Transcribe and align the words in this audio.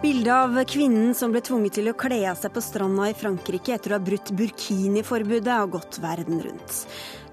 Bildet 0.00 0.32
av 0.32 0.56
kvinnen 0.64 1.14
som 1.14 1.32
ble 1.32 1.42
tvunget 1.44 1.76
til 1.76 1.90
å 1.90 1.96
kle 1.96 2.22
av 2.30 2.38
seg 2.40 2.54
på 2.54 2.62
stranda 2.64 3.10
i 3.10 3.16
Frankrike 3.16 3.74
etter 3.76 3.92
å 3.92 3.98
ha 3.98 4.04
brutt 4.04 4.32
burkiniforbudet, 4.36 5.52
har 5.52 5.68
gått 5.70 6.00
verden 6.02 6.40
rundt. 6.44 6.78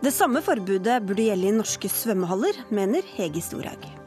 Det 0.03 0.11
samme 0.13 0.43
forbudet 0.45 0.99
burde 1.07 1.29
gjelde 1.29 1.49
i 1.49 1.55
norske 1.57 1.89
svømmehaller, 1.89 2.59
mener 2.69 3.07
Hege 3.15 3.41
Storhaug. 3.41 4.06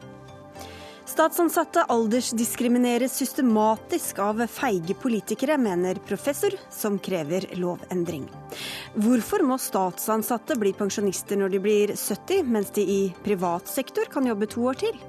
Statsansatte 1.10 1.82
aldersdiskrimineres 1.90 3.16
systematisk 3.18 4.18
av 4.22 4.44
feige 4.46 4.94
politikere, 4.94 5.56
mener 5.58 5.98
professor, 6.06 6.54
som 6.70 7.00
krever 7.02 7.48
lovendring. 7.58 8.28
Hvorfor 8.94 9.42
må 9.42 9.56
statsansatte 9.58 10.54
bli 10.60 10.70
pensjonister 10.78 11.40
når 11.40 11.56
de 11.56 11.62
blir 11.64 11.94
70, 11.98 12.46
mens 12.46 12.70
de 12.76 12.84
i 12.86 13.00
privat 13.24 13.66
sektor 13.66 14.06
kan 14.12 14.28
jobbe 14.30 14.46
to 14.54 14.68
år 14.70 14.78
til? 14.84 15.02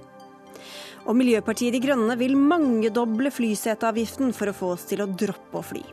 Og 1.05 1.13
Miljøpartiet 1.17 1.77
De 1.77 1.83
Grønne 1.85 2.17
vil 2.17 2.33
mangedoble 2.33 3.29
flyseteavgiften 3.33 4.33
for 4.37 4.49
å 4.49 4.57
få 4.57 4.73
oss 4.79 4.89
til 4.89 5.05
å 5.05 5.09
droppe 5.09 5.61
å 5.61 5.65
fly. 5.65 5.83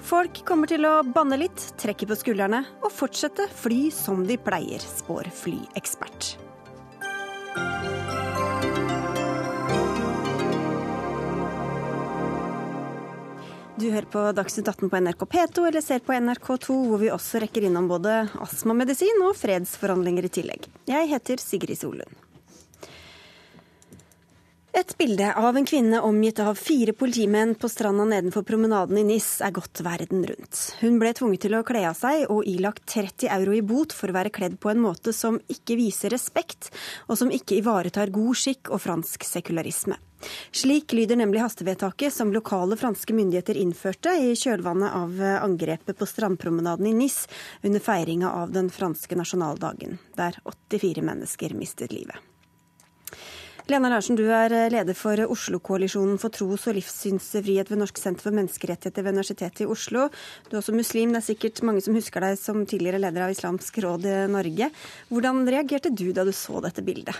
Folk 0.00 0.40
kommer 0.48 0.72
til 0.72 0.88
å 0.88 1.02
banne 1.04 1.36
litt, 1.40 1.66
trekke 1.80 2.08
på 2.08 2.16
skuldrene 2.22 2.64
og 2.80 2.92
fortsette 2.96 3.50
fly 3.60 3.90
som 3.92 4.24
de 4.24 4.40
pleier, 4.40 4.80
spår 4.80 5.28
flyekspert. 5.44 6.36
Du 13.80 13.86
hører 13.88 14.04
på 14.12 14.20
Dagsnytt 14.36 14.66
18 14.68 14.90
på 14.92 14.98
NRK 15.00 15.22
P2 15.32 15.62
eller 15.68 15.80
ser 15.80 16.02
på 16.04 16.12
NRK2, 16.12 16.74
hvor 16.90 17.00
vi 17.00 17.08
også 17.14 17.40
rekker 17.40 17.64
innom 17.64 17.86
både 17.88 18.26
astmamedisin 18.44 19.22
og 19.24 19.38
fredsforhandlinger 19.40 20.26
i 20.28 20.30
tillegg. 20.34 20.66
Jeg 20.90 21.08
heter 21.08 21.40
Sigrid 21.40 21.80
Solund. 21.80 22.18
Et 24.72 24.92
bilde 24.98 25.26
av 25.34 25.56
en 25.56 25.64
kvinne 25.66 25.98
omgitt 26.06 26.38
av 26.38 26.54
fire 26.54 26.92
politimenn 26.94 27.56
på 27.58 27.68
stranda 27.68 28.04
nedenfor 28.06 28.44
promenaden 28.46 29.00
i 29.00 29.02
Nis 29.04 29.40
er 29.42 29.50
gått 29.50 29.80
verden 29.82 30.22
rundt. 30.28 30.60
Hun 30.78 31.00
ble 31.02 31.10
tvunget 31.16 31.42
til 31.48 31.56
å 31.58 31.64
kle 31.66 31.82
av 31.88 31.98
seg 31.98 32.28
og 32.30 32.46
ilagt 32.46 32.84
30 32.92 33.26
euro 33.34 33.56
i 33.56 33.64
bot 33.66 33.90
for 33.96 34.12
å 34.12 34.14
være 34.14 34.30
kledd 34.30 34.60
på 34.62 34.70
en 34.70 34.78
måte 34.84 35.10
som 35.16 35.40
ikke 35.50 35.74
viser 35.80 36.14
respekt, 36.14 36.70
og 37.10 37.18
som 37.18 37.34
ikke 37.34 37.58
ivaretar 37.58 38.14
god 38.14 38.38
skikk 38.38 38.70
og 38.70 38.84
fransk 38.86 39.26
sekularisme. 39.26 39.98
Slik 40.54 40.94
lyder 40.94 41.18
nemlig 41.18 41.42
hastevedtaket 41.42 42.14
som 42.14 42.30
lokale 42.30 42.78
franske 42.78 43.16
myndigheter 43.16 43.58
innførte 43.58 44.14
i 44.22 44.36
kjølvannet 44.38 44.94
av 44.94 45.22
angrepet 45.40 45.98
på 45.98 46.06
strandpromenaden 46.06 46.86
i 46.86 46.94
Nis 46.94 47.24
under 47.66 47.82
feiringa 47.82 48.30
av 48.44 48.54
den 48.54 48.70
franske 48.70 49.18
nasjonaldagen, 49.18 49.98
der 50.14 50.38
84 50.46 51.02
mennesker 51.10 51.58
mistet 51.58 51.96
livet. 51.96 52.29
Lena 53.70 53.86
Larsen, 53.86 54.16
du 54.18 54.24
er 54.34 54.50
leder 54.72 54.96
for 54.98 55.20
Oslo-koalisjonen 55.30 56.16
for 56.18 56.34
tros- 56.34 56.64
og 56.66 56.74
livssynsfrihet 56.74 57.68
ved 57.70 57.78
Norsk 57.78 58.00
senter 58.02 58.24
for 58.26 58.34
menneskerettigheter 58.34 59.04
ved 59.06 59.14
Universitetet 59.14 59.62
i 59.62 59.68
Oslo. 59.70 60.08
Du 60.48 60.56
er 60.56 60.58
også 60.58 60.74
muslim. 60.74 61.12
Det 61.14 61.20
er 61.20 61.26
sikkert 61.28 61.62
mange 61.68 61.84
som 61.84 61.94
husker 61.94 62.24
deg 62.24 62.34
som 62.40 62.64
tidligere 62.66 62.98
leder 62.98 63.28
av 63.28 63.30
Islamsk 63.30 63.78
råd 63.84 64.08
i 64.10 64.16
Norge. 64.32 64.72
Hvordan 65.12 65.44
reagerte 65.46 65.94
du 65.94 66.08
da 66.16 66.26
du 66.26 66.32
så 66.34 66.58
dette 66.64 66.82
bildet? 66.82 67.14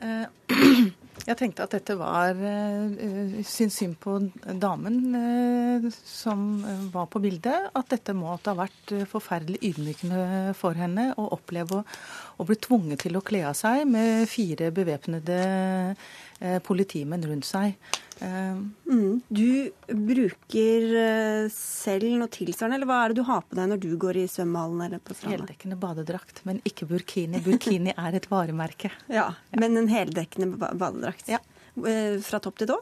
Jeg 1.28 1.36
tenkte 1.36 1.66
at 1.66 1.74
dette 1.76 1.94
var 2.00 2.38
uh, 2.38 3.40
sin 3.46 3.70
syn 3.72 3.92
på 4.00 4.16
damen 4.60 4.96
uh, 5.14 5.88
som 6.06 6.62
var 6.92 7.10
på 7.12 7.20
bildet. 7.22 7.68
At 7.76 7.92
dette 7.92 8.16
måtte 8.16 8.54
ha 8.54 8.62
vært 8.62 8.94
forferdelig 9.10 9.60
ydmykende 9.70 10.54
for 10.58 10.78
henne 10.78 11.10
å 11.20 11.28
oppleve 11.36 11.82
å, 11.82 11.84
å 12.40 12.48
bli 12.48 12.56
tvunget 12.60 13.04
til 13.04 13.20
å 13.20 13.24
kle 13.24 13.44
av 13.50 13.58
seg 13.58 13.84
med 13.90 14.26
fire 14.30 14.72
bevæpnede 14.74 15.40
politimenn 16.64 17.24
rundt 17.28 17.44
seg. 17.44 17.74
Mm. 18.20 19.20
Du 19.28 19.70
bruker 19.88 21.48
selv 21.52 22.08
noe 22.20 22.28
tilsvarende, 22.32 22.76
eller 22.78 22.88
hva 22.88 22.98
er 23.04 23.12
det 23.12 23.20
du 23.20 23.26
har 23.28 23.42
på 23.46 23.56
deg 23.56 23.70
når 23.72 23.80
du 23.80 23.90
går 24.00 24.18
i 24.20 24.26
svømmehallen 24.28 24.84
eller 24.86 25.00
på 25.04 25.16
stranda? 25.16 25.38
Heldekkende 25.38 25.78
badedrakt, 25.80 26.42
men 26.48 26.60
ikke 26.68 26.88
burkini. 26.90 27.40
Burkini 27.44 27.94
er 27.96 28.20
et 28.20 28.28
varemerke. 28.32 28.92
Ja, 29.20 29.30
Men 29.56 29.76
en 29.80 29.88
heldekkende 29.90 30.56
badedrakt? 30.60 31.28
Ja. 31.28 31.40
Fra 32.24 32.40
topp 32.42 32.60
til 32.60 32.70
tå? 32.72 32.78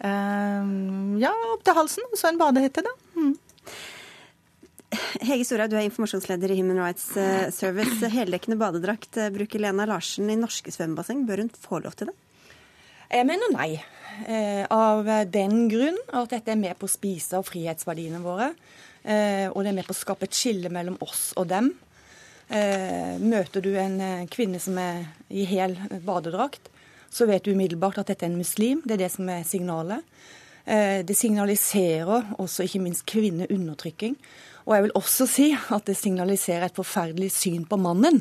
Um, 0.00 1.18
ja, 1.20 1.32
opp 1.52 1.64
til 1.66 1.76
halsen. 1.76 2.06
Og 2.08 2.20
så 2.20 2.30
en 2.30 2.40
badehette, 2.40 2.84
da. 2.86 2.94
Mm. 3.16 3.34
Hege 5.22 5.44
Storhaug, 5.46 5.70
du 5.70 5.76
er 5.78 5.84
informasjonsleder 5.86 6.50
i 6.50 6.56
Human 6.58 6.80
Rights 6.80 7.12
Service. 7.54 8.00
Heldekkende 8.10 8.58
badedrakt 8.58 9.20
bruker 9.36 9.62
Lena 9.62 9.86
Larsen 9.86 10.32
i 10.32 10.38
norske 10.40 10.72
svømmebasseng. 10.74 11.22
Bør 11.28 11.44
hun 11.44 11.52
få 11.54 11.82
lov 11.84 11.94
til 12.00 12.10
det? 12.10 12.16
Jeg 13.10 13.26
mener 13.26 13.50
nei. 13.50 13.72
Eh, 14.30 14.62
av 14.70 15.08
den 15.34 15.64
grunn 15.70 15.96
at 16.14 16.30
dette 16.30 16.52
er 16.52 16.58
med 16.60 16.76
på 16.78 16.86
å 16.86 16.92
spise 16.92 17.40
av 17.40 17.48
frihetsverdiene 17.48 18.20
våre. 18.22 18.52
Eh, 19.02 19.48
og 19.50 19.64
det 19.64 19.72
er 19.72 19.76
med 19.80 19.88
på 19.88 19.96
å 19.96 19.98
skape 19.98 20.28
et 20.28 20.36
skille 20.36 20.70
mellom 20.70 20.98
oss 21.02 21.32
og 21.40 21.48
dem. 21.50 21.72
Eh, 22.46 23.18
møter 23.18 23.66
du 23.66 23.72
en 23.82 23.98
kvinne 24.30 24.62
som 24.62 24.78
er 24.78 25.08
i 25.26 25.42
hel 25.48 25.74
badedrakt, 26.06 26.70
så 27.10 27.26
vet 27.26 27.42
du 27.42 27.50
umiddelbart 27.50 27.98
at 27.98 28.12
dette 28.12 28.28
er 28.28 28.30
en 28.30 28.38
muslim. 28.38 28.86
Det 28.86 28.94
er 28.94 29.04
det 29.04 29.12
som 29.16 29.28
er 29.28 29.42
signalet. 29.42 30.06
Det 30.70 31.16
signaliserer 31.16 32.36
også 32.38 32.62
ikke 32.62 32.82
minst 32.84 33.02
kvinneundertrykking. 33.10 34.12
Og 34.68 34.74
jeg 34.76 34.84
vil 34.84 34.98
også 35.00 35.26
si 35.26 35.46
at 35.56 35.88
det 35.88 35.96
signaliserer 35.98 36.68
et 36.68 36.76
forferdelig 36.76 37.32
syn 37.34 37.64
på 37.66 37.78
mannen. 37.80 38.20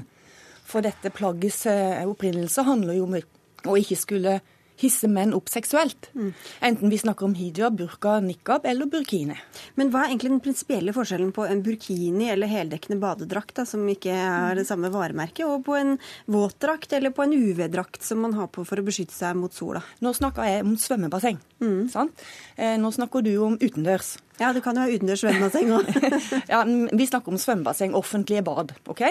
For 0.65 0.81
dette 0.81 1.11
plaggets 1.13 1.67
opprinnelse 1.69 2.65
handler 2.65 2.97
jo 2.97 3.05
om 3.05 3.19
å 3.19 3.77
ikke 3.77 3.99
skulle 3.99 4.39
hisse 4.79 5.09
menn 5.11 5.33
opp 5.35 5.49
seksuelt. 5.51 6.09
Mm. 6.15 6.31
Enten 6.69 6.91
vi 6.91 6.99
snakker 7.01 7.27
om 7.27 7.35
hijab, 7.37 7.77
burka, 7.79 8.17
nikab 8.23 8.65
eller 8.69 8.89
burkini. 8.91 9.37
Men 9.79 9.91
hva 9.91 10.05
er 10.05 10.13
egentlig 10.13 10.31
den 10.33 10.43
prinsipielle 10.43 10.93
forskjellen 10.95 11.33
på 11.35 11.45
en 11.49 11.63
burkini 11.65 12.29
eller 12.31 12.51
heldekkende 12.51 12.99
badedrakt, 13.01 13.55
da, 13.59 13.65
som 13.67 13.83
ikke 13.91 14.15
er 14.15 14.59
det 14.59 14.67
samme 14.69 14.91
varemerket, 14.93 15.45
og 15.47 15.65
på 15.67 15.75
en 15.79 15.97
våtdrakt 16.31 16.95
eller 16.95 17.13
på 17.15 17.25
en 17.25 17.35
UV-drakt 17.35 18.05
som 18.05 18.23
man 18.23 18.37
har 18.37 18.51
på 18.53 18.65
for 18.67 18.79
å 18.79 18.87
beskytte 18.87 19.15
seg 19.15 19.37
mot 19.39 19.55
sola? 19.55 19.83
Nå 20.05 20.13
snakker 20.15 20.47
jeg 20.47 20.65
om 20.65 20.77
svømmebasseng. 20.79 21.41
Mm. 21.63 21.81
Sant? 21.91 22.25
Eh, 22.55 22.77
nå 22.79 22.93
snakker 22.95 23.25
du 23.25 23.33
om 23.43 23.59
utendørs. 23.59 24.15
Ja, 24.39 24.53
det 24.55 24.63
kan 24.63 24.77
jo 24.77 24.85
ha 24.85 24.93
utendørs 24.93 25.25
svømmebasseng 25.25 25.73
òg. 25.75 25.91
ja, 26.53 26.63
vi 26.63 27.09
snakker 27.09 27.35
om 27.35 27.41
svømmebasseng, 27.41 27.97
offentlige 27.99 28.45
bad. 28.47 28.77
ok? 28.87 29.03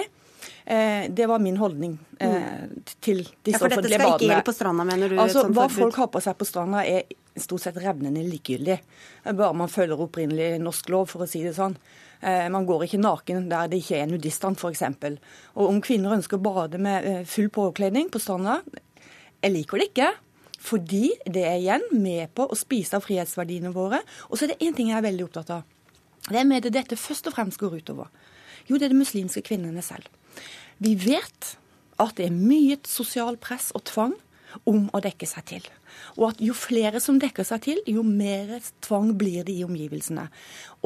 Eh, 0.65 1.07
det 1.09 1.25
var 1.29 1.39
min 1.39 1.57
holdning 1.57 1.97
eh, 2.19 2.67
til 3.01 3.23
disse 3.45 3.61
offentlige 3.63 3.63
badene. 3.65 3.69
ja, 3.69 3.69
for. 3.69 3.81
Dette 3.81 3.93
skal 3.95 4.13
ikke 4.13 4.27
gjelde 4.27 4.45
på 4.49 4.55
stranda, 4.55 4.85
mener 4.87 5.09
du? 5.09 5.17
Altså, 5.21 5.45
Hva 5.55 5.65
folk 5.71 5.97
har 6.01 6.11
på 6.13 6.21
seg 6.23 6.37
på 6.39 6.47
stranda 6.47 6.83
er 6.85 7.07
stort 7.39 7.63
sett 7.63 7.79
revnende 7.79 8.23
likegyldig. 8.27 8.77
Bare 9.31 9.55
man 9.55 9.71
følger 9.71 10.01
opprinnelig 10.05 10.59
norsk 10.61 10.91
lov, 10.93 11.09
for 11.13 11.25
å 11.25 11.29
si 11.29 11.41
det 11.45 11.55
sånn. 11.57 11.77
Eh, 12.21 12.47
man 12.51 12.67
går 12.67 12.85
ikke 12.87 13.01
naken 13.01 13.49
der 13.51 13.71
det 13.71 13.81
ikke 13.83 14.01
er 14.01 14.09
nudiststrand, 14.11 14.59
f.eks. 14.59 14.83
Og 15.55 15.65
om 15.69 15.81
kvinner 15.83 16.17
ønsker 16.17 16.39
å 16.39 16.45
bade 16.49 16.81
med 16.81 17.27
full 17.29 17.51
påkledning 17.53 18.11
på 18.11 18.21
stranda, 18.21 18.59
jeg 19.39 19.55
liker 19.55 19.79
det 19.79 19.91
ikke. 19.93 20.11
Fordi 20.59 21.05
det 21.23 21.45
er 21.47 21.57
igjen 21.61 21.85
med 21.95 22.33
på 22.35 22.43
å 22.51 22.57
spise 22.59 22.97
av 22.97 23.05
frihetsverdiene 23.05 23.71
våre. 23.71 24.01
Og 24.27 24.35
så 24.35 24.45
er 24.45 24.53
det 24.53 24.65
én 24.67 24.75
ting 24.75 24.91
jeg 24.91 24.99
er 24.99 25.05
veldig 25.07 25.29
opptatt 25.29 25.53
av. 25.55 25.63
Det 26.27 26.35
er 26.35 26.65
det 26.65 26.73
dette 26.75 26.99
først 26.99 27.29
og 27.31 27.35
fremst 27.37 27.61
går 27.61 27.79
utover. 27.79 28.09
Jo, 28.67 28.77
det 28.77 28.89
er 28.89 28.93
de 28.93 28.99
muslimske 28.99 29.41
kvinnene 29.45 29.81
selv. 29.81 30.09
Vi 30.83 30.95
vet 30.99 31.55
at 31.99 32.15
det 32.17 32.29
er 32.29 32.35
mye 32.35 32.79
sosial 32.87 33.37
press 33.41 33.73
og 33.75 33.83
tvang 33.89 34.15
om 34.69 34.87
å 34.95 35.01
dekke 35.03 35.27
seg 35.29 35.45
til. 35.51 35.67
Og 36.17 36.31
at 36.31 36.41
jo 36.43 36.55
flere 36.57 37.01
som 37.03 37.19
dekker 37.21 37.45
seg 37.45 37.63
til, 37.65 37.81
jo 37.89 38.03
mer 38.05 38.55
tvang 38.85 39.11
blir 39.19 39.45
det 39.45 39.55
i 39.59 39.65
omgivelsene. 39.65 40.27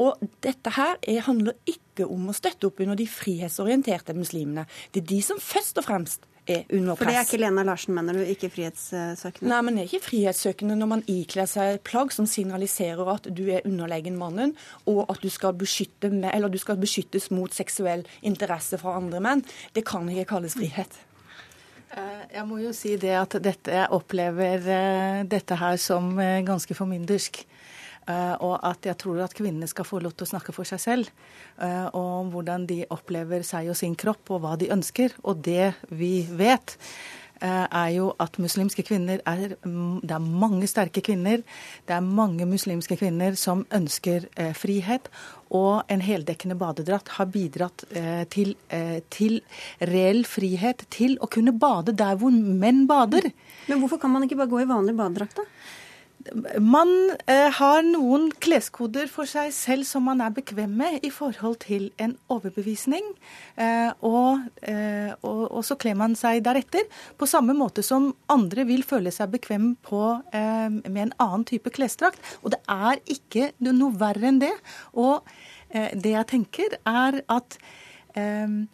Og 0.02 0.20
dette 0.44 0.74
her 0.74 0.98
handler 1.26 1.56
ikke 1.70 2.08
om 2.10 2.28
å 2.28 2.36
støtte 2.36 2.68
opp 2.68 2.82
under 2.84 2.98
de 2.98 3.08
frihetsorienterte 3.08 4.16
muslimene. 4.16 4.66
Det 4.92 5.04
er 5.04 5.10
de 5.14 5.20
som 5.24 5.40
først 5.40 5.80
og 5.80 5.88
fremst 5.88 6.28
er 6.50 6.64
under 6.68 6.94
press. 6.94 7.00
For 7.00 7.10
det 7.10 7.16
er 7.16 7.28
ikke 7.28 7.40
Lena 7.40 7.64
Larsen, 7.66 7.94
mener 7.96 8.18
du, 8.18 8.22
ikke 8.28 8.50
frihetssøkende? 8.52 9.48
Nei, 9.50 9.60
men 9.66 9.78
det 9.78 9.84
er 9.84 9.90
ikke 9.90 10.08
frihetssøkende 10.08 10.76
når 10.80 10.90
man 10.90 11.06
ikler 11.10 11.48
seg 11.50 11.80
plagg 11.86 12.12
som 12.16 12.28
signaliserer 12.30 13.14
at 13.14 13.30
du 13.30 13.44
er 13.48 13.64
underlegen 13.68 14.18
mannen, 14.20 14.54
og 14.90 15.04
at 15.08 15.22
du 15.24 15.30
skal, 15.32 15.56
beskytte 15.58 16.10
med, 16.12 16.34
du 16.52 16.60
skal 16.60 16.78
beskyttes 16.80 17.30
mot 17.34 17.54
seksuell 17.54 18.04
interesse 18.22 18.78
fra 18.80 18.98
andre 19.00 19.22
menn. 19.24 19.44
Det 19.74 19.86
kan 19.88 20.08
ikke 20.10 20.28
kalles 20.36 20.56
frihet. 20.58 21.00
Eh, 21.94 22.22
jeg 22.34 22.46
må 22.48 22.58
jo 22.58 22.72
si 22.74 22.96
det 23.00 23.14
at 23.16 23.36
dette, 23.42 23.70
jeg 23.74 23.90
opplever 23.94 24.64
eh, 24.66 25.20
dette 25.30 25.58
her 25.60 25.78
som 25.80 26.14
eh, 26.18 26.42
ganske 26.46 26.74
formyndersk. 26.74 27.44
Uh, 28.04 28.36
og 28.44 28.54
at 28.68 28.84
jeg 28.84 28.98
tror 29.00 29.22
at 29.24 29.34
kvinnene 29.36 29.68
skal 29.70 29.86
få 29.88 30.02
lov 30.04 30.12
til 30.12 30.26
å 30.26 30.32
snakke 30.34 30.52
for 30.52 30.68
seg 30.68 30.82
selv. 30.82 31.10
Og 31.56 32.04
om 32.04 32.30
hvordan 32.34 32.66
de 32.68 32.82
opplever 32.92 33.44
seg 33.46 33.70
og 33.70 33.78
sin 33.78 33.94
kropp, 33.96 34.32
og 34.34 34.42
hva 34.44 34.56
de 34.60 34.72
ønsker. 34.74 35.14
Og 35.24 35.38
det 35.46 35.72
vi 35.88 36.26
vet, 36.28 36.74
uh, 37.40 37.64
er 37.64 37.92
jo 37.94 38.10
at 38.20 38.36
muslimske 38.42 38.84
kvinner 38.84 39.22
er 39.24 39.54
Det 39.54 40.10
er 40.16 40.26
mange 40.44 40.68
sterke 40.68 41.00
kvinner. 41.00 41.40
Det 41.86 41.94
er 41.96 42.04
mange 42.04 42.44
muslimske 42.50 42.98
kvinner 43.00 43.38
som 43.40 43.64
ønsker 43.72 44.28
frihet. 44.52 45.08
og 45.54 45.84
en 45.88 46.00
heldekkende 46.00 46.56
badedrakt 46.58 47.08
har 47.14 47.26
bidratt 47.30 47.84
til, 48.30 48.56
til 49.10 49.40
reell 49.78 50.24
frihet 50.24 50.82
til 50.90 51.14
å 51.20 51.28
kunne 51.30 51.52
bade 51.52 51.94
der 51.94 52.16
hvor 52.16 52.30
menn 52.32 52.88
bader. 52.88 53.30
Men 53.68 53.78
hvorfor 53.78 54.00
kan 54.02 54.10
man 54.10 54.24
ikke 54.24 54.36
bare 54.36 54.50
gå 54.50 54.60
i 54.64 54.66
vanlig 54.66 54.96
badedrakt, 54.96 55.36
da? 55.36 55.44
Man 56.32 56.90
eh, 57.28 57.50
har 57.52 57.82
noen 57.84 58.30
kleskoder 58.40 59.10
for 59.12 59.28
seg 59.28 59.50
selv 59.52 59.84
som 59.84 60.06
man 60.08 60.22
er 60.24 60.32
bekvem 60.32 60.72
med 60.78 61.04
i 61.04 61.10
forhold 61.12 61.58
til 61.66 61.90
en 62.00 62.14
overbevisning. 62.32 63.10
Eh, 63.60 63.90
og, 64.06 64.46
eh, 64.64 65.12
og, 65.20 65.42
og, 65.50 65.60
så 65.68 65.76
kler 65.80 65.98
man 66.00 66.16
seg 66.16 66.40
deretter, 66.46 66.88
på 67.20 67.28
samme 67.28 67.56
måte 67.56 67.84
som 67.84 68.12
andre 68.32 68.64
vil 68.68 68.86
føle 68.88 69.12
seg 69.12 69.34
bekvem 69.36 69.74
på, 69.84 70.00
eh, 70.32 70.70
med 70.86 71.02
en 71.08 71.16
annen 71.26 71.44
type 71.48 71.72
klesdrakt. 71.74 72.22
Og 72.42 72.54
det 72.56 72.62
er 72.72 73.02
ikke 73.04 73.50
noe 73.66 73.92
verre 74.00 74.30
enn 74.32 74.40
det. 74.40 74.54
Og 74.96 75.20
eh, 75.68 75.92
det 75.92 76.16
jeg 76.16 76.30
tenker, 76.32 76.78
er 76.88 77.20
at 77.28 77.58
eh, 78.16 78.64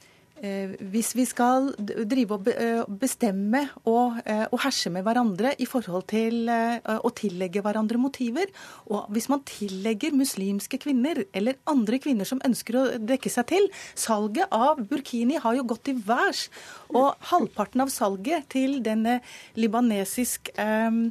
hvis 0.40 1.12
vi 1.18 1.26
skal 1.28 1.68
drive 2.08 2.38
og 2.38 2.48
eh, 2.48 2.80
bestemme 3.00 3.66
og, 3.84 4.20
eh, 4.24 4.46
og, 4.48 4.58
herse 4.64 4.88
med 4.92 5.04
hverandre 5.04 5.52
i 5.60 5.66
forhold 5.68 6.06
til 6.08 6.48
å 6.50 7.10
tillegge 7.16 7.60
hverandre 7.64 8.00
motiver, 8.00 8.48
og 8.88 9.10
hvis 9.12 9.28
man 9.32 9.42
tillegger 9.48 10.16
muslimske 10.16 10.80
kvinner 10.80 11.22
eller 11.36 11.60
andre 11.70 12.00
kvinner 12.00 12.28
som 12.28 12.40
ønsker 12.46 12.78
å 12.78 12.84
dekke 12.98 13.32
seg 13.32 13.50
til 13.52 13.68
Salget 13.98 14.48
av 14.54 14.80
burkini 14.88 15.36
har 15.40 15.58
jo 15.58 15.66
gått 15.68 15.84
til 15.90 16.00
værs, 16.06 16.48
og 16.94 17.12
halvparten 17.30 17.84
av 17.84 17.92
salget 17.92 18.48
til 18.52 18.78
denne 18.84 19.18
libanesisk 19.60 20.52
eh, 20.56 21.04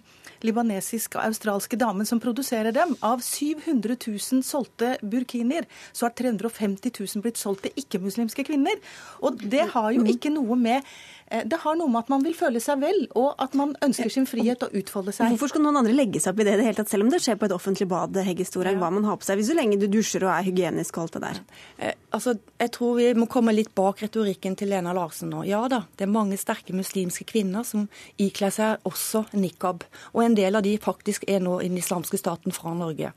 libanesiske 0.47 1.19
og 1.19 1.27
australske 1.27 1.79
damen 1.79 2.07
som 2.07 2.21
produserer 2.21 2.75
dem. 2.75 2.95
Av 3.05 3.23
700 3.23 3.97
000 4.05 4.43
solgte 4.45 4.95
burkinier, 5.01 5.67
så 5.91 6.07
har 6.07 6.15
350 6.17 6.93
000 6.95 7.23
blitt 7.25 7.39
solgt 7.41 7.67
til 7.67 7.83
ikke-muslimske 7.83 8.45
kvinner. 8.47 8.79
Og 9.23 9.41
det 9.51 9.69
har 9.73 9.91
jo 9.95 10.05
ikke 10.07 10.33
noe 10.33 10.57
med 10.59 10.87
det 11.29 11.59
har 11.61 11.75
noe 11.77 11.91
med 11.91 12.01
at 12.05 12.11
man 12.11 12.23
vil 12.25 12.33
føle 12.37 12.61
seg 12.63 12.79
vel, 12.81 13.03
og 13.19 13.37
at 13.41 13.53
man 13.57 13.75
ønsker 13.85 14.09
sin 14.13 14.25
frihet 14.29 14.63
og 14.65 14.73
utfolde 14.79 15.13
seg. 15.13 15.29
Hvorfor 15.35 15.51
skal 15.51 15.61
noen 15.61 15.77
andre 15.81 15.93
legge 15.93 16.21
seg 16.21 16.33
opp 16.33 16.41
i 16.41 16.47
det, 16.47 16.55
det 16.57 16.65
hele 16.65 16.79
tatt, 16.79 16.89
selv 16.89 17.05
om 17.05 17.11
det 17.13 17.21
skjer 17.23 17.37
på 17.39 17.45
et 17.45 17.53
offentlig 17.53 17.85
bad, 17.91 18.17
Hegge 18.25 18.47
Storhaug, 18.47 18.79
hva 18.81 18.89
man 18.93 19.05
har 19.05 19.19
på 19.19 19.27
seg, 19.27 19.37
hvis 19.39 19.51
så 19.51 19.57
lenge 19.57 19.77
du 19.81 19.85
dusjer 19.91 20.25
og 20.25 20.31
er 20.33 20.47
hygienisk 20.47 20.97
og 20.97 21.05
alt 21.05 21.17
det 21.17 21.21
der? 21.25 21.41
Eh, 21.77 21.93
altså, 22.17 22.33
jeg 22.63 22.73
tror 22.75 22.97
vi 22.97 23.11
må 23.17 23.29
komme 23.31 23.53
litt 23.55 23.71
bak 23.77 24.01
retorikken 24.05 24.57
til 24.59 24.73
Lena 24.73 24.95
Larsen 24.97 25.29
nå. 25.33 25.43
Ja 25.49 25.61
da, 25.71 25.83
det 25.99 26.07
er 26.07 26.13
mange 26.13 26.39
sterke 26.41 26.73
muslimske 26.77 27.27
kvinner 27.29 27.67
som 27.67 27.85
ikler 28.17 28.53
seg 28.55 28.89
også 28.89 29.27
nikab, 29.37 29.85
og 30.15 30.25
en 30.25 30.37
del 30.39 30.57
av 30.57 30.65
de 30.65 30.75
faktisk 30.81 31.29
er 31.29 31.43
nå 31.45 31.59
i 31.61 31.69
den 31.69 31.79
islamske 31.81 32.19
staten 32.19 32.55
fra 32.55 32.73
Norge. 32.77 33.13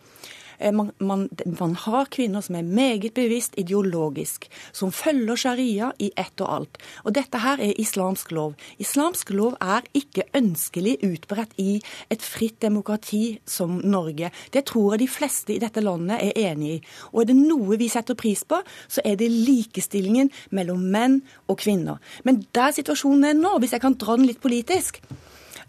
Eh, 0.63 0.73
man, 0.73 0.93
man, 0.99 1.29
man, 1.59 1.75
har 1.75 2.07
kvinner 2.15 2.41
som 2.41 2.55
er 2.55 2.63
meget 2.63 3.15
bevisst 3.15 3.55
ideologisk, 3.59 4.47
som 4.73 4.93
følger 4.93 5.37
sharia 5.37 5.91
i 5.99 6.13
ett 6.17 6.41
og 6.41 6.53
alt. 6.55 6.79
Og 7.05 7.15
dette 7.17 7.41
her 7.43 7.59
er 7.61 7.81
islamsk 7.83 8.31
lov. 8.33 8.55
Islamsk 8.79 9.33
lov 9.35 9.57
er 9.61 9.83
ikke 9.95 10.29
ønskelig 10.39 10.99
utbredt 11.03 11.57
i 11.59 11.81
et 12.11 12.23
fritt 12.23 12.61
demokrati 12.63 13.41
som 13.47 13.81
Norge. 13.83 14.31
Det 14.55 14.65
tror 14.71 14.95
jeg 14.95 15.03
de 15.03 15.11
fleste 15.11 15.57
i 15.57 15.61
dette 15.63 15.83
landet 15.83 16.23
er 16.23 16.53
enig 16.53 16.77
i. 16.77 16.81
Og 17.11 17.25
er 17.25 17.33
det 17.33 17.39
noe 17.41 17.79
vi 17.81 17.91
setter 17.91 18.19
pris 18.19 18.45
på, 18.47 18.63
så 18.89 19.03
er 19.05 19.19
det 19.19 19.33
likestillingen 19.33 20.31
mellom 20.55 20.87
menn 20.95 21.21
og 21.49 21.59
kvinner. 21.65 21.99
Men 22.23 22.45
der 22.55 22.71
situasjonen 22.71 23.33
er 23.33 23.39
nå, 23.39 23.57
hvis 23.59 23.75
jeg 23.75 23.83
kan 23.83 23.99
dra 23.99 24.17
den 24.17 24.29
litt 24.31 24.43
politisk, 24.43 25.03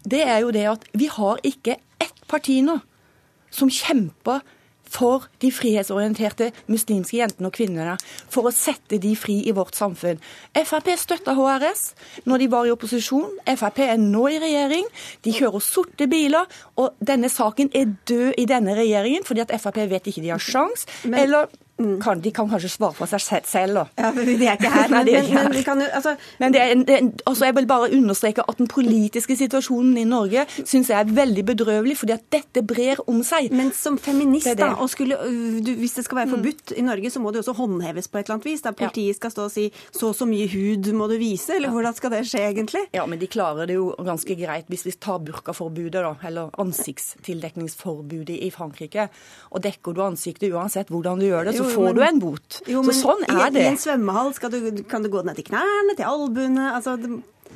det 0.04 0.22
er 0.22 0.44
jo 0.44 0.52
det 0.54 0.68
at 0.68 0.84
vi 0.92 1.08
har 1.10 1.40
ikke 1.42 1.80
ett 1.98 2.26
parti 2.30 2.60
nå 2.62 2.78
som 3.54 3.70
kjemper 3.70 4.42
for 4.88 5.26
de 5.42 5.50
frihetsorienterte 5.54 6.50
muslimske 6.70 7.18
jentene 7.18 7.50
og 7.50 7.56
kvinnene, 7.56 7.96
for 8.30 8.48
å 8.48 8.54
sette 8.54 9.00
de 9.02 9.14
fri 9.18 9.40
i 9.48 9.54
vårt 9.56 9.76
samfunn. 9.78 10.20
Frp 10.54 10.92
støtta 11.00 11.34
HRS 11.36 11.84
når 12.28 12.44
de 12.44 12.50
var 12.52 12.68
i 12.68 12.74
opposisjon. 12.74 13.38
Frp 13.48 13.82
er 13.88 13.98
nå 14.00 14.26
i 14.30 14.38
regjering. 14.42 14.86
De 15.26 15.34
kjører 15.34 15.64
sorte 15.64 16.08
biler. 16.10 16.48
Og 16.80 16.94
denne 17.04 17.30
saken 17.32 17.72
er 17.74 17.92
død 18.08 18.38
i 18.40 18.46
denne 18.50 18.76
regjeringen 18.78 19.26
fordi 19.26 19.44
at 19.44 19.54
Frp 19.60 19.84
vet 19.90 20.10
ikke 20.10 20.24
de 20.24 20.34
har 20.34 20.42
sjans. 20.42 20.88
Eller. 21.04 21.50
Kan, 21.74 22.20
de 22.22 22.30
kan 22.30 22.46
kanskje 22.46 22.68
svare 22.70 22.94
for 22.94 23.10
seg 23.10 23.46
selv, 23.50 23.80
da. 23.80 23.84
Ja, 23.98 24.10
men 24.14 24.28
de 24.28 24.46
er 24.46 24.54
ikke 24.54 24.70
her. 24.70 24.92
Men, 24.94 25.08
men, 25.10 25.48
men, 25.50 25.62
kan 25.66 25.80
altså... 25.82 26.12
men 26.38 26.54
en, 26.54 26.84
en, 26.88 27.08
altså 27.26 27.48
jeg 27.48 27.54
vil 27.56 27.66
bare 27.66 27.88
understreke 27.96 28.44
at 28.46 28.58
den 28.60 28.68
politiske 28.70 29.34
situasjonen 29.36 29.96
i 29.98 30.04
Norge 30.06 30.44
syns 30.60 30.90
jeg 30.92 30.96
er 31.00 31.10
veldig 31.16 31.42
bedrøvelig, 31.48 31.96
fordi 31.98 32.14
at 32.14 32.22
dette 32.32 32.62
brer 32.62 33.02
om 33.10 33.22
seg. 33.26 33.50
Men 33.50 33.72
som 33.74 33.98
feminist, 33.98 34.46
det 34.46 34.58
det. 34.60 34.68
da, 34.68 34.78
og 34.78 34.90
skulle, 34.92 35.18
du, 35.66 35.72
hvis 35.80 35.96
det 35.98 36.04
skal 36.06 36.20
være 36.20 36.30
mm. 36.30 36.34
forbudt 36.36 36.74
mm. 36.74 36.78
i 36.78 36.86
Norge, 36.86 37.10
så 37.10 37.22
må 37.24 37.32
det 37.34 37.42
også 37.42 37.56
håndheves 37.58 38.08
på 38.08 38.20
et 38.20 38.28
eller 38.28 38.36
annet 38.36 38.48
vis. 38.52 38.62
Da 38.64 38.74
politiet 38.76 39.18
skal 39.18 39.34
stå 39.34 39.48
og 39.48 39.54
si 39.54 39.66
så 39.90 40.12
og 40.12 40.18
så 40.20 40.28
mye 40.30 40.46
hud 40.52 40.92
må 40.94 41.08
du 41.10 41.16
vise, 41.18 41.56
eller 41.56 41.74
hvordan 41.74 41.98
skal 41.98 42.14
det 42.14 42.22
skje 42.30 42.44
egentlig? 42.52 42.84
Ja, 42.94 43.08
men 43.10 43.18
de 43.18 43.30
klarer 43.30 43.66
det 43.70 43.78
jo 43.80 43.90
ganske 44.06 44.38
greit 44.38 44.70
hvis 44.70 44.86
vi 44.86 44.94
tar 44.94 45.18
burkaforbudet, 45.26 46.04
da, 46.06 46.14
eller 46.28 46.54
ansiktstildekningsforbudet 46.62 48.38
i 48.46 48.52
Frankrike. 48.54 49.08
Og 49.50 49.64
dekker 49.64 49.96
du 49.96 50.04
ansiktet 50.06 50.54
uansett 50.54 50.92
hvordan 50.92 51.18
du 51.18 51.26
gjør 51.28 51.50
det, 51.50 51.58
så 51.58 51.63
så 51.64 51.74
får 51.74 51.86
men, 51.88 51.94
du 51.96 52.02
en 52.08 52.20
bot. 52.22 52.58
Jo, 52.70 52.82
så 52.88 52.96
sånn 53.00 53.24
er 53.28 53.54
det. 53.54 53.62
I 53.64 53.70
en 53.72 53.80
svømmehall 53.80 54.34
du, 54.54 54.82
kan 54.90 55.04
du 55.04 55.10
gå 55.12 55.24
ned 55.26 55.38
til 55.40 55.48
knærne, 55.48 55.96
til 55.96 56.08
albuene 56.08 56.68
altså, 56.74 56.98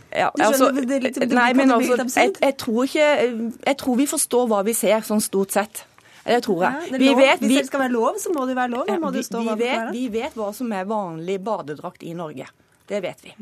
ja, 0.09 0.31
altså, 0.41 0.71
nei, 0.73 1.53
men 1.57 1.71
altså, 1.75 1.99
jeg, 2.17 2.33
jeg, 2.41 2.57
tror 2.61 2.89
ikke, 2.89 3.09
jeg 3.67 3.77
tror 3.81 3.99
vi 3.99 4.07
forstår 4.09 4.49
hva 4.49 4.63
vi 4.65 4.75
ser, 4.77 5.01
sånn 5.05 5.21
stort 5.25 5.53
sett. 5.57 5.85
Det 6.29 6.43
tror 6.45 6.65
jeg. 6.65 6.89
Ja, 6.93 6.99
det 7.01 7.13
vet, 7.17 7.41
Hvis 7.41 7.55
det 7.63 7.67
skal 7.71 7.87
være 7.87 7.95
lov, 7.95 8.19
så 8.21 8.33
må 8.35 8.45
det 8.49 8.57
være 8.57 8.73
lov. 8.75 8.89
Ja, 8.91 8.99
vi, 9.01 9.23
vi, 9.23 9.55
vet, 9.63 9.93
vi, 9.95 10.05
vet, 10.13 10.37
hva 10.37 10.51
som 10.57 10.73
er 10.77 10.85
vanlig 10.89 11.39
badedrakt 11.45 12.05
i 12.05 12.13
Norge. 12.17 12.49
Det 12.89 13.01
vet 13.05 13.25
vi. 13.25 13.33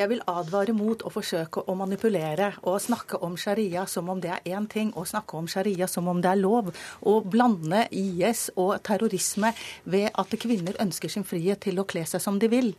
Jeg 0.00 0.08
vil 0.08 0.22
advare 0.24 0.72
mot 0.72 1.02
å 1.04 1.10
forsøke 1.12 1.66
å 1.68 1.74
manipulere 1.76 2.46
og 2.64 2.78
snakke 2.80 3.18
om 3.26 3.34
sharia 3.36 3.82
som 3.90 4.06
om 4.08 4.22
det 4.24 4.30
er 4.32 4.56
én 4.56 4.64
ting, 4.70 4.88
og 4.96 5.04
snakke 5.10 5.36
om 5.36 5.48
sharia 5.50 5.84
som 5.90 6.08
om 6.08 6.22
det 6.24 6.30
er 6.30 6.40
lov. 6.40 6.70
Å 7.04 7.12
blande 7.20 7.82
IS 7.92 8.46
og 8.56 8.78
terrorisme 8.88 9.50
ved 9.84 10.08
at 10.16 10.32
kvinner 10.40 10.80
ønsker 10.80 11.12
sin 11.12 11.28
frihet 11.28 11.60
til 11.66 11.82
å 11.82 11.84
kle 11.84 12.06
seg 12.08 12.24
som 12.24 12.40
de 12.40 12.48
vil. 12.48 12.72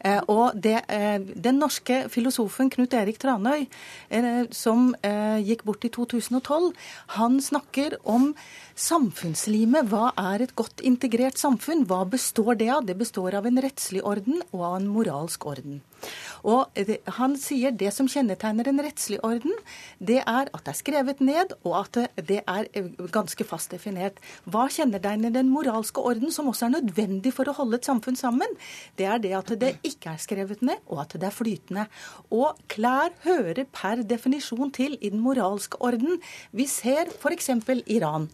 Eh, 0.00 0.18
og 0.26 0.58
det, 0.58 0.82
eh, 0.88 1.18
Den 1.46 1.60
norske 1.60 2.08
filosofen 2.10 2.68
Knut 2.68 2.94
Erik 2.94 3.18
Tranøy, 3.18 3.68
eh, 4.10 4.46
som 4.50 4.94
gikk 5.02 5.62
bort 5.64 5.84
i 5.84 5.88
2012, 5.88 6.72
han 7.14 7.38
snakker 7.38 7.96
om 8.04 8.34
samfunnslimet. 8.74 9.88
Hva 9.88 10.12
er 10.18 10.42
et 10.42 10.56
godt 10.56 10.82
integrert 10.82 11.38
samfunn? 11.38 11.86
Hva 11.86 12.04
består 12.10 12.58
det 12.58 12.68
av? 12.68 12.86
Det 12.86 12.98
består 12.98 13.34
av 13.34 13.46
en 13.46 13.56
rettslig 13.62 14.02
orden 14.02 14.42
og 14.52 14.60
av 14.60 14.76
en 14.76 14.88
moralsk 14.88 15.46
orden. 15.46 15.82
Og 16.46 16.70
Han 17.18 17.34
sier 17.40 17.72
det 17.74 17.90
som 17.94 18.08
kjennetegner 18.10 18.68
en 18.70 18.82
rettslig 18.84 19.18
orden, 19.26 19.54
det 19.98 20.20
er 20.22 20.50
at 20.52 20.62
det 20.66 20.72
er 20.72 20.78
skrevet 20.78 21.22
ned, 21.24 21.54
og 21.64 21.74
at 21.80 21.98
det, 22.28 22.42
er 22.46 22.68
eh, 22.76 22.90
ganske 23.12 23.44
fast 23.46 23.72
definert. 23.74 24.20
Hva 24.44 24.66
kjennetegner 24.72 25.32
den 25.34 25.50
moralske 25.50 26.00
orden, 26.00 26.30
som 26.32 26.50
også 26.50 26.68
er 26.68 26.76
nødvendig 26.76 27.32
for 27.34 27.48
å 27.48 27.56
holde 27.56 27.80
et 27.80 27.88
samfunn 27.88 28.18
sammen? 28.18 28.56
Det 28.98 29.08
er 29.10 29.22
det 29.22 29.34
at 29.38 29.52
det 29.60 29.72
ikke 29.86 30.14
er 30.14 30.22
skrevet 30.22 30.62
ned, 30.62 30.82
og 30.86 31.02
at 31.06 31.16
det 31.16 31.28
er 31.30 31.34
flytende. 31.34 31.86
Og 32.30 32.58
klær 32.72 33.14
hører 33.26 33.64
per 33.72 34.04
definisjon 34.06 34.72
til 34.74 34.96
i 35.00 35.10
den 35.10 35.22
moralske 35.24 35.80
orden. 35.82 36.20
Vi 36.52 36.68
ser 36.70 37.10
f.eks. 37.16 37.50
Iran. 37.86 38.28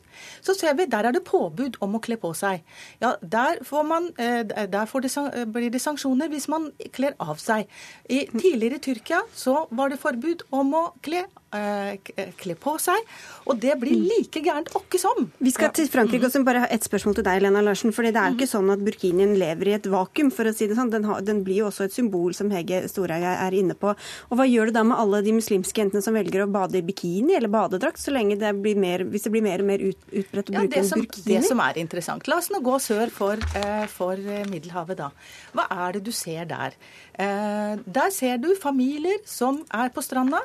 Så 0.44 0.54
ser 0.58 0.76
vi 0.76 0.87
der 0.90 1.08
er 1.08 1.14
det 1.14 1.25
påbud 1.25 1.78
om 1.84 1.96
å 1.96 2.02
kle 2.02 2.18
på 2.20 2.32
seg. 2.37 2.62
Ja, 3.00 3.14
Der, 3.22 3.62
får 3.64 3.82
man, 3.87 4.10
eh, 4.18 4.42
der 4.44 4.87
får 4.87 5.00
det, 5.00 5.12
blir 5.52 5.70
det 5.70 5.80
sanksjoner 5.80 6.28
hvis 6.28 6.48
man 6.48 6.70
kler 6.92 7.14
av 7.20 7.38
seg. 7.40 7.62
I 8.09 8.25
tidligere 8.33 8.81
Tyrkia 8.83 9.23
så 9.35 9.66
var 9.71 9.92
det 9.92 10.00
forbud 10.02 10.47
om 10.50 10.75
å 10.78 10.85
kle 11.04 11.26
kle 11.52 12.56
på 12.59 12.76
seg. 12.80 13.09
Og 13.50 13.59
det 13.61 13.75
blir 13.80 13.97
mm. 13.99 14.04
like 14.09 14.42
gærent 14.44 14.71
åkke 14.78 15.00
som. 15.00 15.26
Vi 15.42 15.52
skal 15.54 15.73
til 15.75 15.88
Frankrike 15.90 16.28
og 16.28 16.47
bare 16.47 16.64
ha 16.64 16.68
ett 16.73 16.87
spørsmål 16.87 17.18
til 17.18 17.26
deg, 17.26 17.42
Lena 17.44 17.62
Larsen. 17.64 17.92
fordi 17.92 18.12
det 18.14 18.21
er 18.21 18.32
jo 18.32 18.38
ikke 18.38 18.50
sånn 18.50 18.71
at 18.73 18.85
burkinien 18.85 19.35
lever 19.38 19.71
i 19.71 19.75
et 19.76 19.88
vakuum, 19.90 20.30
for 20.35 20.49
å 20.49 20.54
si 20.56 20.68
det 20.71 20.76
sånn. 20.78 20.92
Den, 20.92 21.06
har, 21.09 21.23
den 21.26 21.42
blir 21.47 21.62
jo 21.62 21.68
også 21.71 21.87
et 21.88 21.97
symbol, 21.97 22.35
som 22.37 22.52
Hege 22.54 22.82
Storhaug 22.90 23.26
er 23.32 23.56
inne 23.59 23.76
på. 23.78 23.94
Og 24.30 24.38
hva 24.38 24.47
gjør 24.49 24.71
du 24.71 24.78
da 24.78 24.85
med 24.87 24.99
alle 25.00 25.23
de 25.26 25.35
muslimske 25.37 25.85
jentene 25.85 26.04
som 26.04 26.16
velger 26.16 26.44
å 26.44 26.50
bade 26.52 26.78
i 26.78 26.85
bikini 26.87 27.37
eller 27.38 27.52
badedrakt, 27.52 28.00
så 28.02 28.14
lenge 28.14 28.38
det 28.40 28.54
blir 28.62 28.78
mer, 28.80 29.06
hvis 29.11 29.26
det 29.26 29.35
blir 29.35 29.44
mer 29.44 29.64
og 29.64 29.71
mer 29.73 29.82
ut, 29.82 29.99
utbredt 30.11 30.52
å 30.52 30.56
ja, 30.56 30.64
bruke 30.64 30.82
en 30.82 30.92
burkini? 31.04 31.26
Det 31.32 31.44
som 31.49 31.62
er 31.64 31.82
interessant. 31.82 32.30
La 32.30 32.38
oss 32.42 32.50
nå 32.52 32.62
gå 32.64 32.78
sør 32.82 33.12
for, 33.14 33.47
uh, 33.59 33.87
for 33.90 34.21
Middelhavet, 34.50 35.00
da. 35.02 35.11
Hva 35.56 35.68
er 35.87 35.99
det 35.99 36.06
du 36.06 36.12
ser 36.14 36.47
der? 36.50 36.76
Der 37.12 38.12
ser 38.14 38.38
du 38.40 38.54
familier 38.56 39.18
som 39.28 39.59
er 39.76 39.90
på 39.92 40.00
stranda. 40.04 40.40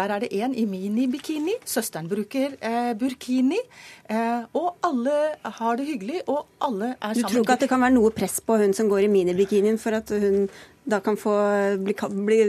Der 0.00 0.14
er 0.16 0.24
det 0.24 0.30
en 0.32 0.54
i 0.56 0.64
minibikini. 0.64 1.52
Søsteren 1.68 2.08
bruker 2.08 2.56
eh, 2.56 2.92
burkini. 2.98 3.58
Eh, 4.10 4.42
og 4.56 4.76
alle 4.86 5.16
har 5.44 5.76
det 5.76 5.86
hyggelig, 5.86 6.22
og 6.26 6.46
alle 6.60 6.94
er 6.94 7.12
sammen. 7.12 7.22
Du 7.22 7.28
tror 7.28 7.44
ikke 7.44 7.58
at 7.58 7.64
det 7.66 7.68
kan 7.68 7.84
være 7.84 7.96
noe 7.98 8.10
press 8.16 8.40
på 8.40 8.56
hun 8.62 8.72
som 8.76 8.88
går 8.88 9.04
i 9.06 9.12
minibikinien 9.12 9.78
for 9.78 10.00
at 10.00 10.10
hun 10.10 10.48
da 10.90 11.00
kan 11.04 11.18
få 11.20 11.34
bli, 11.84 11.94
bli 12.26 12.40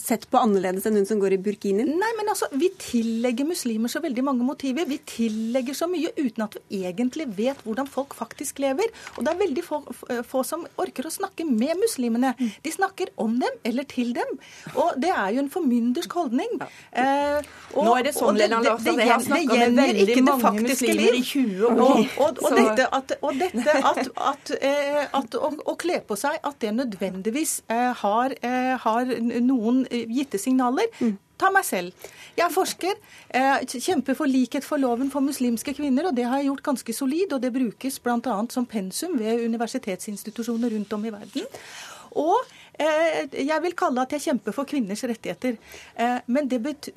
sett 0.00 0.26
på 0.30 0.40
annerledes 0.40 0.86
enn 0.88 0.98
hun 1.00 1.08
som 1.08 1.20
går 1.22 1.36
i 1.36 1.40
burkini? 1.42 1.86
Nei, 1.86 2.12
men 2.18 2.30
altså, 2.32 2.48
vi 2.56 2.70
tillegger 2.80 3.48
muslimer 3.48 3.92
så 3.92 4.02
veldig 4.04 4.24
mange 4.26 4.46
motiver. 4.46 4.88
Vi 4.88 4.98
tillegger 5.08 5.76
så 5.76 5.88
mye 5.90 6.12
uten 6.18 6.46
at 6.46 6.58
vi 6.68 6.82
egentlig 6.88 7.28
vet 7.36 7.62
hvordan 7.66 7.88
folk 7.90 8.16
faktisk 8.18 8.60
lever. 8.62 8.92
Og 9.16 9.24
det 9.26 9.32
er 9.32 9.40
veldig 9.42 9.64
få, 9.66 9.80
få 10.26 10.44
som 10.46 10.66
orker 10.80 11.08
å 11.08 11.14
snakke 11.14 11.46
med 11.48 11.76
muslimene. 11.80 12.34
De 12.36 12.72
snakker 12.72 13.12
om 13.22 13.38
dem 13.40 13.60
eller 13.66 13.86
til 13.88 14.12
dem. 14.16 14.36
Og 14.74 14.96
det 15.00 15.12
er 15.12 15.34
jo 15.36 15.42
en 15.44 15.52
formyndersk 15.52 16.16
holdning. 16.16 16.58
Eh, 16.92 17.40
og, 17.74 17.82
Nå 17.86 17.96
er 17.98 18.08
det 18.08 18.14
sånn, 18.16 18.38
Lena 18.38 18.60
Larsen, 18.64 19.00
jeg 19.00 19.12
har 19.12 19.22
snakka 19.24 19.58
med 19.62 19.80
veldig 19.80 20.24
mange 20.26 20.64
muslimer 20.66 21.18
i 21.18 21.22
20 21.24 21.66
år. 21.66 21.82
Og, 21.86 22.02
og, 22.26 22.42
og 22.42 22.56
dette, 22.56 22.88
at, 22.98 23.14
dette 23.40 23.76
at, 23.92 24.02
at, 24.32 24.54
eh, 24.60 25.02
at 25.20 25.38
å, 25.38 25.52
å, 25.64 25.76
kle 25.80 26.00
på 26.06 26.18
seg, 26.18 26.38
at 26.46 26.58
det 26.62 26.72
nødvendigvis 26.76 27.45
eh, 27.68 27.92
har, 28.02 28.34
eh, 28.42 28.74
har 28.82 29.14
noen 29.44 29.84
gitte 29.90 30.40
signaler. 30.40 30.90
Mm. 31.00 31.16
Ta 31.36 31.50
meg 31.52 31.66
selv. 31.68 32.06
Jeg 32.36 32.46
er 32.46 32.52
forsker, 32.52 32.94
kjemper 33.68 34.16
for 34.16 34.28
likhet 34.28 34.64
for 34.64 34.80
loven 34.80 35.10
for 35.12 35.24
muslimske 35.24 35.74
kvinner, 35.76 36.08
og 36.08 36.16
det 36.16 36.24
har 36.24 36.40
jeg 36.40 36.48
gjort 36.48 36.62
ganske 36.70 36.94
solid. 36.96 37.34
Og 37.36 37.42
det 37.42 37.52
brukes 37.52 37.98
bl.a. 38.00 38.36
som 38.52 38.64
pensum 38.64 39.18
ved 39.20 39.44
universitetsinstitusjoner 39.44 40.72
rundt 40.72 40.96
om 40.96 41.04
i 41.04 41.12
verden. 41.12 41.44
Og 42.16 42.40
Eh, 42.76 43.46
jeg 43.46 43.62
vil 43.64 43.72
kalle 43.76 44.04
at 44.04 44.12
jeg 44.12 44.24
kjemper 44.26 44.52
for 44.52 44.68
kvinners 44.68 45.04
rettigheter. 45.08 45.56
Eh, 45.96 46.18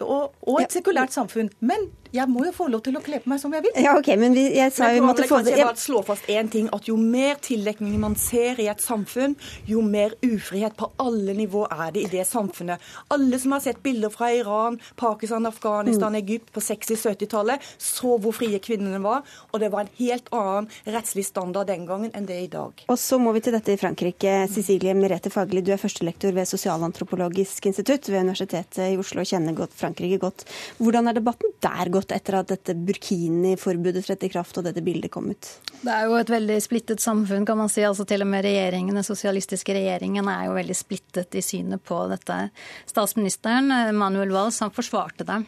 og, 0.01 0.33
og, 0.41 0.61
et 0.61 0.75
sekulært 0.75 1.15
samfunn. 1.15 1.49
Men 1.59 1.87
jeg 2.15 2.25
må 2.31 2.43
jo 2.47 2.53
få 2.55 2.67
lov 2.71 2.81
til 2.85 2.97
å 2.97 3.01
kle 3.05 3.19
på 3.21 3.29
meg 3.29 3.41
som 3.41 3.53
jeg 3.53 3.65
vil. 3.65 3.75
Ja, 3.83 3.93
ok, 3.99 4.09
men 4.19 4.33
vi, 4.37 4.45
jeg 4.57 4.73
sa 4.73 4.89
jo 4.95 5.03
måtte 5.05 5.27
få 5.29 5.41
det. 5.45 5.53
Jeg 5.57 5.67
bare 5.67 5.81
slå 5.81 6.01
fast 6.07 6.29
én 6.31 6.49
ting, 6.51 6.69
at 6.73 6.87
Jo 6.89 6.95
mer 6.97 7.37
tildekning 7.43 7.99
man 8.01 8.15
ser 8.17 8.57
i 8.61 8.65
et 8.71 8.81
samfunn, 8.81 9.35
jo 9.69 9.83
mer 9.85 10.15
ufrihet 10.25 10.73
på 10.79 10.89
alle 11.01 11.35
nivå 11.37 11.67
er 11.69 11.91
det 11.93 12.05
i 12.07 12.11
det 12.15 12.25
samfunnet. 12.25 12.81
Alle 13.13 13.37
som 13.41 13.53
har 13.53 13.61
sett 13.61 13.83
bilder 13.85 14.09
fra 14.13 14.31
Iran, 14.33 14.79
Pakistan, 14.97 15.45
Afghanistan, 15.45 16.15
mm. 16.15 16.19
Egypt 16.23 16.49
på 16.55 16.63
60-70-tallet, 16.65 17.67
så 17.77 18.17
hvor 18.17 18.33
frie 18.33 18.57
kvinnene 18.63 19.01
var. 19.03 19.21
Og 19.51 19.61
det 19.61 19.69
var 19.73 19.85
en 19.85 19.93
helt 19.99 20.31
annen 20.33 20.69
rettslig 20.89 21.27
standard 21.27 21.69
den 21.69 21.85
gangen 21.89 22.13
enn 22.17 22.25
det 22.25 22.39
er 22.39 22.47
i 22.47 22.51
dag. 22.51 22.85
Og 22.89 22.97
så 22.97 23.19
må 23.21 23.35
vi 23.37 23.43
til 23.45 23.53
dette 23.53 23.75
i 23.75 23.81
Frankrike. 23.81 24.33
Cecilie 24.49 24.95
Merete 24.97 25.29
Fagli, 25.33 25.61
du 25.61 25.73
er 25.75 25.81
førstelektor 25.81 26.33
ved 26.33 26.49
Sosialantropologisk 26.49 27.69
institutt 27.69 28.09
ved 28.09 28.25
Universitetet 28.25 28.95
i 28.95 28.97
Oslo 28.99 29.21
og 29.21 29.29
kjenner 29.29 29.57
godt 29.57 29.77
Frankrike 29.77 30.17
godt. 30.21 30.47
Hvordan 30.81 31.11
er 31.11 31.19
debatten 31.19 31.53
der 31.61 31.93
gått? 31.93 31.98
Gått 31.99 32.15
etter 32.15 32.39
at 32.39 32.49
dette 32.49 32.73
burkini-forbudet 32.73 34.05
trådte 34.07 34.29
i 34.29 34.33
kraft 34.33 34.57
og 34.57 34.65
dette 34.65 34.83
bildet 34.85 35.11
kom 35.13 35.29
ut? 35.29 35.51
Det 35.83 35.93
er 35.93 36.07
jo 36.07 36.17
et 36.19 36.33
veldig 36.33 36.57
splittet 36.63 37.03
samfunn, 37.03 37.45
kan 37.47 37.59
man 37.59 37.71
si. 37.71 37.83
Altså 37.85 38.07
Til 38.09 38.25
og 38.25 38.31
med 38.31 38.47
regjeringen, 38.47 38.97
den 38.97 39.07
sosialistiske 39.07 39.75
regjeringen 39.75 40.27
er 40.31 40.47
jo 40.47 40.57
veldig 40.57 40.77
splittet 40.77 41.37
i 41.39 41.45
synet 41.45 41.83
på 41.85 42.01
dette. 42.11 42.41
Statsministeren, 42.89 43.71
Manuel 43.95 44.33
Valls, 44.35 44.63
han 44.63 44.75
forsvarte 44.75 45.27
det 45.27 45.43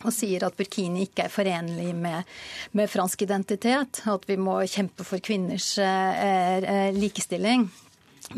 og 0.00 0.14
sier 0.14 0.46
at 0.46 0.56
burkini 0.56 1.04
ikke 1.04 1.26
er 1.26 1.32
forenlig 1.32 1.90
med, 1.92 2.28
med 2.72 2.88
fransk 2.88 3.26
identitet, 3.26 4.02
og 4.06 4.20
at 4.20 4.28
vi 4.30 4.38
må 4.40 4.56
kjempe 4.64 5.04
for 5.04 5.20
kvinners 5.20 5.74
eh, 5.82 6.64
eh 6.64 6.96
likestilling. 6.96 7.68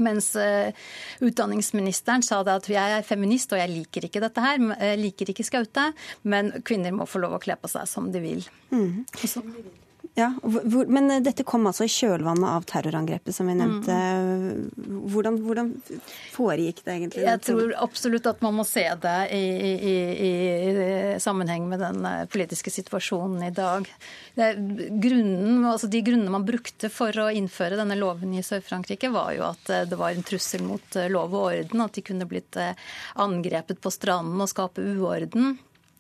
Mens 0.01 0.33
uh, 0.41 0.73
utdanningsministeren 1.21 2.25
sa 2.25 2.41
det 2.47 2.55
at 2.63 2.71
jeg 2.73 2.97
er 2.99 3.07
feminist 3.07 3.53
og 3.53 3.61
jeg 3.61 3.73
liker 3.73 4.09
ikke 4.09 4.23
dette 4.25 4.45
her. 4.45 4.63
Jeg 4.79 5.01
liker 5.03 5.33
ikke 5.33 5.47
skaute, 5.47 5.91
men 6.25 6.53
kvinner 6.65 6.95
må 6.97 7.09
få 7.09 7.23
lov 7.23 7.37
å 7.37 7.43
kle 7.43 7.59
på 7.61 7.71
seg 7.71 7.89
som 7.91 8.09
de 8.13 8.23
vil. 8.25 8.47
Mm. 8.73 9.05
Ja, 10.15 10.29
hvor, 10.43 10.87
Men 10.93 11.11
eh, 11.11 11.23
dette 11.25 11.45
kom 11.49 11.65
altså 11.69 11.87
i 11.87 11.93
kjølvannet 11.93 12.45
av 12.45 12.67
terrorangrepet 12.69 13.33
som 13.33 13.49
vi 13.49 13.55
nevnte. 13.57 13.95
Mm. 13.97 15.07
Hvordan, 15.09 15.39
hvordan, 15.41 15.71
foregikk 16.35 16.83
det 16.85 16.97
egentlig? 16.99 17.23
Jeg 17.25 17.41
tror 17.47 17.73
absolutt 17.81 18.29
at 18.29 18.45
man 18.45 18.59
må 18.59 18.67
se 18.69 18.85
det 19.01 19.17
i, 19.33 19.41
i, 19.41 19.95
i, 20.29 20.35
i 20.69 20.77
sammenheng 21.23 21.65
med 21.71 21.81
den 21.81 22.05
eh, 22.05 22.27
politiske 22.29 22.75
situasjonen 22.75 23.47
i 23.49 23.51
dag. 23.57 23.89
Grunnen, 24.37 25.65
altså 25.65 25.89
de 25.89 26.05
grunnene 26.05 26.37
man 26.37 26.45
brukte 26.49 26.93
for 26.93 27.17
å 27.17 27.31
innføre 27.33 27.81
denne 27.81 27.97
loven 27.97 28.37
i 28.37 28.45
Sør-Frankrike, 28.45 29.09
var 29.17 29.33
jo 29.39 29.49
at 29.49 29.73
eh, 29.73 29.89
det 29.89 29.97
var 29.97 30.13
en 30.13 30.29
trussel 30.29 30.69
mot 30.69 31.03
lov 31.09 31.33
og 31.33 31.49
orden. 31.55 31.87
At 31.89 31.97
de 31.97 32.05
kunne 32.05 32.29
blitt 32.29 32.61
angrepet 33.17 33.81
på 33.81 33.97
stranden 33.97 34.45
og 34.45 34.53
skape 34.53 34.85
uorden. 34.93 35.57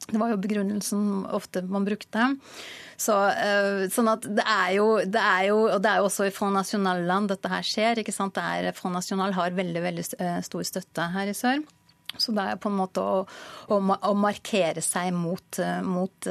Det 0.09 0.19
var 0.19 0.33
jo 0.33 0.41
begrunnelsen 0.43 1.27
ofte 1.31 1.63
man 1.69 1.87
brukte. 1.87 2.33
Så, 3.01 3.15
uh, 3.15 3.85
sånn 3.93 4.11
at 4.13 4.27
det 4.27 4.45
er, 4.47 4.71
jo, 4.77 4.87
det 5.03 5.21
er 5.21 5.47
jo 5.49 5.61
Og 5.73 5.79
det 5.83 5.91
er 5.91 6.01
jo 6.01 6.09
også 6.09 6.29
i 6.29 6.35
Front 6.35 6.59
National-land 6.59 7.33
dette 7.33 7.51
her 7.51 7.67
skjer. 7.67 8.03
ikke 8.03 8.15
sant? 8.15 8.37
Det 8.37 8.43
er, 8.43 8.77
Front 8.77 8.99
National 8.99 9.35
har 9.37 9.57
veldig, 9.57 9.83
veldig 9.83 10.05
eh, 10.19 10.41
stor 10.47 10.67
støtte 10.67 11.09
her 11.15 11.31
i 11.31 11.37
sør. 11.37 11.63
Så 12.21 12.35
det 12.37 12.45
er 12.45 12.59
på 12.61 12.69
en 12.69 12.77
måte 12.77 13.01
å, 13.01 13.23
å, 13.73 13.79
å 13.81 14.13
markere 14.19 14.83
seg 14.85 15.15
mot, 15.17 15.47
eh, 15.59 15.81
mot, 15.83 16.29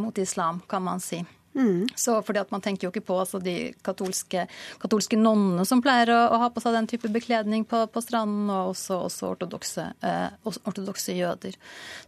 mot 0.00 0.18
islam, 0.18 0.64
kan 0.68 0.84
man 0.84 1.04
si. 1.04 1.22
Mm. 1.54 1.88
Så 1.98 2.14
fordi 2.22 2.38
at 2.38 2.50
Man 2.50 2.62
tenker 2.62 2.86
jo 2.86 2.92
ikke 2.92 3.08
på 3.08 3.16
altså, 3.18 3.40
de 3.42 3.72
katolske, 3.86 4.44
katolske 4.82 5.18
nonnene 5.18 5.64
som 5.66 5.82
pleier 5.82 6.12
å, 6.14 6.18
å, 6.30 6.40
ha 6.44 6.50
på 6.54 6.62
seg 6.62 6.76
den 6.76 6.88
type 6.90 7.10
bekledning 7.12 7.64
på, 7.68 7.82
på 7.90 8.02
stranden, 8.04 8.50
og 8.50 8.74
også, 8.74 9.00
også 9.08 9.32
ortodokse, 9.34 9.86
eh, 10.06 10.28
ortodokse, 10.46 11.14
jøder. 11.18 11.56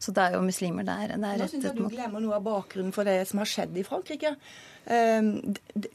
Så 0.02 0.14
det 0.14 0.28
er 0.28 0.36
jo 0.36 0.44
muslimer 0.46 0.86
der. 0.86 1.16
Nå 1.18 1.48
syns 1.50 1.66
jeg 1.68 1.78
du 1.78 1.86
glemmer 1.90 2.22
noe 2.22 2.38
av 2.38 2.46
bakgrunnen 2.46 2.94
for 2.94 3.08
det 3.08 3.22
som 3.30 3.42
har 3.42 3.50
skjedd 3.50 3.74
i 3.78 3.86
Frankrike. 3.86 4.36
Eh, 4.84 5.32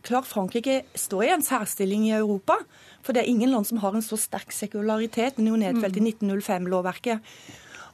klart 0.07 0.27
Frankrike 0.27 0.81
står 0.97 1.27
i 1.27 1.31
en 1.37 1.45
særstilling 1.45 2.09
i 2.09 2.17
Europa. 2.19 2.59
For 3.05 3.15
det 3.15 3.23
er 3.23 3.31
ingen 3.31 3.53
land 3.53 3.67
som 3.69 3.79
har 3.79 3.95
en 3.95 4.03
så 4.03 4.19
sterk 4.19 4.51
sekularitet. 4.51 5.37
Den 5.37 5.47
er 5.47 5.55
jo 5.55 5.61
nedfelt 5.61 5.95
mm. 5.95 6.03
i 6.03 6.11
1905-lovverket. 6.11 7.31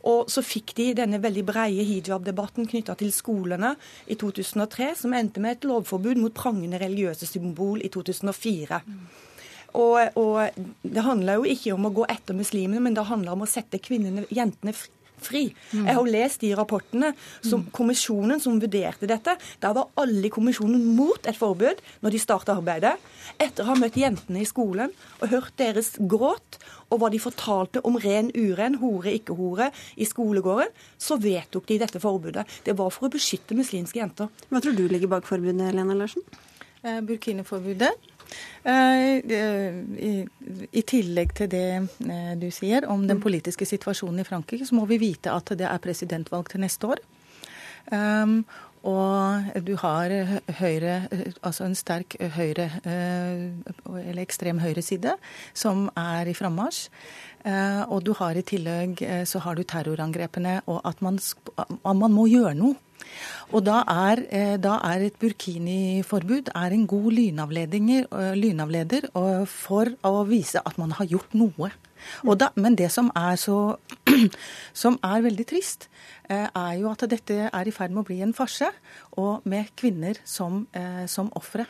Og 0.10 0.32
så 0.32 0.44
fikk 0.44 0.74
de 0.76 0.90
denne 0.98 1.20
veldig 1.24 1.46
breie 1.48 1.86
hijab-debatten 1.88 2.68
knytta 2.68 2.96
til 3.00 3.12
skolene 3.16 3.74
i 4.12 4.18
2003, 4.20 4.90
som 5.00 5.14
endte 5.16 5.44
med 5.44 5.58
et 5.58 5.68
lovforbud 5.70 6.20
mot 6.20 6.36
prangende 6.36 6.82
religiøse 6.82 7.30
symbol 7.30 7.84
i 7.84 7.92
2004. 7.94 8.82
Og, 9.80 10.18
og 10.20 10.60
det 10.84 11.06
handler 11.06 11.40
jo 11.40 11.54
ikke 11.56 11.72
om 11.74 11.88
å 11.88 11.94
gå 11.96 12.04
etter 12.12 12.38
muslimene, 12.38 12.84
men 12.84 12.98
det 12.98 13.08
handler 13.08 13.34
om 13.34 13.46
å 13.46 13.50
sette 13.50 13.80
kvinnene, 13.82 14.28
jentene 14.34 14.76
fri 14.76 14.92
fri. 15.28 15.44
Mm. 15.72 15.88
Jeg 15.88 15.98
har 15.98 16.12
lest 16.16 16.44
de 16.44 16.54
rapportene 16.58 17.14
som 17.42 17.64
mm. 17.64 17.72
kommisjonen 17.76 18.44
som 18.44 18.60
vurderte 18.62 19.10
dette. 19.10 19.36
Der 19.64 19.76
var 19.78 19.92
alle 20.00 20.28
i 20.28 20.34
kommisjonen 20.34 20.84
mot 20.98 21.30
et 21.30 21.40
forbud 21.40 21.82
når 22.04 22.16
de 22.16 22.22
starta 22.22 22.58
arbeidet. 22.58 22.96
Etter 23.42 23.66
å 23.66 23.72
ha 23.72 23.80
møtt 23.80 23.98
jentene 24.00 24.44
i 24.44 24.48
skolen 24.50 24.94
og 25.22 25.32
hørt 25.32 25.58
deres 25.60 25.94
gråt 26.00 26.60
og 26.94 27.02
hva 27.02 27.10
de 27.10 27.22
fortalte 27.22 27.82
om 27.88 27.98
ren 28.02 28.30
uren, 28.36 28.78
hore, 28.82 29.16
ikke 29.18 29.36
hore, 29.38 29.72
i 29.98 30.06
skolegården, 30.06 30.70
så 31.02 31.18
vedtok 31.22 31.66
de 31.72 31.80
dette 31.82 32.02
forbudet. 32.02 32.46
Det 32.66 32.78
var 32.78 32.94
for 32.94 33.10
å 33.10 33.14
beskytte 33.14 33.58
muslimske 33.58 34.02
jenter. 34.02 34.30
Hva 34.50 34.62
tror 34.62 34.78
du 34.78 34.86
ligger 34.92 35.10
bak 35.10 35.26
forbudet, 35.30 35.74
Lena 35.74 35.98
Larsen? 35.98 36.26
Eh, 36.84 37.00
Burkini-forbudet. 37.02 37.94
Eh, 38.64 40.24
I 40.72 40.84
tillegg 40.88 41.34
til 41.38 41.50
det 41.52 41.68
eh, 41.84 42.34
du 42.40 42.48
sier 42.54 42.88
om 42.88 43.08
den 43.08 43.20
mm. 43.20 43.24
politiske 43.24 43.68
situasjonen 43.68 44.24
i 44.24 44.28
Frankrike, 44.28 44.68
så 44.68 44.78
må 44.78 44.88
vi 44.90 45.02
vite 45.02 45.34
at 45.34 45.52
det 45.60 45.68
er 45.68 45.84
presidentvalg 45.84 46.52
til 46.52 46.64
neste 46.64 46.94
år. 46.96 47.04
Og 48.84 49.60
du 49.64 49.76
har 49.80 50.12
høyre, 50.60 50.96
altså 51.40 51.64
en 51.64 51.76
sterk 51.76 52.18
høyre, 52.36 52.68
eller 52.84 54.24
ekstrem 54.26 54.60
høyreside, 54.60 55.16
som 55.56 55.86
er 55.96 56.28
i 56.28 56.36
frammarsj. 56.36 56.90
Og 57.88 58.04
du 58.04 58.12
har 58.20 58.36
i 58.36 58.44
tillegg 58.44 59.00
så 59.28 59.40
har 59.46 59.56
du 59.56 59.64
terrorangrepene, 59.64 60.62
og 60.68 60.82
at 60.84 61.00
man, 61.00 61.20
man 61.84 62.12
må 62.12 62.28
gjøre 62.28 62.58
noe. 62.60 62.76
Og 63.54 63.64
da 63.66 63.84
er, 63.90 64.24
eh, 64.32 64.56
da 64.58 64.80
er 64.90 65.08
et 65.08 65.20
burkiniforbud 65.20 66.52
en 66.56 66.88
god 66.88 67.12
lynavleder 68.40 69.10
for 69.50 69.94
å 70.04 70.14
vise 70.30 70.62
at 70.64 70.78
man 70.78 70.92
har 70.92 71.06
gjort 71.06 71.34
noe. 71.38 71.72
Da, 72.40 72.50
men 72.56 72.78
det 72.80 72.92
som 72.94 73.12
er, 73.16 73.36
så, 73.40 73.76
som 74.84 75.00
er 75.04 75.24
veldig 75.26 75.46
trist, 75.50 75.90
eh, 76.30 76.48
er 76.48 76.74
jo 76.82 76.92
at 76.92 77.06
dette 77.10 77.50
er 77.50 77.70
i 77.70 77.76
ferd 77.76 77.94
med 77.94 78.04
å 78.04 78.08
bli 78.10 78.22
en 78.26 78.36
farse, 78.38 78.70
og 79.20 79.46
med 79.50 79.72
kvinner 79.80 80.20
som, 80.26 80.68
eh, 80.74 81.06
som 81.08 81.32
ofre. 81.40 81.68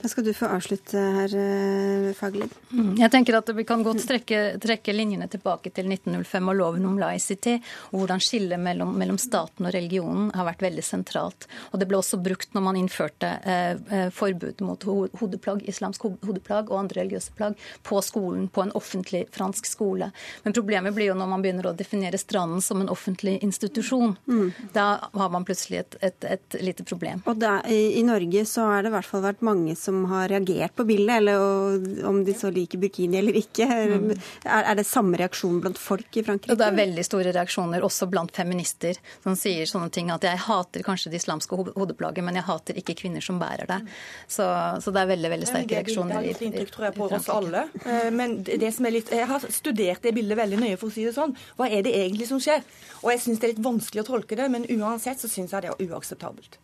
Da 0.00 0.08
skal 0.08 0.24
du 0.24 0.32
få 0.34 0.46
avslutte 0.46 0.98
her, 0.98 1.32
eh, 1.34 2.12
Faglid. 2.14 2.50
Mm, 2.70 2.96
jeg 3.00 3.10
tenker 3.10 3.38
at 3.38 3.48
Vi 3.48 3.64
kan 3.64 3.82
godt 3.82 4.04
trekke, 4.06 4.60
trekke, 4.62 4.92
linjene 4.94 5.26
tilbake 5.28 5.72
til 5.74 5.88
1905 5.88 6.48
og 6.48 6.56
loven 6.56 6.86
om 6.86 6.98
laicity. 6.98 7.56
og 7.92 8.00
Hvordan 8.00 8.20
skillet 8.22 8.60
mellom, 8.60 8.94
mellom, 8.98 9.18
staten 9.18 9.66
og 9.66 9.74
religionen 9.74 10.30
har 10.34 10.46
vært 10.46 10.62
veldig 10.62 10.84
sentralt. 10.84 11.48
Og 11.72 11.80
Det 11.80 11.88
ble 11.88 11.98
også 11.98 12.22
brukt 12.22 12.54
når 12.54 12.62
man 12.62 12.76
innførte 12.76 13.40
eh, 13.44 13.74
eh 13.90 14.10
forbud 14.10 14.60
mot 14.60 14.82
hodeplagg, 15.18 15.66
islamsk 15.68 16.02
hodeplagg 16.22 16.70
og 16.70 16.78
andre 16.78 17.02
religiøse 17.02 17.34
plagg 17.34 17.56
på 17.82 18.00
skolen, 18.02 18.48
på 18.48 18.62
en 18.62 18.72
offentlig 18.72 19.26
fransk 19.30 19.66
skole. 19.66 20.12
Men 20.44 20.52
problemet 20.52 20.94
blir 20.94 21.10
jo 21.10 21.14
når 21.14 21.26
man 21.26 21.42
begynner 21.42 21.66
å 21.66 21.76
definere 21.76 22.18
stranden 22.18 22.62
som 22.62 22.80
en 22.80 22.88
offentlig 22.88 23.42
institusjon. 23.42 24.16
Mm. 24.26 24.52
Da 24.72 25.10
har 25.12 25.30
man 25.30 25.44
plutselig 25.44 25.78
et, 25.78 25.96
et, 26.00 26.24
et 26.24 26.60
lite 26.62 26.84
problem. 26.84 27.22
Og 27.26 27.36
da, 27.36 27.60
i, 27.66 27.98
I 27.98 28.02
Norge 28.06 28.44
så 28.46 28.68
har 28.70 28.82
det 28.82 28.92
i 28.92 28.96
hvert 28.96 29.08
fall 29.08 29.26
vært 29.26 29.42
mange 29.42 29.67
mange 29.68 29.76
som 29.76 30.04
har 30.04 30.28
reagert 30.28 30.74
på 30.74 30.84
bildet, 30.84 31.16
eller 31.16 32.06
om 32.06 32.24
de 32.24 32.34
så 32.34 32.50
liker 32.50 32.78
burkini 32.78 33.18
eller 33.18 33.36
ikke. 33.36 33.66
Mm. 33.66 34.12
Er, 34.44 34.74
det 34.74 34.84
samme 34.86 35.18
reaksjon 35.18 35.60
blant 35.60 35.78
folk 35.78 36.16
i 36.16 36.22
Frankrike? 36.24 36.56
Det 36.56 36.66
er 36.66 36.76
veldig 36.76 37.04
store 37.04 37.32
reaksjoner, 37.32 37.84
også 37.84 38.08
blant 38.08 38.34
feminister, 38.34 38.96
som 39.22 39.36
sier 39.36 39.66
sånne 39.66 39.90
ting 39.90 40.10
at 40.10 40.24
jeg 40.24 40.38
hater 40.46 40.82
kanskje 40.86 41.12
det 41.12 41.20
islamske 41.22 41.56
hodeplagget, 41.76 42.24
men 42.24 42.38
jeg 42.38 42.46
hater 42.48 42.78
ikke 42.78 42.96
kvinner 43.02 43.24
som 43.24 43.38
bærer 43.38 43.68
det. 43.68 43.80
Så, 44.26 44.46
så 44.82 44.94
det 44.94 45.02
er 45.02 45.12
veldig 45.12 45.32
veldig 45.34 45.50
sterke 45.50 45.78
reaksjoner. 45.80 46.18
Det 46.18 46.32
er 46.32 46.36
et 46.36 46.46
inntrykk, 46.48 46.74
tror 46.74 46.88
jeg, 46.88 46.96
på 46.98 47.08
oss 47.08 47.30
alle. 47.32 47.66
Eh, 47.84 48.10
men 48.14 48.38
det 48.44 48.72
som 48.74 48.88
er 48.88 48.96
litt, 48.98 49.12
jeg 49.12 49.28
har 49.28 49.48
studert 49.52 50.04
det 50.04 50.14
bildet 50.16 50.38
veldig 50.38 50.62
nøye, 50.64 50.78
for 50.80 50.90
å 50.90 50.94
si 50.94 51.06
det 51.06 51.14
sånn. 51.16 51.36
Hva 51.58 51.68
er 51.68 51.84
det 51.86 51.94
egentlig 51.98 52.30
som 52.30 52.40
skjer? 52.42 52.64
Og 53.02 53.12
jeg 53.12 53.24
syns 53.24 53.42
det 53.42 53.48
er 53.48 53.54
litt 53.54 53.64
vanskelig 53.64 54.04
å 54.04 54.08
tolke 54.08 54.38
det, 54.38 54.48
men 54.52 54.66
uansett 54.78 55.20
så 55.20 55.30
syns 55.30 55.54
jeg 55.54 55.66
det 55.66 55.74
er 55.74 55.92
uakseptabelt. 55.92 56.58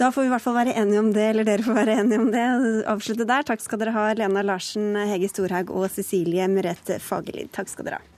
Da 0.00 0.10
får 0.12 0.24
vi 0.24 0.30
i 0.30 0.32
hvert 0.32 0.42
fall 0.42 0.56
være 0.56 0.74
enige 0.80 1.02
om 1.02 1.10
det, 1.14 1.26
eller 1.32 1.46
dere 1.46 1.64
får 1.64 1.76
være 1.76 1.98
enige 2.02 2.20
om 2.22 2.30
det. 2.32 2.43
Avslutte 2.90 3.26
der. 3.28 3.46
Takk 3.46 3.62
skal 3.64 3.80
dere 3.82 3.94
ha, 3.96 4.08
Lena 4.16 4.42
Larsen, 4.46 4.92
Hege 5.10 5.30
Storhaug 5.32 5.72
og 5.74 5.88
Cecilie 5.94 6.48
Merete 6.50 7.00
Fagerlid. 7.02 7.52
Takk 7.56 7.72
skal 7.72 7.90
dere 7.90 8.02
ha. 8.02 8.13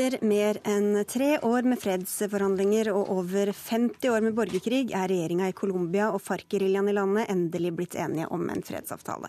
Etter 0.00 0.24
mer 0.24 0.56
enn 0.64 1.04
tre 1.04 1.34
år 1.44 1.66
med 1.68 1.76
fredsforhandlinger 1.82 2.88
og 2.88 3.10
over 3.12 3.50
50 3.52 4.08
år 4.08 4.22
med 4.24 4.32
borgerkrig, 4.38 4.94
er 4.96 5.10
regjeringa 5.12 5.50
i 5.50 5.56
Colombia 5.58 6.06
og 6.08 6.22
FARC-geriljaen 6.24 6.88
i 6.88 6.94
landet 6.96 7.28
endelig 7.28 7.74
blitt 7.76 7.98
enige 8.00 8.30
om 8.32 8.48
en 8.48 8.64
fredsavtale. 8.64 9.28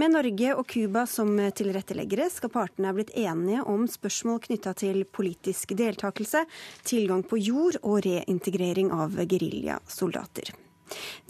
Med 0.00 0.14
Norge 0.14 0.56
og 0.56 0.64
Cuba 0.72 1.04
som 1.04 1.36
tilretteleggere 1.36 2.30
skal 2.32 2.54
partene 2.56 2.88
ha 2.88 2.96
blitt 2.96 3.12
enige 3.12 3.66
om 3.68 3.84
spørsmål 3.84 4.40
knytta 4.48 4.72
til 4.80 5.04
politisk 5.04 5.76
deltakelse, 5.76 6.46
tilgang 6.88 7.20
på 7.28 7.44
jord 7.44 7.82
og 7.82 8.00
reintegrering 8.08 8.94
av 8.96 9.20
geriljasoldater. 9.20 10.54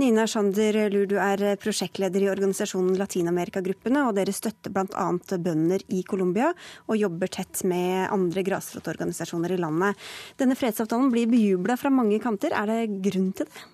Nina 0.00 0.26
Sander 0.26 0.78
Lur, 0.90 1.06
du 1.10 1.16
er 1.22 1.42
prosjektleder 1.60 2.24
i 2.24 2.30
organisasjonen 2.32 2.96
Latinamerikagruppene, 3.00 4.06
og 4.08 4.16
dere 4.16 4.34
støtter 4.34 4.72
bl.a. 4.74 5.08
bønder 5.38 5.84
i 5.94 6.02
Colombia 6.08 6.50
og 6.88 6.98
jobber 6.98 7.30
tett 7.32 7.62
med 7.68 8.08
andre 8.12 8.44
grasrotorganisasjoner 8.46 9.54
i 9.54 9.60
landet. 9.60 10.08
Denne 10.40 10.56
fredsavtalen 10.58 11.12
blir 11.12 11.30
bejubla 11.30 11.76
fra 11.80 11.92
mange 11.94 12.18
kanter. 12.22 12.56
Er 12.56 12.72
det 12.72 13.02
grunn 13.04 13.30
til 13.36 13.48
det? 13.50 13.68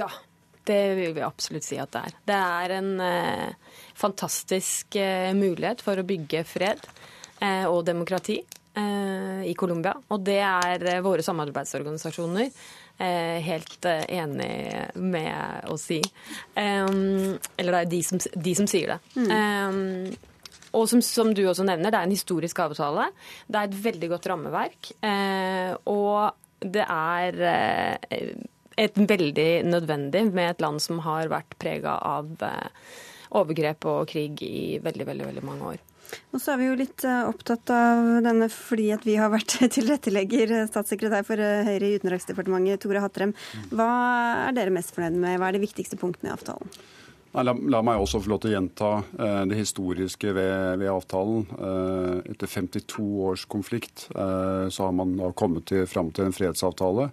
Ja, 0.00 0.10
det 0.68 0.80
vil 0.98 1.14
vi 1.16 1.24
absolutt 1.24 1.66
si 1.66 1.78
at 1.80 1.92
det 1.94 2.04
er. 2.04 2.16
Det 2.30 2.38
er 2.38 2.76
en 2.76 2.90
eh, 3.02 3.76
fantastisk 3.98 4.98
eh, 5.00 5.32
mulighet 5.36 5.82
for 5.84 5.98
å 5.98 6.06
bygge 6.06 6.44
fred 6.48 6.84
eh, 7.40 7.64
og 7.66 7.84
demokrati 7.88 8.38
eh, 8.40 9.42
i 9.50 9.54
Colombia. 9.58 9.94
Og 10.10 10.22
det 10.26 10.38
er 10.44 10.86
eh, 10.94 11.02
våre 11.04 11.24
samarbeidsorganisasjoner 11.26 12.50
helt 13.00 13.86
eh, 13.88 14.04
enig 14.20 14.96
med 15.00 15.68
å 15.70 15.76
si. 15.80 16.00
eller 16.54 17.72
det 17.72 17.80
er 17.80 17.90
de 17.90 18.02
som, 18.04 18.20
de 18.20 18.54
som 18.58 18.68
sier 18.70 18.94
det. 18.94 18.98
Mm. 19.16 20.12
og 20.76 20.86
som, 20.90 21.02
som, 21.02 21.32
du 21.34 21.42
også 21.46 21.66
nevner, 21.66 21.90
det 21.90 21.98
er 21.98 22.08
en 22.08 22.14
historisk 22.14 22.60
avtale. 22.62 23.10
Det 23.48 23.58
er 23.58 23.68
et 23.68 23.82
veldig 23.88 24.12
godt 24.14 24.30
rammeverk. 24.30 24.92
Eh, 25.00 25.72
og 25.90 26.36
det 26.60 26.84
er 26.84 27.40
et 28.80 28.96
veldig 28.96 29.50
nødvendig 29.64 30.26
med 30.28 30.50
et 30.50 30.60
land 30.64 30.82
som 30.84 31.00
har 31.06 31.32
vært 31.32 31.56
prega 31.60 31.96
av 32.04 32.34
overgrep 33.30 33.86
og 33.88 34.10
krig 34.10 34.42
i 34.44 34.80
veldig, 34.82 35.06
veldig, 35.08 35.30
veldig 35.30 35.46
mange 35.46 35.72
år. 35.74 35.86
Og 36.30 36.42
så 36.42 36.54
er 36.54 36.60
vi 36.60 36.68
jo 36.68 36.78
litt 36.78 37.04
eh, 37.06 37.22
opptatt 37.28 37.72
av 37.74 38.20
denne 38.26 38.50
fordi 38.52 38.90
at 38.94 39.06
vi 39.08 39.16
har 39.20 39.32
vært 39.32 39.58
tilrettelegger, 39.76 40.54
eh, 40.56 40.68
statssekretær 40.70 41.26
for 41.26 41.42
eh, 41.42 41.66
Høyre 41.68 41.90
i 41.90 41.98
Utenriksdepartementet, 42.00 42.82
Tore 42.84 43.02
Hattrem. 43.04 43.34
Hva 43.74 43.90
er 44.48 44.56
dere 44.56 44.74
mest 44.74 44.94
fornøyd 44.96 45.18
med? 45.18 45.38
Hva 45.40 45.50
er 45.50 45.58
de 45.58 45.66
viktigste 45.66 46.00
punktene 46.00 46.32
i 46.32 46.36
avtalen? 46.36 46.80
La, 47.30 47.52
la, 47.54 47.78
meg 47.86 48.00
også 48.02 48.18
få 48.24 48.32
lov 48.32 48.40
til 48.42 48.50
å 48.50 48.54
gjenta 48.56 48.88
eh, 49.22 49.42
det 49.52 49.58
historiske 49.60 50.32
ved, 50.34 50.80
ved 50.80 50.90
avtalen. 50.90 51.44
Eh, 51.54 52.32
etter 52.32 52.50
52 52.50 53.04
års 53.28 53.44
konflikt 53.50 54.08
eh, 54.10 54.66
så 54.66 54.88
har 54.88 54.96
man 54.98 55.14
da 55.18 55.30
kommet 55.38 55.68
til, 55.70 55.84
fram 55.86 56.10
til 56.14 56.26
en 56.26 56.34
fredsavtale. 56.34 57.10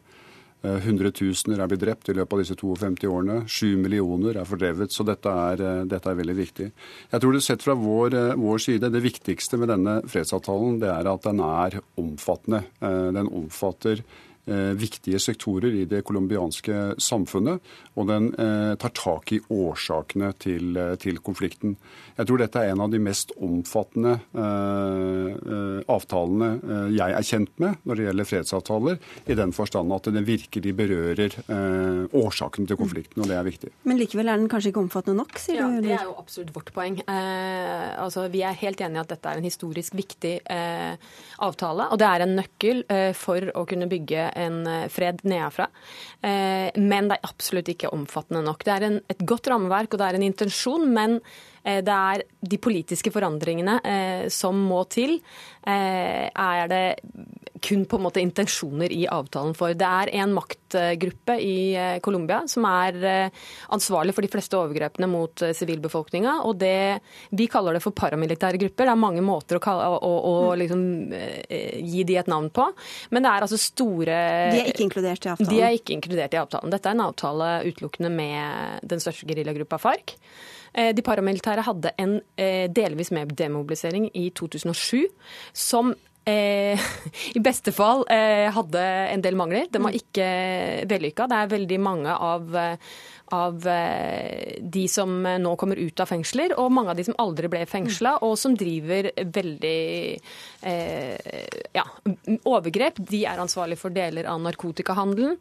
Eh, 0.66 0.80
hundretusener 0.88 1.62
er 1.62 1.70
blitt 1.70 1.84
drept 1.84 2.10
i 2.10 2.16
løpet 2.18 2.34
av 2.34 2.40
disse 2.42 2.56
52 2.58 3.10
årene. 3.12 3.38
Sju 3.46 3.76
millioner 3.78 4.40
er 4.42 4.48
fordrevet. 4.50 4.90
Så 4.92 5.06
dette 5.06 5.30
er, 5.30 5.62
eh, 5.62 5.84
dette 5.86 6.10
er, 6.10 6.16
veldig 6.18 6.36
viktig. 6.36 6.72
Jeg 7.12 7.22
tror 7.22 7.34
det 7.34 7.44
sett 7.44 7.62
fra 7.62 7.76
vår, 7.76 8.14
eh, 8.14 8.36
vår, 8.36 8.58
side, 8.58 8.92
det 8.92 9.04
viktigste 9.04 9.58
med 9.58 9.70
denne 9.70 10.02
fredsavtalen 10.02 10.80
det 10.80 10.90
er 10.90 11.06
at 11.06 11.22
den 11.22 11.40
er 11.40 11.80
omfattende. 11.98 12.64
Den 12.80 13.28
omfatter 13.28 14.02
viktige 14.48 15.20
sektorer 15.20 15.74
i 15.82 15.86
det 15.90 16.04
colombianske 16.08 16.98
samfunnet, 17.02 17.64
og 17.98 18.08
den 18.10 18.30
eh, 18.40 18.74
tar 18.80 18.94
tak 18.96 19.32
i 19.36 19.40
årsakene 19.54 20.32
til, 20.40 20.78
eh, 20.78 20.96
til, 21.02 21.20
konflikten. 21.24 21.76
Jeg 22.18 22.30
tror 22.30 22.42
dette 22.42 22.62
er 22.62 22.72
en 22.72 22.84
av 22.86 22.92
de 22.94 23.00
mest 23.02 23.34
omfattende 23.44 24.16
avtalene 25.88 26.48
jeg 26.94 27.14
er 27.14 27.26
kjent 27.26 27.52
med 27.62 27.84
når 27.88 28.00
det 28.00 28.06
gjelder 28.08 28.28
fredsavtaler, 28.30 28.98
i 29.30 29.38
den 29.38 29.54
forstand 29.54 29.94
at 29.94 30.10
den 30.14 30.26
virkelig 30.26 30.74
berører 30.78 31.38
årsakene 32.18 32.70
til 32.70 32.80
konflikten, 32.80 33.22
og 33.22 33.30
det 33.30 33.38
er 33.38 33.46
viktig. 33.46 33.72
Men 33.90 34.00
likevel 34.02 34.32
er 34.32 34.42
den 34.42 34.50
kanskje 34.52 34.72
ikke 34.72 34.82
omfattende 34.82 35.22
nok, 35.22 35.38
sier 35.42 35.62
ja, 35.62 35.68
du? 35.70 35.86
Det 35.86 35.94
er 35.98 36.08
jo 36.08 36.16
absolutt 36.18 36.54
vårt 36.56 36.72
poeng. 36.76 37.00
Eh, 37.02 37.88
altså, 38.02 38.28
vi 38.34 38.44
er 38.46 38.58
helt 38.62 38.82
enige 38.82 39.02
i 39.02 39.04
at 39.04 39.14
dette 39.14 39.32
er 39.32 39.42
en 39.42 39.48
historisk 39.48 39.98
viktig 39.98 40.34
eh, 40.54 41.14
avtale, 41.46 41.90
og 41.92 42.02
det 42.02 42.10
er 42.10 42.26
en 42.26 42.36
nøkkel 42.40 42.84
eh, 42.94 43.12
for 43.18 43.52
å 43.58 43.66
kunne 43.70 43.90
bygge 43.92 44.30
en 44.38 44.62
eh, 44.70 44.88
fred 44.94 45.24
nedenfra. 45.28 45.68
Eh, 46.22 46.70
men 46.78 47.10
det 47.10 47.18
er 47.18 47.30
absolutt 47.30 47.74
ikke 47.74 47.94
omfattende 47.96 48.46
nok. 48.46 48.66
Det 48.66 48.74
er 48.76 48.88
en, 48.88 48.98
et 49.10 49.28
godt 49.28 49.52
rammeverk 49.52 49.94
og 49.94 50.02
det 50.02 50.10
er 50.10 50.20
en 50.20 50.28
intensjon, 50.30 50.90
men 50.94 51.22
Eh, 51.68 51.82
det 51.84 51.94
er 51.94 52.24
de 52.54 52.60
politiske 52.62 53.12
forandringene 53.14 53.78
som 54.34 54.60
må 54.70 54.84
til. 54.92 55.18
Er 55.68 56.70
det 56.72 56.84
kun 57.64 57.86
på 57.90 58.00
en 58.00 58.06
måte 58.06 58.22
intensjoner 58.24 58.94
i 58.94 59.06
avtalen 59.12 59.56
for. 59.58 59.76
Det 59.78 59.88
er 59.88 60.12
en 60.22 60.34
maktgruppe 60.36 61.38
i 61.42 61.58
Colombia 62.04 62.42
som 62.50 62.66
er 62.70 63.32
ansvarlig 63.74 64.16
for 64.16 64.26
de 64.26 64.32
fleste 64.32 64.58
overgrepene 64.60 65.10
mot 65.10 65.44
sivilbefolkninga. 65.56 66.40
Og 66.48 66.58
det, 66.60 67.00
vi 67.32 67.48
kaller 67.52 67.78
det 67.78 67.84
for 67.86 67.96
paramilitære 67.98 68.60
grupper. 68.62 68.90
Det 68.90 68.94
er 68.94 69.02
mange 69.02 69.24
måter 69.26 69.60
å, 69.60 69.64
kalle, 69.64 69.88
å, 69.88 70.12
å, 70.12 70.34
å 70.52 70.58
liksom, 70.60 70.84
gi 71.48 72.04
de 72.08 72.20
et 72.20 72.32
navn 72.32 72.52
på. 72.54 72.68
Men 73.16 73.26
det 73.26 73.32
er 73.32 73.48
altså 73.48 73.62
store 73.62 74.20
De 74.54 74.62
er 74.62 74.72
ikke 74.74 74.86
inkludert 74.88 75.26
i 75.26 75.34
avtalen? 75.34 75.52
De 75.54 75.64
er 75.64 75.78
ikke 75.78 75.96
inkludert 75.98 76.36
i 76.36 76.42
avtalen. 76.42 76.74
Dette 76.74 76.92
er 76.92 76.98
en 76.98 77.08
avtale 77.08 77.50
utelukkende 77.68 78.12
med 78.14 78.88
den 78.92 79.04
største 79.04 79.28
geriljagruppa 79.30 79.80
FARC. 79.82 80.18
Eh, 80.78 80.94
de 80.96 81.06
paramilitære 81.06 81.66
hadde 81.66 81.94
en 82.02 82.20
eh, 82.38 82.68
delvis 82.70 83.12
med 83.16 83.34
demobilisering 83.38 84.10
i 84.14 84.30
2007 84.38 85.08
som 85.54 85.94
eh, 86.28 86.88
i 87.38 87.42
beste 87.44 87.74
fall 87.76 88.06
eh, 88.14 88.48
hadde 88.54 88.84
en 89.14 89.24
del 89.24 89.38
mangler. 89.40 89.70
Den 89.72 89.86
var 89.88 89.96
mm. 89.96 90.00
ikke 90.02 90.30
vellykka. 90.92 91.28
Det 91.32 91.42
er 91.42 91.54
veldig 91.56 91.80
mange 91.84 92.16
av 92.16 92.58
av 93.36 93.68
eh, 93.68 94.58
de 94.62 94.88
som 94.92 95.12
nå 95.24 95.56
kommer 95.60 95.80
ut 95.80 96.00
av 96.00 96.10
fengsler, 96.10 96.56
og 96.60 96.72
mange 96.74 96.94
av 96.94 97.00
de 97.00 97.08
som 97.08 97.18
aldri 97.22 97.50
ble 97.52 97.64
fengsla, 97.70 98.18
og 98.26 98.38
som 98.40 98.56
driver 98.58 99.10
veldig 99.16 99.80
eh, 100.62 101.34
ja, 101.76 101.86
overgrep. 102.48 103.02
De 103.10 103.24
er 103.28 103.42
ansvarlig 103.44 103.80
for 103.82 103.96
deler 103.96 104.30
av 104.30 104.42
narkotikahandelen. 104.46 105.38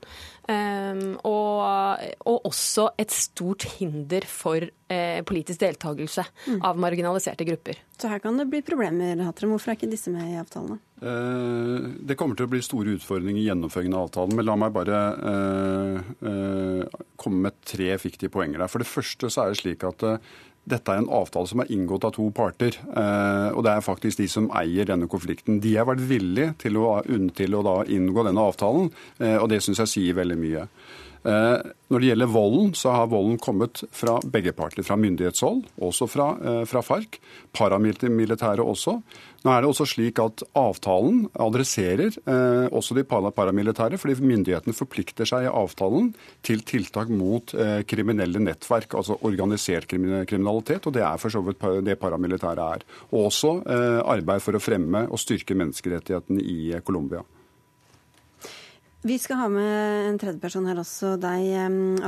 Eh, 0.47 1.05
og, 1.27 2.09
og, 2.27 2.51
også 2.51 2.91
et 3.03 3.15
stort 3.15 3.67
hinder 3.77 4.27
for 4.31 4.63
eh, 4.63 5.23
politisk 5.27 5.63
deltakelse 5.63 6.27
mm. 6.47 6.61
av 6.67 6.79
marginaliserte 6.83 7.47
grupper. 7.49 7.81
Så 7.99 8.11
her 8.13 8.23
kan 8.23 8.39
det 8.39 8.49
bli 8.51 8.63
problemer, 8.67 9.25
Hatrem. 9.27 9.55
Hvorfor 9.55 9.73
er 9.73 9.81
ikke 9.81 9.91
disse 9.91 10.13
med 10.15 10.35
i 10.35 10.39
avtalene? 10.41 10.79
Eh, 11.03 11.89
det 12.09 12.17
kommer 12.17 12.39
til 12.39 12.49
å 12.49 12.53
bli 12.55 12.63
store 12.65 12.97
utfordringer 12.97 13.43
i 13.43 13.47
gjennomføringen 13.51 13.97
av 13.99 14.09
avtalen. 14.09 14.37
Men 14.39 14.49
la 14.49 14.57
meg 14.61 14.75
bare 14.77 15.01
uh, 15.21 16.13
uh, 16.25 17.01
komme 17.21 17.49
med 17.49 17.59
tre 17.69 17.93
viktige 18.01 18.33
poenger 18.33 18.63
der. 18.63 18.73
For 18.73 18.83
det 18.83 18.89
første 18.91 19.31
så 19.33 19.45
er 19.45 19.53
det 19.53 19.61
slik 19.61 19.85
at 19.87 20.07
dette 20.67 20.91
er 20.91 20.99
en 20.99 21.13
avtale 21.15 21.47
som 21.47 21.63
er 21.63 21.71
inngått 21.71 22.09
av 22.09 22.17
to 22.17 22.25
parter. 22.35 22.75
og 22.91 23.61
det 23.63 23.71
er 23.71 23.85
faktisk 23.87 24.19
de 24.19 24.25
som 24.27 24.49
eier 24.51 24.89
denne 24.89 25.07
konflikten. 25.07 25.61
De 25.63 25.77
har 25.77 25.87
vært 25.87 26.03
villige 26.09 26.57
til 26.65 26.81
å, 26.81 26.89
til 27.39 27.55
å 27.55 27.77
inngå 27.87 28.25
denne 28.27 28.47
avtalen, 28.51 28.89
og 29.21 29.47
det 29.53 29.61
syns 29.63 29.85
jeg 29.85 29.93
sier 29.93 30.17
veldig 30.19 30.39
mye. 30.41 30.65
Når 31.23 32.03
det 32.03 32.11
gjelder 32.11 32.33
volden, 32.35 32.75
så 32.75 32.97
har 32.97 33.07
volden 33.15 33.39
kommet 33.39 33.85
fra 33.95 34.17
begge 34.27 34.57
parter. 34.59 34.83
Fra 34.83 34.99
myndighetshold, 34.99 35.63
også 35.87 36.11
fra, 36.11 36.33
fra 36.67 36.83
FARC. 36.83 37.21
Paramilitære 37.55 38.67
også. 38.67 38.99
Nå 39.47 39.53
er 39.55 39.63
det 39.63 39.69
også 39.71 39.85
slik 39.87 40.19
at 40.19 40.43
Avtalen 40.59 41.21
adresserer 41.39 42.17
eh, 42.27 42.65
også 42.75 42.97
de 42.97 43.05
paramilitære, 43.07 43.95
fordi 44.03 44.17
myndighetene 44.19 44.75
forplikter 44.75 45.29
seg 45.29 45.47
i 45.47 45.53
avtalen 45.53 46.09
til 46.47 46.65
tiltak 46.67 47.13
mot 47.15 47.55
eh, 47.55 47.85
kriminelle 47.87 48.43
nettverk, 48.43 48.97
altså 48.99 49.21
organisert 49.23 49.87
kriminalitet. 49.87 50.91
og 50.91 50.97
Det 50.99 51.07
er 51.07 51.23
for 51.23 51.31
så 51.31 51.45
vidt 51.47 51.63
det 51.87 51.99
paramilitære 52.03 52.67
er. 52.75 52.83
Og 53.13 53.29
også 53.29 53.55
eh, 53.71 54.03
arbeid 54.03 54.43
for 54.43 54.59
å 54.59 54.65
fremme 54.67 55.07
og 55.07 55.23
styrke 55.23 55.55
menneskerettighetene 55.55 56.43
i 56.43 56.83
Colombia. 56.83 57.23
Vi 59.07 59.19
skal 59.19 59.37
ha 59.39 59.47
med 59.49 60.09
en 60.09 60.17
tredjeperson 60.19 60.65
her 60.67 60.81
også. 60.81 61.13
Deg, 61.23 61.45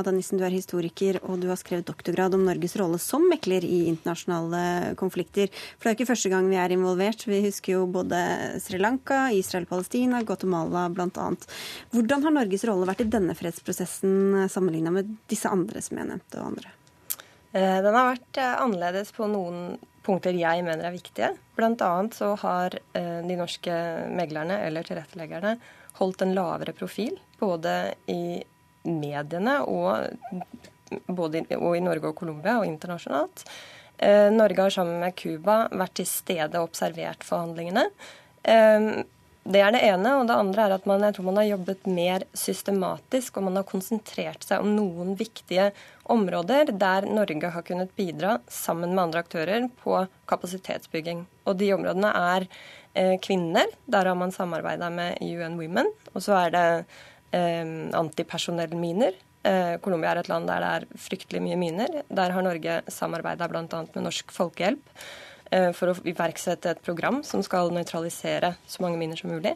Ada 0.00 0.11
Nissen, 0.11 0.40
du 0.40 0.42
er 0.42 0.50
historiker, 0.50 1.20
og 1.22 1.38
du 1.38 1.46
har 1.46 1.58
skrevet 1.61 1.87
doktorgrad 1.87 2.34
om 2.34 2.42
Norges 2.42 2.74
rolle 2.80 2.98
som 2.98 3.22
mekler 3.30 3.62
i 3.62 3.84
internasjonale 3.87 4.96
konflikter. 4.98 5.52
For 5.76 5.87
det 5.87 5.92
er 5.92 5.98
ikke 5.98 6.08
første 6.08 6.32
gang 6.32 6.48
vi 6.50 6.58
er 6.58 6.74
involvert. 6.74 7.22
Vi 7.30 7.38
husker 7.44 7.76
jo 7.76 7.84
både 7.94 8.18
Sri 8.64 8.82
Lanka, 8.82 9.28
Israel-Palestina, 9.30 10.24
Guatemala 10.26 10.88
bl.a. 10.90 11.28
Hvordan 11.94 12.26
har 12.26 12.34
Norges 12.40 12.66
rolle 12.66 12.90
vært 12.90 13.06
i 13.06 13.11
denne 13.14 13.38
fredsprosessen 13.38 14.48
sammenligna 14.50 14.96
med 14.98 15.14
disse 15.30 15.54
andre 15.54 15.84
som 15.84 16.02
jeg 16.02 16.11
nevnte, 16.11 16.40
og 16.40 16.50
andre? 16.50 16.74
Eh, 17.52 17.78
den 17.78 17.94
har 17.94 18.11
vært 18.16 18.42
eh, 18.42 18.61
annerledes 18.66 19.14
på 19.14 19.30
noen 19.30 19.76
punkter 20.02 20.34
jeg 20.34 20.66
mener 20.66 20.88
er 20.90 20.98
viktige. 20.98 21.34
Blant 21.54 21.82
annet 21.84 22.18
så 22.18 22.34
har 22.42 22.74
eh, 22.74 23.20
de 23.22 23.38
norske 23.38 23.82
meglerne, 24.18 24.64
eller 24.66 24.82
tilretteleggerne, 24.82 25.61
holdt 25.98 26.22
en 26.24 26.34
lavere 26.37 26.74
profil, 26.76 27.18
både 27.40 27.74
i 28.11 28.38
mediene 28.88 29.58
og, 29.68 30.08
både 31.06 31.42
i, 31.42 31.58
og 31.58 31.76
i 31.76 31.84
Norge 31.84 32.12
og 32.12 32.18
Colombia 32.18 32.58
og 32.61 32.68
internasjonalt. 32.68 33.44
Eh, 33.98 34.30
Norge 34.32 34.62
har 34.62 34.74
sammen 34.74 35.00
med 35.02 35.16
Cuba 35.18 35.64
vært 35.74 35.98
til 35.98 36.08
stede 36.08 36.61
og 36.61 36.70
observert 36.70 37.26
forhandlingene. 37.26 37.88
Eh, 38.42 38.90
det 39.48 39.61
er 39.64 39.72
det 39.72 39.80
ene. 39.88 40.14
Og 40.18 40.26
det 40.28 40.37
andre 40.37 40.66
er 40.66 40.74
at 40.76 40.87
man, 40.88 41.04
jeg 41.06 41.16
tror 41.16 41.28
man 41.30 41.40
har 41.40 41.48
jobbet 41.48 41.87
mer 41.88 42.24
systematisk, 42.37 43.38
og 43.38 43.48
man 43.48 43.61
har 43.61 43.68
konsentrert 43.68 44.44
seg 44.44 44.64
om 44.64 44.74
noen 44.76 45.14
viktige 45.18 45.70
områder 46.08 46.72
der 46.76 47.08
Norge 47.08 47.52
har 47.54 47.64
kunnet 47.64 47.94
bidra 47.96 48.38
sammen 48.52 48.94
med 48.94 49.06
andre 49.06 49.24
aktører 49.24 49.68
på 49.82 50.02
kapasitetsbygging. 50.28 51.24
Og 51.48 51.56
de 51.61 51.72
områdene 51.76 52.12
er 52.12 52.48
kvinner. 53.22 53.66
Der 53.87 54.09
har 54.11 54.16
man 54.18 54.33
samarbeida 54.33 54.90
med 54.90 55.18
UN 55.22 55.59
Women. 55.61 55.90
Og 56.14 56.22
så 56.24 56.35
er 56.40 56.51
det 56.55 56.66
eh, 57.31 57.64
antipersonellminer. 57.94 59.16
Eh, 59.42 59.77
Colombia 59.81 60.12
er 60.12 60.22
et 60.22 60.31
land 60.31 60.48
der 60.51 60.64
det 60.64 60.70
er 60.74 60.87
fryktelig 61.09 61.42
mye 61.44 61.59
miner. 61.61 62.01
Der 62.09 62.35
har 62.35 62.44
Norge 62.44 62.81
samarbeida 62.90 63.48
bl.a. 63.48 63.66
med 63.70 64.03
Norsk 64.03 64.33
Folkehjelp 64.35 64.90
eh, 65.53 65.70
for 65.77 65.92
å 65.92 65.98
iverksette 66.09 66.74
et 66.74 66.83
program 66.85 67.22
som 67.27 67.44
skal 67.46 67.72
nøytralisere 67.74 68.57
så 68.66 68.85
mange 68.85 69.01
miner 69.01 69.20
som 69.20 69.33
mulig. 69.33 69.55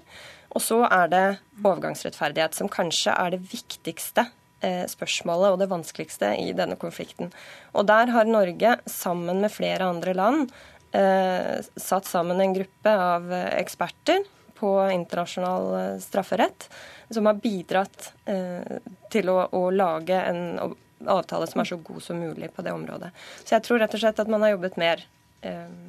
Og 0.53 0.63
så 0.63 0.83
er 0.87 1.11
det 1.13 1.27
overgangsrettferdighet, 1.63 2.55
som 2.55 2.71
kanskje 2.71 3.15
er 3.17 3.35
det 3.35 3.43
viktigste 3.49 4.27
eh, 4.61 4.85
spørsmålet 4.91 5.55
og 5.55 5.63
det 5.63 5.71
vanskeligste 5.73 6.35
i 6.41 6.53
denne 6.57 6.77
konflikten. 6.81 7.33
Og 7.73 7.89
der 7.89 8.13
har 8.13 8.29
Norge, 8.29 8.77
sammen 8.87 9.41
med 9.43 9.55
flere 9.55 9.89
andre 9.89 10.15
land, 10.15 10.53
Eh, 10.53 10.72
satt 10.93 12.05
sammen 12.05 12.41
en 12.41 12.53
gruppe 12.53 12.93
av 13.01 13.31
eksperter 13.33 14.27
på 14.63 14.91
internasjonal 14.91 15.65
eh, 15.75 15.99
strafferett 15.99 16.71
som 17.11 17.27
har 17.27 17.35
bidratt 17.43 18.13
eh, 18.31 18.77
til 19.11 19.31
å, 19.33 19.41
å 19.51 19.63
lage 19.75 20.15
en 20.15 20.77
avtale 21.03 21.49
som 21.51 21.65
er 21.65 21.71
så 21.73 21.81
god 21.83 22.05
som 22.05 22.21
mulig 22.23 22.53
på 22.55 22.63
det 22.63 22.71
området. 22.71 23.11
Så 23.43 23.57
jeg 23.57 23.67
tror 23.67 23.83
rett 23.83 23.97
og 23.99 24.05
slett 24.05 24.23
at 24.23 24.31
man 24.31 24.45
har 24.47 24.55
jobbet 24.55 24.79
mer 24.79 25.03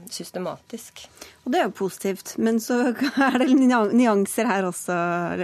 systematisk. 0.10 1.04
Og 1.44 1.52
det 1.52 1.60
er 1.60 1.68
jo 1.68 1.74
positivt, 1.76 2.34
men 2.42 2.60
så 2.64 2.80
er 3.28 3.36
det 3.42 3.50
nyanser 3.54 4.48
her 4.48 4.68
også, 4.68 4.96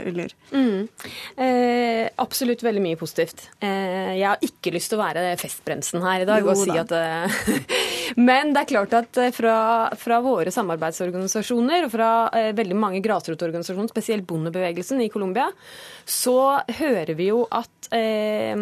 Ullur? 0.08 0.34
Mm. 0.56 0.88
Eh, 1.36 2.06
absolutt 2.24 2.64
veldig 2.66 2.84
mye 2.84 3.00
positivt. 3.00 3.50
Eh, 3.60 4.16
jeg 4.18 4.26
har 4.26 4.46
ikke 4.46 4.74
lyst 4.76 4.94
til 4.94 5.00
å 5.00 5.04
være 5.04 5.26
festbremsen 5.42 6.04
her 6.06 6.24
i 6.24 6.30
dag 6.30 6.46
jo, 6.46 6.54
og 6.54 6.62
si 6.62 6.74
at 6.80 6.94
eh, 6.96 7.40
Men 8.30 8.54
det 8.56 8.64
er 8.64 8.72
klart 8.72 8.96
at 8.98 9.22
eh, 9.22 9.34
fra, 9.36 9.56
fra 10.00 10.22
våre 10.26 10.54
samarbeidsorganisasjoner 10.56 11.88
og 11.88 11.94
fra 11.94 12.12
eh, 12.36 12.52
veldig 12.58 12.80
mange 12.80 13.04
grasrotorganisasjoner, 13.06 13.92
spesielt 13.92 14.28
bondebevegelsen 14.30 15.04
i 15.04 15.12
Colombia, 15.14 15.50
så 16.08 16.40
hører 16.80 17.14
vi 17.20 17.30
jo 17.34 17.44
at 17.52 17.92
eh, 17.96 18.56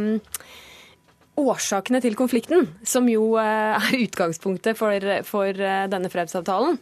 årsakene 1.38 2.00
til 2.02 2.16
konflikten, 2.18 2.66
som 2.88 3.08
jo 3.10 3.36
eh, 3.40 3.78
er 3.78 3.98
utgangspunktet 4.02 4.78
for, 4.80 5.04
for 5.28 5.50
eh, 5.54 5.86
denne 5.92 6.10
fredsavtalen, 6.12 6.80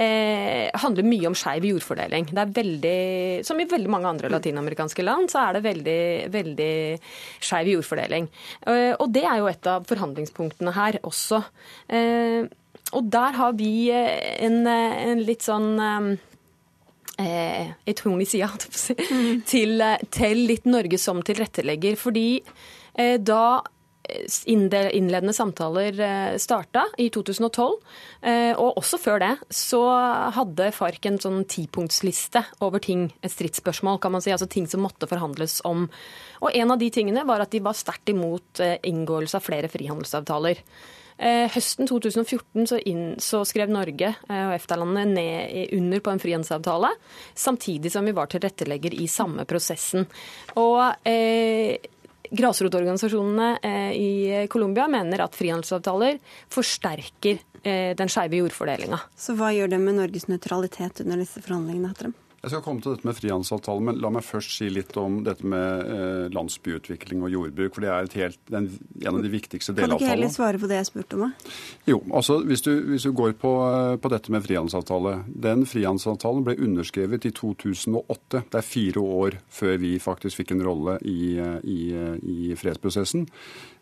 eh, 0.00 0.68
handler 0.80 1.06
mye 1.06 1.28
om 1.28 1.36
skeiv 1.36 1.66
jordfordeling. 1.68 2.30
Det 2.32 2.44
er 2.44 2.54
veldig, 2.56 3.00
Som 3.46 3.60
i 3.60 3.68
veldig 3.68 3.92
mange 3.92 4.08
andre 4.08 4.30
latinamerikanske 4.32 5.04
land, 5.04 5.28
så 5.32 5.42
er 5.44 5.58
det 5.58 5.66
veldig, 5.66 6.00
veldig 6.32 6.72
skeiv 7.44 7.74
jordfordeling. 7.74 8.30
Eh, 8.66 8.94
og 8.96 9.12
det 9.12 9.26
er 9.28 9.42
jo 9.42 9.50
et 9.52 9.68
av 9.68 9.84
forhandlingspunktene 9.88 10.72
her 10.76 11.00
også. 11.04 11.42
Eh, 11.92 12.48
og 12.96 13.12
der 13.12 13.36
har 13.36 13.54
vi 13.58 13.90
eh, 13.92 14.40
en, 14.46 14.62
en 14.66 15.20
litt 15.20 15.44
sånn 15.44 15.70
eh, 17.18 17.72
et 17.84 18.04
horn 18.06 18.22
i 18.24 18.28
sida, 18.30 18.48
mm. 19.12 19.42
til, 19.48 19.82
til 20.14 20.46
litt 20.48 20.68
Norge 20.70 21.00
som 21.02 21.20
tilrettelegger. 21.26 21.98
Fordi 22.00 22.30
da 22.98 23.60
innledende 24.46 25.32
samtaler 25.32 26.00
eh, 26.00 26.36
starta 26.40 26.86
i 26.98 27.08
2012. 27.14 27.74
Eh, 28.22 28.52
og 28.56 28.78
også 28.80 29.00
før 29.00 29.22
det 29.22 29.32
så 29.54 29.82
hadde 30.34 30.70
FARC 30.74 31.08
en 31.10 31.20
sånn 31.22 31.42
tipunktsliste 31.48 32.44
over 32.64 32.82
ting, 32.82 33.08
et 33.22 33.34
stridsspørsmål, 33.34 34.00
kan 34.02 34.14
man 34.14 34.24
si. 34.24 34.32
Altså 34.34 34.48
ting 34.50 34.68
som 34.70 34.84
måtte 34.84 35.08
forhandles 35.10 35.60
om. 35.68 35.88
Og 36.42 36.54
en 36.54 36.74
av 36.74 36.80
de 36.80 36.90
tingene 36.94 37.26
var 37.28 37.44
at 37.44 37.52
de 37.54 37.62
var 37.64 37.76
sterkt 37.78 38.12
imot 38.12 38.62
eh, 38.64 38.78
inngåelse 38.88 39.38
av 39.38 39.46
flere 39.46 39.72
frihandelsavtaler. 39.72 40.64
Høsten 41.18 41.88
2014 41.90 42.68
så, 42.70 42.76
inn, 42.86 43.16
så 43.18 43.40
skrev 43.42 43.72
Norge 43.74 44.12
og 44.30 44.52
EFTA-landene 44.54 45.16
ned 45.16 45.72
under 45.74 45.98
på 45.98 46.12
en 46.12 46.20
frihandelsavtale, 46.22 46.92
samtidig 47.34 47.90
som 47.90 48.06
vi 48.06 48.14
var 48.14 48.30
tilrettelegger 48.30 48.94
i 48.94 49.08
samme 49.10 49.42
prosessen. 49.50 50.06
Og 50.62 50.78
eh, 51.02 51.74
Grasrotorganisasjonene 52.30 53.50
eh, 53.62 53.90
i 53.96 54.46
Colombia 54.52 54.88
mener 54.90 55.24
at 55.24 55.36
frihandelsavtaler 55.38 56.18
forsterker 56.52 57.40
eh, 57.62 57.94
den 57.98 58.12
skeive 58.12 58.42
jordfordelinga. 58.42 59.00
Så 59.16 59.36
hva 59.38 59.52
gjør 59.56 59.72
det 59.72 59.82
med 59.82 60.00
Norges 60.00 60.28
nøytralitet 60.30 61.04
under 61.06 61.22
disse 61.24 61.42
forhandlingene? 61.44 61.92
Etter 61.94 62.10
dem? 62.10 62.16
Jeg 62.38 62.52
skal 62.52 62.60
komme 62.62 62.78
til 62.78 62.92
dette 62.94 63.06
med 63.08 63.16
frihandelsavtalen, 63.18 63.86
men 63.88 63.96
la 63.98 64.12
meg 64.14 64.22
først 64.22 64.52
si 64.60 64.68
litt 64.70 64.92
om 65.00 65.16
dette 65.26 65.46
med 65.48 65.88
eh, 65.90 66.26
landsbyutvikling 66.30 67.24
og 67.26 67.32
jordbruk. 67.32 67.72
For 67.74 67.82
det 67.82 67.90
er 67.90 68.10
helt, 68.20 68.38
den, 68.46 68.68
en 69.02 69.18
av 69.18 69.24
de 69.24 69.32
viktigste 69.32 69.74
delavtalene. 69.74 69.98
Kan 69.98 69.98
du 69.98 70.04
ikke 70.04 70.12
heller 70.12 70.30
svare 70.30 70.60
på 70.62 70.70
det 70.70 70.78
jeg 70.78 70.86
spurte 70.86 71.18
om? 71.18 71.24
Da? 71.26 71.56
Jo, 71.90 71.98
altså 72.14 72.38
hvis 72.46 72.62
du, 72.62 72.70
hvis 72.92 73.08
du 73.08 73.10
går 73.18 73.34
på, 73.42 73.52
eh, 73.66 73.96
på, 73.98 74.12
dette 74.14 74.30
med 74.30 74.46
frihandelsavtale. 74.46 75.16
Den 75.48 75.66
frihandelsavtalen 75.66 76.46
ble 76.46 76.54
underskrevet 76.68 77.26
i 77.26 77.34
2008. 77.34 78.44
Det 78.52 78.60
er 78.62 78.68
fire 78.68 79.02
år 79.02 79.40
før 79.58 79.74
vi 79.82 79.96
faktisk 79.98 80.44
fikk 80.44 80.54
en 80.54 80.62
rolle 80.68 81.00
i, 81.02 81.18
eh, 81.42 81.58
i, 81.66 81.80
i 82.22 82.54
fredsprosessen. 82.60 83.26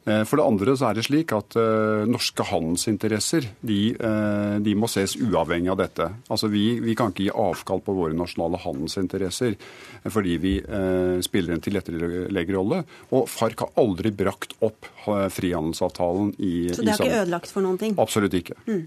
Eh, 0.07 0.23
for 0.23 0.39
det 0.39 0.47
andre 0.47 0.77
så 0.79 0.89
er 0.89 0.99
det 0.99 1.07
slik 1.09 1.33
at 1.35 1.57
uh, 1.59 2.05
norske 2.07 2.45
handelsinteresser 2.47 3.49
de, 3.67 3.79
uh, 3.99 4.55
de, 4.63 4.75
må 4.79 4.87
ses 4.91 5.17
uavhengig 5.19 5.73
av 5.73 5.81
dette. 5.81 6.07
Altså 6.31 6.51
vi, 6.53 6.79
vi, 6.83 6.95
kan 6.99 7.11
ikke 7.11 7.27
gi 7.27 7.33
avkall 7.35 7.83
på 7.83 7.95
våre 7.97 8.15
nasjonale 8.15 8.61
handelsinteresser 8.63 9.57
fordi 10.15 10.37
vi 10.43 10.55
uh, 10.63 11.19
spiller 11.27 11.57
en 11.57 11.65
tilretteleggerrolle. 11.65 12.85
Og 13.19 13.27
FARC 13.31 13.65
har 13.65 13.75
aldri 13.83 14.15
brakt 14.15 14.55
opp 14.63 14.87
frihandelsavtalen 15.07 16.33
i 16.43 16.69
Så 16.75 16.83
det 16.87 16.95
har 16.95 17.03
ikke 17.03 17.25
ødelagt 17.25 17.51
for 17.51 17.67
noen 17.67 17.79
ting? 17.81 17.99
Absolutt 18.03 18.35
ikke. 18.39 18.57
Mm. 18.67 18.87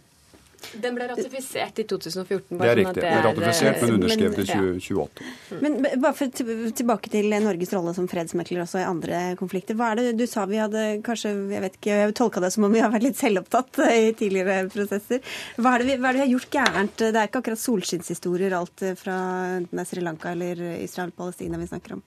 Den 0.84 0.96
ble 0.98 1.08
ratifisert 1.10 1.80
i 1.82 1.86
2014. 1.90 2.58
det 2.60 2.68
er 2.68 2.70
sånn 2.70 2.80
riktig. 2.80 3.04
Den 3.04 3.18
er 3.18 3.26
ratifisert, 3.26 3.82
men 3.82 3.96
underskrevet 3.98 4.40
i 4.40 4.46
2028. 4.50 5.28
Ja. 5.50 5.60
Men 5.64 5.78
bare 5.86 6.14
for, 6.18 6.42
tilbake 6.82 7.12
til 7.14 7.36
Norges 7.44 7.74
rolle 7.76 7.94
som 7.98 8.10
fredsmekler 8.12 8.64
også 8.66 8.82
i 8.82 8.88
andre 8.88 9.22
konflikter. 9.40 9.78
Hva 9.80 9.92
er 9.94 10.02
det 10.02 10.16
du 10.20 10.26
sa 10.30 10.46
vi 10.50 10.60
hadde 10.62 10.86
kanskje, 11.06 11.34
jeg 11.54 11.64
vet 11.66 11.80
ikke, 11.80 12.00
jeg 12.04 12.18
tolka 12.20 12.44
det 12.44 12.52
som 12.56 12.68
om 12.68 12.76
vi 12.76 12.84
har 12.84 12.94
vært 12.94 13.08
litt 13.08 13.20
selvopptatt 13.20 13.82
i 13.88 14.12
tidligere 14.20 14.62
prosesser. 14.74 15.24
Hva 15.58 15.76
er 15.76 15.84
det 15.84 15.90
vi, 15.92 15.98
hva 16.02 16.12
er 16.12 16.18
det 16.18 16.22
vi 16.22 16.26
har 16.26 16.34
gjort 16.36 16.60
gærent? 16.60 17.06
Det 17.06 17.14
er 17.14 17.32
ikke 17.32 17.44
akkurat 17.44 17.64
solskinnshistorier 17.64 18.58
alt 18.58 18.86
fra 19.00 19.18
enten 19.60 19.80
det 19.80 19.86
er 19.86 19.90
Sri 19.90 20.04
Lanka 20.06 20.34
eller 20.34 20.62
Israel 20.80 21.14
og 21.14 21.20
Palestina 21.24 21.60
vi 21.62 21.70
snakker 21.70 21.98
om. 21.98 22.04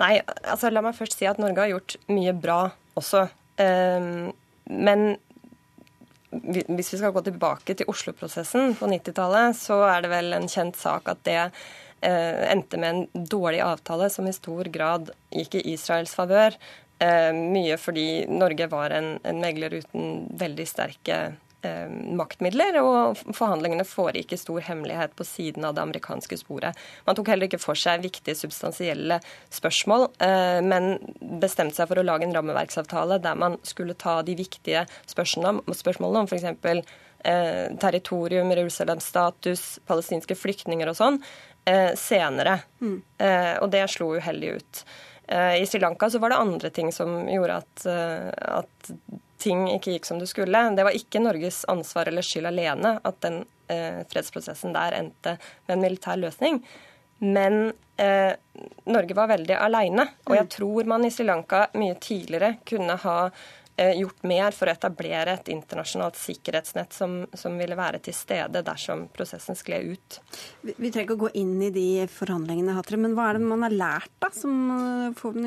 Nei, 0.00 0.14
altså 0.48 0.70
la 0.72 0.82
meg 0.84 0.96
først 0.96 1.18
si 1.18 1.28
at 1.28 1.40
Norge 1.42 1.60
har 1.60 1.74
gjort 1.74 1.96
mye 2.12 2.32
bra 2.36 2.60
også. 2.98 3.26
Um, 3.60 4.30
men 4.70 5.18
hvis 6.30 6.92
vi 6.94 6.98
skal 7.00 7.14
gå 7.14 7.22
tilbake 7.26 7.74
til 7.74 7.88
Oslo-prosessen 7.90 8.76
på 8.78 8.88
90-tallet, 8.90 9.56
så 9.58 9.80
er 9.88 10.04
det 10.04 10.12
vel 10.12 10.36
en 10.36 10.48
kjent 10.50 10.78
sak 10.78 11.10
at 11.10 11.22
det 11.26 11.40
eh, 11.40 12.44
endte 12.52 12.78
med 12.78 12.90
en 12.90 13.26
dårlig 13.26 13.62
avtale 13.66 14.10
som 14.14 14.28
i 14.30 14.34
stor 14.36 14.70
grad 14.70 15.10
gikk 15.34 15.58
i 15.58 15.64
Israels 15.74 16.14
favør. 16.14 16.54
Eh, 17.02 17.30
mye 17.34 17.78
fordi 17.80 18.26
Norge 18.30 18.70
var 18.70 18.94
en, 18.94 19.16
en 19.26 19.42
megler 19.42 19.80
uten 19.80 20.28
veldig 20.38 20.68
sterke 20.70 21.20
maktmidler, 22.16 22.78
og 22.80 23.18
forhandlingene 23.36 23.84
foregikk 23.88 24.32
i 24.32 24.40
stor 24.40 24.62
hemmelighet 24.64 25.12
på 25.18 25.26
siden 25.28 25.66
av 25.68 25.74
det 25.76 25.82
amerikanske 25.84 26.38
sporet. 26.40 26.78
Man 27.04 27.18
tok 27.18 27.28
heller 27.32 27.50
ikke 27.50 27.60
for 27.60 27.78
seg 27.78 28.04
viktige 28.04 28.36
substansielle 28.38 29.20
spørsmål, 29.52 30.08
eh, 30.24 30.60
men 30.64 30.96
bestemte 31.42 31.76
seg 31.76 31.90
for 31.90 32.00
å 32.00 32.06
lage 32.06 32.28
en 32.28 32.34
rammeverksavtale 32.36 33.20
der 33.20 33.36
man 33.36 33.58
skulle 33.66 33.98
ta 33.98 34.20
de 34.22 34.38
viktige 34.38 34.86
spørsmålene, 35.10 36.24
om 36.24 36.28
f.eks. 36.30 36.96
Eh, 37.22 37.76
territorium, 37.76 38.48
Jerusalems 38.50 39.04
status, 39.12 39.64
palestinske 39.84 40.34
flyktninger 40.38 40.88
og 40.88 40.96
sånn, 40.96 41.20
eh, 41.68 41.92
senere. 41.92 42.62
Mm. 42.80 43.02
Eh, 43.18 43.54
og 43.60 43.70
det 43.70 43.84
slo 43.92 44.14
uheldig 44.16 44.54
ut. 44.56 44.84
Eh, 45.30 45.62
I 45.62 45.66
Sri 45.66 45.80
Lanka 45.80 46.10
så 46.10 46.18
var 46.18 46.32
det 46.32 46.40
andre 46.42 46.70
ting 46.70 46.92
som 46.92 47.28
gjorde 47.28 47.60
at, 47.62 47.86
eh, 47.86 48.30
at, 48.58 48.92
ting 49.40 49.66
ikke 49.72 49.96
gikk 49.96 50.08
som 50.08 50.20
det 50.20 50.28
skulle. 50.30 50.62
Det 50.76 50.86
var 50.86 50.96
ikke 50.96 51.22
Norges 51.22 51.64
ansvar 51.70 52.10
eller 52.10 52.24
skyld 52.26 52.50
alene 52.50 52.96
at 53.06 53.20
den 53.24 53.42
eh, 53.72 54.02
fredsprosessen 54.10 54.76
der 54.76 54.96
endte 54.98 55.36
med 55.66 55.76
en 55.76 55.84
militær 55.84 56.20
løsning. 56.20 56.60
Men 57.20 57.72
eh, 58.00 58.32
Norge 58.88 59.16
var 59.16 59.28
veldig 59.32 59.56
aleine. 59.56 60.06
Og 60.28 60.36
jeg 60.36 60.46
mm. 60.48 60.52
tror 60.56 60.92
man 60.94 61.04
i 61.04 61.12
Sri 61.12 61.26
Lanka 61.28 61.66
mye 61.76 61.96
tidligere 62.00 62.54
kunne 62.68 62.96
ha 63.02 63.16
gjort 63.80 64.24
mer 64.28 64.54
for 64.56 64.68
å 64.68 64.74
etablere 64.74 65.34
et 65.38 65.48
internasjonalt 65.52 66.18
sikkerhetsnett 66.20 66.92
som, 66.94 67.22
som 67.32 67.56
ville 67.58 67.76
være 67.78 68.00
til 68.04 68.14
stede 68.16 68.62
dersom 68.66 69.06
prosessen 69.14 69.56
skled 69.58 69.94
ut. 69.94 70.18
Vi, 70.62 70.74
vi, 70.76 70.90
trenger 70.90 71.06
ikke 71.08 71.16
å 71.16 71.22
gå 71.24 71.30
inn 71.40 71.54
i 71.64 71.70
de 71.74 71.86
forhandlingene, 72.12 72.74
Hatre, 72.76 72.98
men 73.00 73.16
hva 73.16 73.30
er 73.30 73.38
det 73.38 73.48
man 73.48 73.64
har 73.64 73.74
lært, 73.74 74.12
da? 74.22 74.30
Som 74.34 74.58
eh, 74.74 75.06
får, 75.16 75.38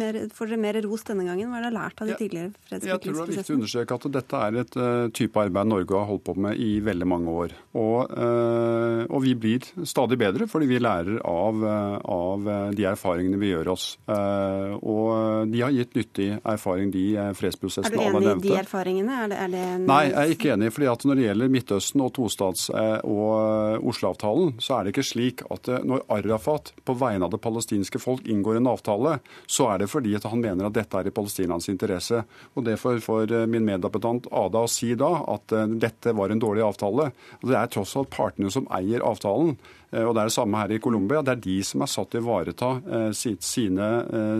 mer, 0.00 0.20
får 0.34 0.50
dere 0.50 0.60
mer 0.64 0.80
ros 0.86 1.04
denne 1.06 1.26
gangen? 1.28 1.50
Hva 1.52 1.60
er 1.60 1.66
det 1.68 1.74
lært 1.76 2.00
av 2.00 2.10
de 2.10 2.16
tidligere 2.20 2.52
fredsviklingsprosessene? 2.70 2.94
Jeg 2.94 3.04
tror 3.04 3.18
det 3.18 3.24
er 3.24 3.38
viktig 3.38 3.54
å 3.54 3.58
understreke 3.58 3.98
at 3.98 4.08
dette 4.18 4.42
er 4.48 4.60
et 4.62 4.78
uh, 4.80 5.12
type 5.20 5.44
arbeid 5.44 5.70
Norge 5.74 5.98
har 5.98 6.08
holdt 6.08 6.26
på 6.30 6.36
med 6.46 6.64
i 6.64 6.70
veldig 6.84 7.10
mange 7.10 7.36
år. 7.44 7.56
Og, 7.76 8.14
uh, 8.16 9.04
og 9.10 9.24
vi 9.26 9.36
blir 9.38 9.68
stadig 9.84 10.18
bedre 10.20 10.48
fordi 10.50 10.70
vi 10.70 10.80
lærer 10.82 11.20
av, 11.28 11.62
av 11.64 12.50
de 12.74 12.88
erfaringene 12.88 13.40
vi 13.40 13.52
gjør 13.52 13.74
oss. 13.74 13.86
Uh, 14.08 14.74
og 14.80 15.52
de 15.52 15.62
har 15.62 15.74
gitt 15.74 15.94
nyttig 15.98 16.30
erfaring, 16.40 16.90
de 16.94 17.06
fredsprosessene 17.36 17.73
fredsprosessen. 17.82 18.00
Er 18.00 18.20
du 18.20 18.26
enig 18.26 18.44
i 18.44 18.48
de 18.48 18.56
erfaringene? 18.60 19.18
Er 19.24 19.30
det, 19.30 19.38
er 19.38 19.52
det 19.52 19.62
en... 19.74 19.86
Nei, 19.88 20.00
jeg 20.08 20.16
er 20.20 20.34
ikke 20.34 20.52
enig. 20.54 20.70
fordi 20.74 20.88
at 20.90 21.04
Når 21.04 21.18
det 21.18 21.26
gjelder 21.26 21.52
Midtøsten 21.54 22.04
og 22.04 22.12
tostats- 22.16 22.70
eh, 22.70 22.98
og 23.04 23.28
eh, 23.34 23.88
Oslo-avtalen, 23.90 24.54
så 24.62 24.78
er 24.78 24.84
det 24.84 24.94
ikke 24.94 25.06
slik 25.06 25.44
at 25.50 25.68
eh, 25.68 25.84
når 25.84 26.04
Arafat 26.16 26.72
på 26.84 26.96
vegne 27.00 27.26
av 27.26 27.34
det 27.34 27.42
palestinske 27.44 28.00
folk 28.02 28.26
inngår 28.30 28.60
en 28.60 28.70
avtale, 28.72 29.18
så 29.46 29.68
er 29.72 29.82
det 29.82 29.90
fordi 29.92 30.14
at 30.18 30.28
han 30.30 30.42
mener 30.42 30.68
at 30.68 30.76
dette 30.76 31.00
er 31.00 31.10
i 31.10 31.14
palestinernes 31.14 31.70
interesse. 31.72 32.24
Og 32.54 32.64
Derfor 32.64 32.98
får 33.02 33.32
min 33.50 33.66
meddebattant 33.66 34.26
Ada 34.32 34.64
å 34.64 34.70
si 34.70 34.94
da 34.98 35.10
at 35.34 35.52
dette 35.80 36.14
var 36.16 36.32
en 36.32 36.40
dårlig 36.40 36.64
avtale. 36.64 37.10
Og 37.42 37.48
Det 37.50 37.56
er 37.58 37.72
tross 37.72 37.96
alt 38.00 38.12
partene 38.14 38.52
som 38.52 38.68
eier 38.72 39.04
avtalen. 39.04 39.56
Og 39.94 40.14
Det 40.16 40.22
er 40.22 40.30
det 40.30 40.34
samme 40.34 40.58
her 40.58 40.72
i 40.74 40.80
Colombia. 40.82 41.22
Det 41.22 41.34
er 41.36 41.42
de 41.44 41.58
som 41.62 41.84
er 41.84 41.90
satt 41.92 42.10
til 42.10 42.22
å 42.22 42.24
ivareta 42.24 42.70
sine, 43.14 43.88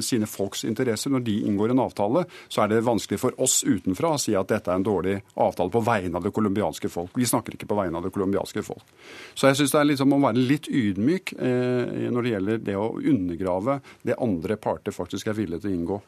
sine, 0.03 0.27
folks 0.27 0.65
interesser. 0.67 1.13
Når 1.15 1.23
de 1.29 1.37
inngår 1.47 1.75
en 1.75 1.85
avtale, 1.85 2.25
så 2.49 2.65
er 2.65 2.73
det 2.73 2.83
vanskelig 2.87 3.14
for 3.21 3.37
oss 3.43 3.63
utenfra 3.65 4.15
å 4.15 4.21
si 4.21 4.35
at 4.39 4.51
dette 4.51 4.71
er 4.71 4.81
en 4.81 4.87
dårlig 4.87 5.17
avtale 5.41 5.73
på 5.73 5.83
vegne 5.85 6.19
av 6.19 6.27
det 6.27 6.33
colombianske 6.35 6.91
folk. 6.93 7.15
Vi 7.19 7.29
snakker 7.29 7.57
ikke 7.57 7.69
på 7.71 7.79
vegne 7.79 7.99
av 7.99 8.07
det 8.07 8.13
colombianske 8.15 8.65
folk. 8.67 8.95
Så 9.35 9.49
jeg 9.51 9.61
syns 9.61 9.75
det 9.75 9.81
er 9.81 9.91
liksom 9.91 10.15
å 10.17 10.21
være 10.27 10.47
litt 10.53 10.69
ydmyk 10.69 11.35
når 11.39 12.21
det 12.21 12.35
gjelder 12.35 12.63
det 12.69 12.77
å 12.79 12.91
undergrave 12.99 13.81
det 14.03 14.19
andre 14.23 14.59
parter 14.61 14.95
faktisk 14.95 15.31
er 15.31 15.39
villige 15.39 15.65
til 15.65 15.73
å 15.73 15.79
inngå. 15.79 16.01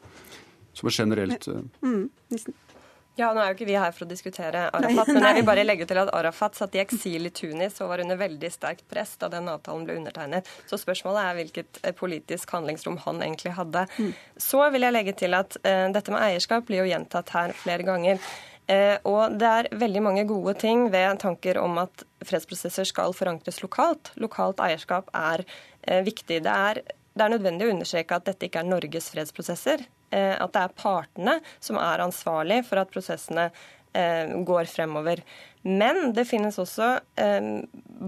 Som 0.77 0.89
er 0.89 0.97
generelt 0.99 1.47
mm, 1.81 2.03
ja, 3.17 3.31
Nå 3.33 3.41
er 3.41 3.49
jo 3.49 3.57
ikke 3.57 3.67
vi 3.67 3.77
her 3.77 3.93
for 3.95 4.05
å 4.05 4.09
diskutere 4.09 4.67
Arafat, 4.77 5.09
men 5.09 5.25
jeg 5.25 5.39
vil 5.39 5.47
bare 5.47 5.63
legge 5.65 5.87
til 5.89 5.99
at 6.01 6.11
Arafat 6.13 6.57
satt 6.59 6.75
i 6.77 6.81
eksil 6.83 7.29
i 7.29 7.31
Tunis 7.33 7.79
og 7.81 7.89
var 7.91 8.03
under 8.03 8.19
veldig 8.19 8.51
sterkt 8.53 8.85
press 8.91 9.15
da 9.17 9.29
den 9.33 9.49
avtalen 9.49 9.87
ble 9.87 9.95
undertegnet. 9.97 10.49
Så 10.69 10.77
spørsmålet 10.81 11.23
er 11.23 11.39
hvilket 11.39 11.79
eh, 11.81 11.95
politisk 11.97 12.53
handlingsrom 12.53 12.99
han 13.07 13.23
egentlig 13.25 13.55
hadde. 13.57 13.87
Mm. 13.97 14.11
Så 14.47 14.61
vil 14.73 14.85
jeg 14.85 14.95
legge 14.95 15.15
til 15.17 15.33
at 15.37 15.57
uh, 15.63 15.87
dette 15.95 16.13
med 16.13 16.21
eierskap 16.27 16.69
blir 16.69 16.83
jo 16.83 16.91
gjentatt 16.91 17.33
her 17.33 17.55
flere 17.57 17.87
ganger. 17.87 18.21
Uh, 18.69 18.95
og 19.09 19.39
det 19.41 19.49
er 19.49 19.71
veldig 19.81 20.05
mange 20.05 20.27
gode 20.29 20.53
ting 20.61 20.85
ved 20.93 21.17
tanker 21.23 21.57
om 21.63 21.81
at 21.81 22.05
fredsprosesser 22.27 22.85
skal 22.85 23.17
forankres 23.17 23.63
lokalt. 23.65 24.13
Lokalt 24.21 24.61
eierskap 24.61 25.09
er 25.17 25.41
uh, 25.47 26.01
viktig. 26.05 26.43
Det 26.45 26.53
er 26.53 26.85
det 27.17 27.25
er 27.25 27.33
nødvendig 27.33 27.65
å 27.65 27.73
understreke 27.73 28.17
at 28.17 28.27
dette 28.27 28.45
ikke 28.45 28.61
er 28.61 28.67
Norges 28.69 29.09
fredsprosesser. 29.09 29.87
Eh, 30.09 30.35
at 30.39 30.53
det 30.55 30.63
er 30.63 30.77
partene 30.77 31.35
som 31.59 31.79
er 31.81 32.03
ansvarlig 32.05 32.61
for 32.67 32.79
at 32.79 32.91
prosessene 32.93 33.49
eh, 33.91 34.31
går 34.47 34.69
fremover. 34.71 35.23
Men 35.67 36.13
det 36.15 36.27
finnes 36.29 36.59
også 36.61 36.93
eh, 37.19 37.49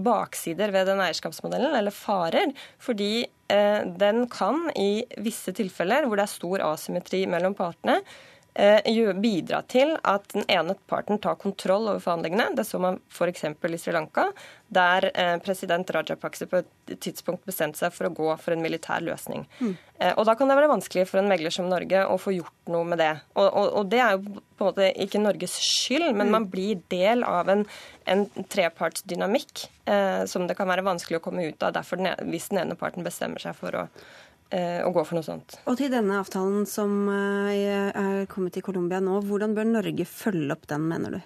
baksider 0.06 0.72
ved 0.72 0.88
den 0.88 1.02
eierskapsmodellen, 1.04 1.76
eller 1.76 1.94
farer. 1.94 2.54
Fordi 2.80 3.28
den 3.50 4.28
kan 4.30 4.68
i 4.78 5.02
visse 5.18 5.50
tilfeller 5.50 6.04
hvor 6.06 6.20
det 6.20 6.22
er 6.22 6.30
stor 6.30 6.62
asymmetri 6.68 7.24
mellom 7.26 7.56
partene, 7.58 7.96
Eh, 7.98 8.29
bidra 8.54 9.60
til 9.70 9.94
at 10.02 10.26
den 10.34 10.44
ene 10.50 10.74
parten 10.90 11.18
tar 11.22 11.36
kontroll 11.40 11.88
over 11.88 12.00
forhandlingene. 12.02 12.50
Det 12.56 12.64
så 12.66 12.80
man 12.82 12.98
f.eks. 13.10 13.44
i 13.44 13.78
Sri 13.78 13.92
Lanka, 13.92 14.30
der 14.68 15.10
eh, 15.14 15.36
president 15.38 15.90
Rajapakse 15.90 16.46
på 16.46 16.60
et 16.62 17.00
tidspunkt 17.00 17.46
bestemte 17.46 17.78
seg 17.78 17.94
for 17.94 18.08
å 18.08 18.14
gå 18.14 18.28
for 18.42 18.54
en 18.54 18.62
militær 18.62 19.00
løsning. 19.00 19.46
Mm. 19.60 19.76
Og 20.16 20.24
Da 20.24 20.32
kan 20.34 20.48
det 20.48 20.56
være 20.56 20.70
vanskelig 20.70 21.04
for 21.10 21.20
en 21.20 21.28
megler 21.28 21.52
som 21.52 21.68
Norge 21.68 22.06
å 22.08 22.16
få 22.18 22.32
gjort 22.32 22.70
noe 22.72 22.86
med 22.88 22.98
det. 23.02 23.12
Og, 23.34 23.46
og, 23.46 23.66
og 23.80 23.90
Det 23.92 24.00
er 24.00 24.16
jo 24.16 24.40
på 24.56 24.64
en 24.64 24.70
måte 24.70 24.88
ikke 25.04 25.20
Norges 25.20 25.58
skyld, 25.60 26.08
men 26.14 26.30
mm. 26.30 26.32
man 26.32 26.48
blir 26.52 26.80
del 26.92 27.22
av 27.26 27.52
en, 27.52 27.66
en 28.08 28.24
trepartsdynamikk 28.50 29.68
eh, 29.86 30.24
som 30.30 30.48
det 30.48 30.56
kan 30.58 30.70
være 30.70 30.86
vanskelig 30.86 31.20
å 31.20 31.24
komme 31.24 31.46
ut 31.46 31.62
av 31.62 31.76
den, 31.76 32.10
hvis 32.32 32.50
den 32.50 32.64
ene 32.64 32.78
parten 32.80 33.06
bestemmer 33.06 33.42
seg 33.42 33.56
for 33.60 33.84
å 33.84 33.86
Eh, 33.90 34.29
å 34.50 34.90
gå 34.94 35.04
for 35.06 35.18
noe 35.18 35.26
sånt. 35.26 35.58
Og 35.70 35.78
til 35.78 35.90
denne 35.92 36.18
avtalen 36.18 36.66
som 36.68 37.06
eh, 37.12 37.90
er 37.90 38.30
kommet 38.30 38.56
til 38.56 38.64
Colombia 38.66 38.98
nå, 39.02 39.20
hvordan 39.26 39.54
bør 39.56 39.68
Norge 39.68 40.06
følge 40.08 40.54
opp 40.56 40.66
den, 40.70 40.88
mener 40.90 41.18
du? 41.18 41.20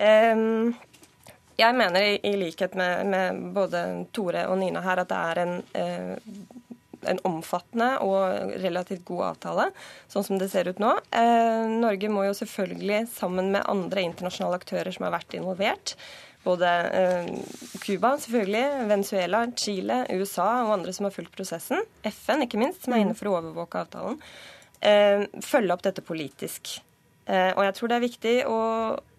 Um, 0.00 0.72
jeg 1.60 1.76
mener 1.76 2.06
i, 2.16 2.32
likhet 2.40 2.74
med, 2.78 3.10
med, 3.12 3.42
både 3.54 3.84
Tore 4.16 4.46
og 4.48 4.58
Nina 4.62 4.82
her 4.82 5.02
at 5.02 5.10
det 5.12 5.20
er 5.30 5.42
en, 5.42 5.54
uh, 5.76 7.04
en 7.12 7.20
omfattende 7.28 7.90
og 8.06 8.56
relativt 8.64 9.04
god 9.08 9.26
avtale, 9.34 9.68
sånn 10.10 10.26
som 10.26 10.40
det 10.40 10.50
ser 10.52 10.68
ut 10.72 10.80
nå. 10.82 10.90
Norge 11.80 12.10
må 12.12 12.26
jo 12.26 12.34
selvfølgelig, 12.36 13.06
sammen 13.12 13.52
med 13.54 13.64
andre 13.72 14.04
internasjonale 14.08 14.58
aktører 14.60 14.92
som 14.92 15.06
har 15.06 15.14
vært 15.14 15.38
involvert, 15.38 15.94
både 16.44 16.68
eh, 16.96 17.32
Cuba, 17.82 18.14
selvfølgelig, 18.22 18.86
Venezuela, 18.88 19.42
Chile, 19.56 20.04
USA 20.16 20.48
og 20.64 20.74
andre 20.78 20.94
som 20.96 21.08
har 21.08 21.14
fulgt 21.14 21.34
prosessen. 21.36 21.84
FN, 22.08 22.46
ikke 22.46 22.60
minst, 22.60 22.84
som 22.84 22.96
er 22.96 23.04
inne 23.04 23.16
for 23.18 23.30
å 23.30 23.36
overvåke 23.40 23.82
avtalen. 23.84 24.20
Eh, 24.80 25.26
følge 25.44 25.76
opp 25.76 25.84
dette 25.84 26.04
politisk. 26.04 26.78
Eh, 27.28 27.52
og 27.52 27.64
jeg 27.66 27.76
tror 27.76 27.90
det 27.90 27.98
er 27.98 28.06
viktig 28.06 28.34
å, 28.48 28.60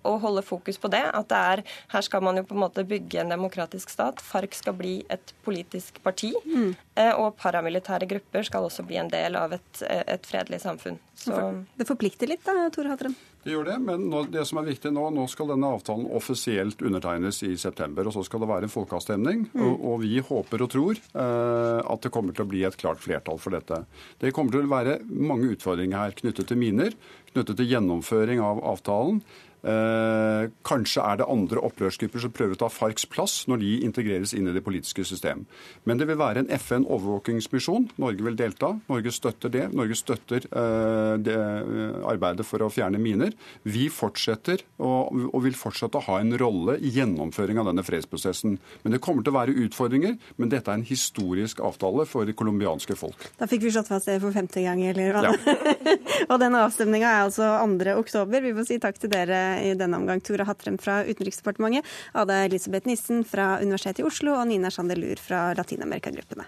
å, 0.04 0.18
holde 0.22 0.44
fokus 0.46 0.80
på 0.82 0.92
det. 0.94 1.04
At 1.14 1.30
det 1.32 1.42
er 1.54 1.64
Her 1.92 2.06
skal 2.06 2.24
man 2.26 2.40
jo 2.40 2.46
på 2.48 2.56
en 2.56 2.64
måte 2.64 2.86
bygge 2.88 3.22
en 3.22 3.34
demokratisk 3.34 3.90
stat. 3.94 4.22
FARC 4.22 4.58
skal 4.62 4.78
bli 4.78 5.00
et 5.10 5.34
politisk 5.46 6.02
parti. 6.04 6.34
Mm. 6.46 6.74
Og 7.18 7.36
paramilitære 7.40 8.10
grupper 8.10 8.46
skal 8.48 8.68
også 8.68 8.86
bli 8.88 9.00
en 9.02 9.12
del 9.12 9.38
av 9.40 9.54
et, 9.58 9.84
et 9.88 10.28
fredelig 10.28 10.62
samfunn. 10.66 11.00
Så... 11.16 11.38
Det 11.78 11.86
forplikter 11.90 12.30
litt, 12.30 12.44
da, 12.46 12.70
Tore 12.74 12.94
Hatrem? 12.94 13.16
Det 13.42 13.56
gjør 13.56 13.66
det, 13.72 13.76
men 13.82 14.04
nå, 14.12 14.20
det 14.30 14.44
som 14.46 14.60
er 14.62 14.68
viktig 14.68 14.92
nå, 14.94 15.08
nå 15.16 15.24
skal 15.30 15.50
denne 15.50 15.70
avtalen 15.74 16.06
offisielt 16.14 16.82
undertegnes 16.86 17.42
i 17.48 17.56
september. 17.58 18.06
og 18.06 18.14
Så 18.14 18.26
skal 18.28 18.44
det 18.44 18.50
være 18.52 18.68
en 18.68 18.74
folkeavstemning. 18.74 19.48
Mm. 19.50 19.64
Og, 19.66 19.86
og, 19.92 19.96
vi 20.04 20.22
håper 20.22 20.62
og 20.62 20.70
tror 20.70 21.00
eh, 21.00 21.80
at 21.82 22.06
det 22.06 22.12
kommer 22.14 22.38
til 22.38 22.46
å 22.46 22.52
bli 22.52 22.62
et 22.68 22.78
klart 22.78 23.02
flertall 23.02 23.42
for 23.42 23.58
dette. 23.58 23.82
Det 24.22 24.34
kommer 24.36 24.54
til 24.54 24.68
å 24.68 24.74
være 24.74 25.00
mange 25.10 25.56
utfordringer 25.56 26.04
her 26.04 26.18
knyttet 26.22 26.52
til 26.52 26.62
miner, 26.62 26.94
knyttet 27.34 27.58
til 27.58 27.74
gjennomføring 27.74 28.44
av 28.46 28.62
avtalen. 28.76 29.24
Eh, 29.62 30.48
kanskje 30.66 31.04
er 31.06 31.20
det 31.20 31.28
andre 31.30 31.62
opprørsgrupper 31.62 32.24
som 32.24 32.34
prøver 32.34 32.58
å 32.58 32.62
ta 32.64 32.70
FARCs 32.72 33.06
plass 33.12 33.34
når 33.50 33.62
de 33.62 33.72
integreres 33.86 34.34
inn 34.34 34.50
i 34.50 34.56
det 34.56 34.64
politiske 34.66 35.06
system. 35.06 35.44
Men 35.86 36.02
det 36.02 36.08
vil 36.10 36.18
være 36.18 36.42
en 36.42 36.50
FN-overvåkingsmisjon. 36.56 37.92
Norge 38.02 38.26
vil 38.26 38.40
delta. 38.40 38.74
Norge 38.90 39.14
støtter 39.14 39.54
det. 39.54 39.68
Norge 39.78 39.98
støtter 40.00 40.48
eh, 40.50 41.14
det, 41.22 41.36
eh, 41.38 42.00
arbeidet 42.10 42.48
for 42.48 42.66
å 42.66 42.72
fjerne 42.74 43.02
miner. 43.02 43.36
Vi 43.62 43.86
fortsetter 43.94 44.64
og, 44.82 45.14
og, 45.30 45.38
vil 45.46 45.58
fortsette 45.58 46.00
å 46.00 46.06
ha 46.08 46.18
en 46.24 46.34
rolle 46.42 46.80
i 46.82 46.90
gjennomføring 46.96 47.62
av 47.62 47.70
denne 47.70 47.86
fredsprosessen. 47.86 48.58
Men 48.82 48.98
det 48.98 49.02
kommer 49.06 49.26
til 49.26 49.36
å 49.36 49.40
være 49.40 49.58
utfordringer. 49.68 50.18
Men 50.42 50.54
dette 50.54 50.74
er 50.74 50.82
en 50.82 50.88
historisk 50.88 51.62
avtale 51.62 52.08
for 52.10 52.26
det 52.26 52.38
colombianske 52.40 52.98
folk. 52.98 53.30
Da 53.38 53.50
fikk 53.50 53.68
vi 53.68 53.76
slått 53.78 53.94
fast 53.94 54.10
det 54.10 54.18
for 54.24 54.34
femte 54.34 54.66
gang, 54.66 54.82
eller 54.90 55.14
hva? 55.14 55.30
Ja. 55.30 55.56
og 56.32 56.36
denne 56.42 56.66
avstemninga 56.66 57.14
er 57.14 57.24
altså 57.28 57.54
2. 57.62 57.94
oktober. 58.02 58.42
Vi 58.42 58.58
får 58.58 58.70
si 58.72 58.82
takk 58.82 58.98
til 58.98 59.14
dere 59.14 59.51
i 59.60 59.76
denne 59.78 60.00
omgang, 60.00 60.24
Tora 60.24 60.48
Hatrem 60.48 60.80
fra 60.82 61.02
Utenriksdepartementet, 61.06 61.88
Ada 62.18 62.44
Elisabeth 62.48 62.88
Nissen 62.90 63.24
fra 63.28 63.58
Universitetet 63.62 64.04
i 64.04 64.08
Oslo 64.08 64.36
og 64.40 64.48
Nina 64.50 64.72
Sander-Lur 64.74 65.22
fra 65.22 65.50
Latin-Amerika-gruppene. 65.58 66.48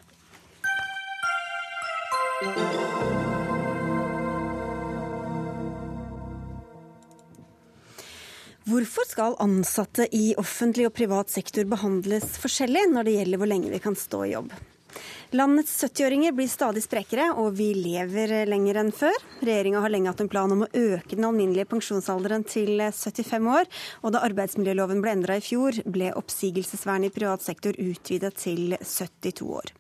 Hvorfor 8.64 9.04
skal 9.08 9.36
ansatte 9.44 10.08
i 10.16 10.32
offentlig 10.40 10.88
og 10.88 10.94
privat 10.96 11.32
sektor 11.32 11.68
behandles 11.68 12.38
forskjellig 12.40 12.86
når 12.94 13.08
det 13.08 13.18
gjelder 13.18 13.42
hvor 13.42 13.52
lenge 13.52 13.74
vi 13.74 13.82
kan 13.84 13.98
stå 14.00 14.24
i 14.24 14.32
jobb? 14.38 14.56
Landets 15.34 15.84
70-åringer 15.84 16.32
blir 16.32 16.48
stadig 16.48 16.84
sprekere, 16.86 17.32
og 17.42 17.56
vi 17.58 17.72
lever 17.74 18.44
lenger 18.46 18.78
enn 18.84 18.92
før. 18.94 19.16
Regjeringa 19.42 19.82
har 19.82 19.90
lenge 19.90 20.12
hatt 20.12 20.22
en 20.22 20.30
plan 20.30 20.54
om 20.54 20.62
å 20.62 20.70
øke 20.70 21.18
den 21.18 21.26
alminnelige 21.26 21.72
pensjonsalderen 21.72 22.46
til 22.46 22.78
75 22.78 23.50
år. 23.58 23.66
Og 24.06 24.14
da 24.14 24.22
arbeidsmiljøloven 24.30 25.02
ble 25.02 25.18
endra 25.18 25.42
i 25.42 25.42
fjor, 25.42 25.82
ble 25.90 26.14
oppsigelsesvernet 26.22 27.10
i 27.10 27.18
privat 27.18 27.42
sektor 27.42 27.74
utvidet 27.82 28.38
til 28.46 28.78
72 28.78 29.50
år. 29.50 29.74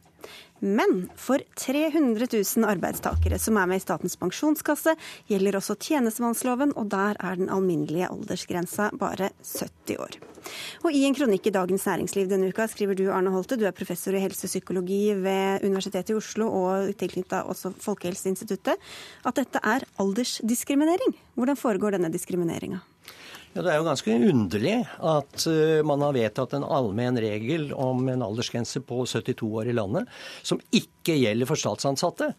Men 0.63 1.09
for 1.19 1.43
300 1.59 2.27
000 2.31 2.63
arbeidstakere 2.71 3.35
som 3.41 3.57
er 3.59 3.67
med 3.67 3.81
i 3.81 3.83
Statens 3.83 4.15
pensjonskasse, 4.15 4.93
gjelder 5.27 5.57
også 5.59 5.75
tjenestemannsloven, 5.75 6.71
og 6.79 6.87
der 6.93 7.19
er 7.19 7.35
den 7.35 7.51
alminnelige 7.51 8.07
aldersgrensa 8.07 8.87
bare 8.95 9.33
70 9.43 9.99
år. 9.99 10.15
Og 10.87 10.95
I 10.95 11.03
en 11.07 11.17
kronikk 11.17 11.49
i 11.49 11.53
Dagens 11.55 11.83
Næringsliv 11.87 12.31
denne 12.31 12.47
uka 12.51 12.69
skriver 12.71 12.95
du 12.95 13.09
Arne 13.11 13.33
Holte, 13.35 13.59
du 13.59 13.67
er 13.67 13.75
professor 13.75 14.15
i 14.15 14.23
helsepsykologi 14.23 15.01
ved 15.19 15.67
Universitetet 15.67 16.15
i 16.15 16.17
Oslo 16.21 16.47
og 16.47 16.95
tilknytta 16.99 17.43
også 17.43 17.75
Folkehelseinstituttet, 17.83 18.79
at 19.27 19.43
dette 19.43 19.59
er 19.67 19.83
aldersdiskriminering. 19.99 21.15
Hvordan 21.35 21.59
foregår 21.59 21.97
denne 21.97 22.11
diskrimineringa? 22.13 22.79
Ja, 23.53 23.61
Det 23.61 23.69
er 23.69 23.77
jo 23.77 23.85
ganske 23.85 24.15
underlig 24.31 24.75
at 24.97 25.45
uh, 25.45 25.79
man 25.85 26.01
har 26.01 26.15
vedtatt 26.15 26.55
en 26.57 26.65
allmenn 26.65 27.19
regel 27.21 27.69
om 27.77 28.07
en 28.09 28.25
aldersgrense 28.25 28.81
på 28.81 29.03
72 29.05 29.45
år 29.45 29.69
i 29.69 29.75
landet, 29.77 30.09
som 30.41 30.61
ikke 30.73 31.19
gjelder 31.19 31.49
for 31.49 31.61
statsansatte. 31.61 32.31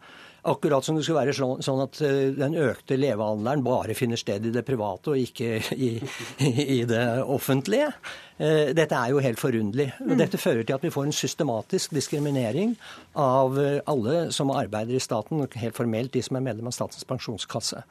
Akkurat 0.45 0.85
som 0.85 0.97
det 0.97 1.05
skulle 1.05 1.23
være 1.23 1.33
sånn, 1.37 1.63
sånn 1.63 1.85
at 1.85 2.01
uh, 2.03 2.35
den 2.35 2.59
økte 2.59 2.99
levealderen 2.99 3.63
bare 3.63 3.95
finner 3.95 4.19
sted 4.19 4.43
i 4.43 4.51
det 4.55 4.65
private 4.67 5.13
og 5.13 5.23
ikke 5.23 5.61
i, 5.71 5.93
i, 6.43 6.51
i 6.81 6.81
det 6.89 7.05
offentlige. 7.23 7.93
Uh, 8.35 8.73
dette 8.75 8.97
er 8.97 9.13
jo 9.13 9.21
helt 9.23 9.39
forunderlig. 9.39 9.89
Mm. 9.99 10.15
Dette 10.19 10.39
fører 10.41 10.65
til 10.65 10.75
at 10.75 10.83
vi 10.83 10.91
får 10.93 11.07
en 11.07 11.15
systematisk 11.15 11.95
diskriminering 11.95 12.75
av 13.15 13.55
alle 13.87 14.25
som 14.35 14.51
arbeider 14.51 14.97
i 14.97 15.03
staten, 15.03 15.45
helt 15.55 15.77
formelt 15.77 16.11
de 16.13 16.21
som 16.25 16.35
er 16.35 16.43
medlem 16.43 16.67
av 16.67 16.75
Statens 16.75 17.07
pensjonskasse. 17.07 17.83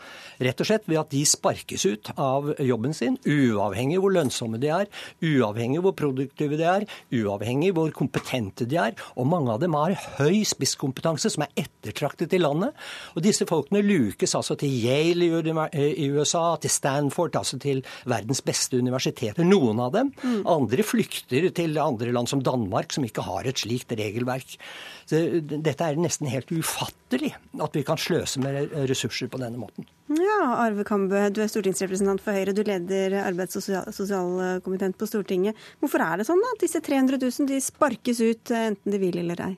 Rett 0.45 0.61
og 0.61 0.69
slett 0.69 0.89
ved 0.91 1.01
at 1.01 1.13
de 1.15 1.23
sparkes 1.29 1.87
ut 1.89 2.11
av 2.21 2.51
jobben 2.61 2.93
sin, 2.97 3.17
uavhengig 3.25 4.01
hvor 4.03 4.13
lønnsomme 4.15 4.61
de 4.61 4.71
er, 4.75 4.91
uavhengig 5.25 5.81
hvor 5.85 5.97
produktive 5.97 6.59
de 6.61 6.67
er, 6.69 6.87
uavhengig 7.15 7.73
hvor 7.77 7.93
kompetente 7.97 8.69
de 8.69 8.79
er. 8.81 8.99
Og 9.17 9.29
mange 9.31 9.53
av 9.55 9.63
dem 9.63 9.77
har 9.79 9.97
høy 10.19 10.43
spisskompetanse 10.49 11.33
som 11.33 11.47
er 11.47 11.65
ettertraktet 11.65 12.35
i 12.37 12.43
landet. 12.43 12.77
Og 13.15 13.25
disse 13.25 13.47
folkene 13.49 13.85
lukes 13.85 14.37
altså 14.37 14.59
til 14.61 14.73
Yale 14.85 15.31
i 15.73 16.11
USA, 16.13 16.45
til 16.61 16.73
Stanford, 16.73 17.37
altså 17.41 17.59
til 17.63 17.85
verdens 18.11 18.43
beste 18.45 18.79
universiteter. 18.81 19.47
Noen 19.47 19.81
av 19.83 19.95
dem. 19.95 20.13
Andre 20.49 20.85
flykter 20.87 21.49
til 21.55 21.79
andre 21.81 22.13
land 22.15 22.31
som 22.31 22.43
Danmark, 22.45 22.93
som 22.95 23.07
ikke 23.07 23.25
har 23.27 23.47
et 23.49 23.61
slikt 23.63 23.93
regelverk. 23.97 24.57
Så 25.09 25.21
dette 25.41 25.85
er 25.85 26.01
nesten 26.01 26.31
helt 26.33 26.51
ufattelig 26.53 27.35
at 27.63 27.77
vi 27.77 27.85
kan 27.87 28.01
sløse 28.01 28.41
med 28.43 28.73
ressurser 28.91 29.31
på 29.31 29.41
denne 29.43 29.61
måten. 29.61 29.87
Ja, 30.13 30.41
Arve 30.65 30.85
Kambe, 30.89 31.29
du 31.35 31.43
er 31.45 31.51
stortingsrepresentant 31.51 32.23
for 32.25 32.37
Høyre. 32.37 32.55
Du 32.57 32.63
leder 32.67 33.19
arbeids- 33.25 33.57
og 33.61 33.93
sosialkomiteen 33.95 34.97
på 34.97 35.09
Stortinget. 35.09 35.59
Hvorfor 35.81 36.05
er 36.05 36.21
det 36.21 36.29
sånn 36.29 36.43
da, 36.43 36.55
at 36.57 36.65
disse 36.65 36.83
300 36.85 37.21
000 37.23 37.51
de 37.51 37.61
sparkes 37.65 38.21
ut 38.25 38.55
enten 38.57 38.97
de 38.97 39.01
vil 39.01 39.21
eller 39.23 39.47
ei? 39.51 39.55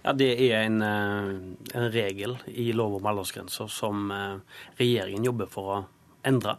Ja, 0.00 0.14
Det 0.16 0.32
er 0.48 0.62
en, 0.64 0.80
en 0.80 1.90
regel 1.92 2.38
i 2.48 2.70
lov 2.72 2.96
om 2.96 3.08
aldersgrenser 3.10 3.68
som 3.68 4.08
regjeringen 4.80 5.28
jobber 5.28 5.50
for 5.52 5.74
å 5.74 5.80
endre. 6.26 6.56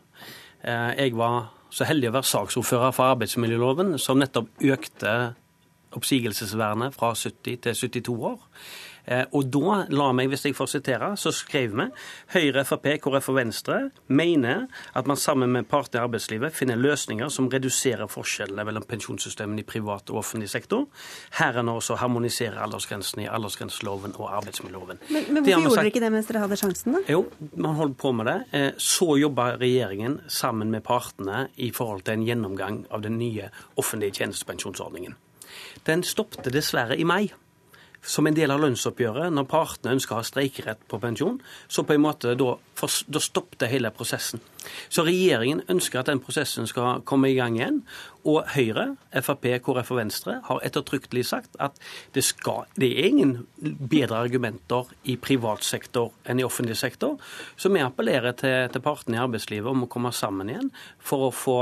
Jeg 0.64 1.16
var 1.18 1.50
så 1.74 1.88
heldig 1.88 2.12
å 2.12 2.16
være 2.18 2.30
saksordfører 2.30 2.94
for 2.94 3.16
arbeidsmiljøloven, 3.16 3.96
som 4.02 4.20
nettopp 4.22 4.62
økte 4.62 5.14
oppsigelsesvernet 5.96 6.96
fra 6.96 7.14
70 7.16 7.62
til 7.66 7.76
72 7.76 8.18
år. 8.32 8.40
Eh, 9.06 9.24
og 9.32 9.48
da 9.54 9.84
la 9.90 10.10
meg, 10.16 10.30
hvis 10.32 10.46
jeg 10.48 10.56
får 10.58 10.70
sitere, 10.76 11.12
så 11.18 11.34
skrev 11.36 11.76
vi 11.78 11.88
Høyre, 12.34 12.64
Frp, 12.68 12.88
KrF 13.02 13.30
og 13.32 13.38
Venstre 13.38 13.78
mener 14.08 14.68
at 14.98 15.08
man 15.10 15.20
sammen 15.20 15.52
med 15.54 15.68
partene 15.72 16.02
i 16.02 16.06
arbeidslivet 16.06 16.56
finner 16.56 16.80
løsninger 16.80 17.32
som 17.34 17.50
reduserer 17.52 18.10
forskjellene 18.12 18.66
mellom 18.68 18.86
pensjonssystemene 18.88 19.64
i 19.64 19.68
privat 19.68 20.12
og 20.14 20.22
offentlig 20.22 20.50
sektor. 20.52 20.88
Herunder 21.40 21.80
også 21.80 21.98
harmonisere 22.02 22.62
aldersgrensene 22.62 23.26
i 23.26 23.30
aldersgrenseloven 23.32 24.16
og 24.20 24.30
arbeidsmiljøloven. 24.42 25.02
Men, 25.10 25.28
men 25.30 25.44
hvorfor 25.46 25.66
gjorde 25.66 25.82
dere 25.82 25.94
ikke 25.94 26.04
det 26.06 26.14
mens 26.14 26.30
dere 26.30 26.46
hadde 26.46 26.60
sjansen, 26.62 26.98
da? 26.98 27.04
Jo, 27.12 27.26
man 27.56 27.78
holdt 27.80 27.98
på 28.02 28.14
med 28.16 28.30
det. 28.30 28.38
Eh, 28.58 28.70
så 28.82 29.16
jobba 29.22 29.52
regjeringen 29.62 30.20
sammen 30.32 30.72
med 30.74 30.86
partene 30.88 31.48
i 31.58 31.72
forhold 31.76 32.06
til 32.06 32.20
en 32.20 32.28
gjennomgang 32.28 32.84
av 32.92 33.04
den 33.06 33.18
nye 33.22 33.52
offentlige 33.82 34.22
tjenestepensjonsordningen. 34.22 35.18
Den 35.88 36.04
stoppet 36.08 36.52
dessverre 36.54 36.98
i 37.00 37.08
mai. 37.08 37.32
Som 38.02 38.26
en 38.26 38.34
del 38.34 38.50
av 38.50 38.62
lønnsoppgjøret, 38.64 39.30
når 39.30 39.46
partene 39.50 39.94
ønsker 39.94 40.16
å 40.16 40.22
ha 40.22 40.26
streikerett 40.26 40.80
på 40.90 40.98
pensjon, 41.02 41.36
så 41.70 41.84
på 41.86 41.94
en 41.94 42.02
måte 42.02 42.34
da, 42.34 42.56
da 42.58 43.22
stoppet 43.22 43.68
hele 43.70 43.92
prosessen. 43.94 44.42
Så 44.90 45.06
regjeringen 45.06 45.62
ønsker 45.70 46.02
at 46.02 46.10
den 46.10 46.22
prosessen 46.24 46.66
skal 46.70 47.04
komme 47.06 47.30
i 47.30 47.38
gang 47.38 47.60
igjen. 47.60 47.80
Og 48.26 48.42
Høyre, 48.56 48.88
Frp, 49.22 49.48
KrF 49.66 49.94
og 49.94 50.02
Venstre 50.02 50.40
har 50.48 50.66
ettertrykkelig 50.66 51.28
sagt 51.30 51.58
at 51.62 51.78
det, 52.18 52.26
skal, 52.26 52.66
det 52.82 52.90
er 52.90 53.10
ingen 53.12 53.36
bedre 53.62 54.24
argumenter 54.26 54.90
i 55.06 55.18
privat 55.22 55.66
sektor 55.66 56.12
enn 56.26 56.42
i 56.42 56.46
offentlig 56.46 56.78
sektor. 56.82 57.18
Så 57.54 57.70
vi 57.74 57.86
appellerer 57.86 58.38
til, 58.38 58.70
til 58.74 58.86
partene 58.86 59.20
i 59.20 59.24
arbeidslivet 59.24 59.70
om 59.70 59.86
å 59.86 59.92
komme 59.92 60.14
sammen 60.14 60.50
igjen 60.50 60.74
for 60.98 61.30
å 61.30 61.34
få 61.34 61.60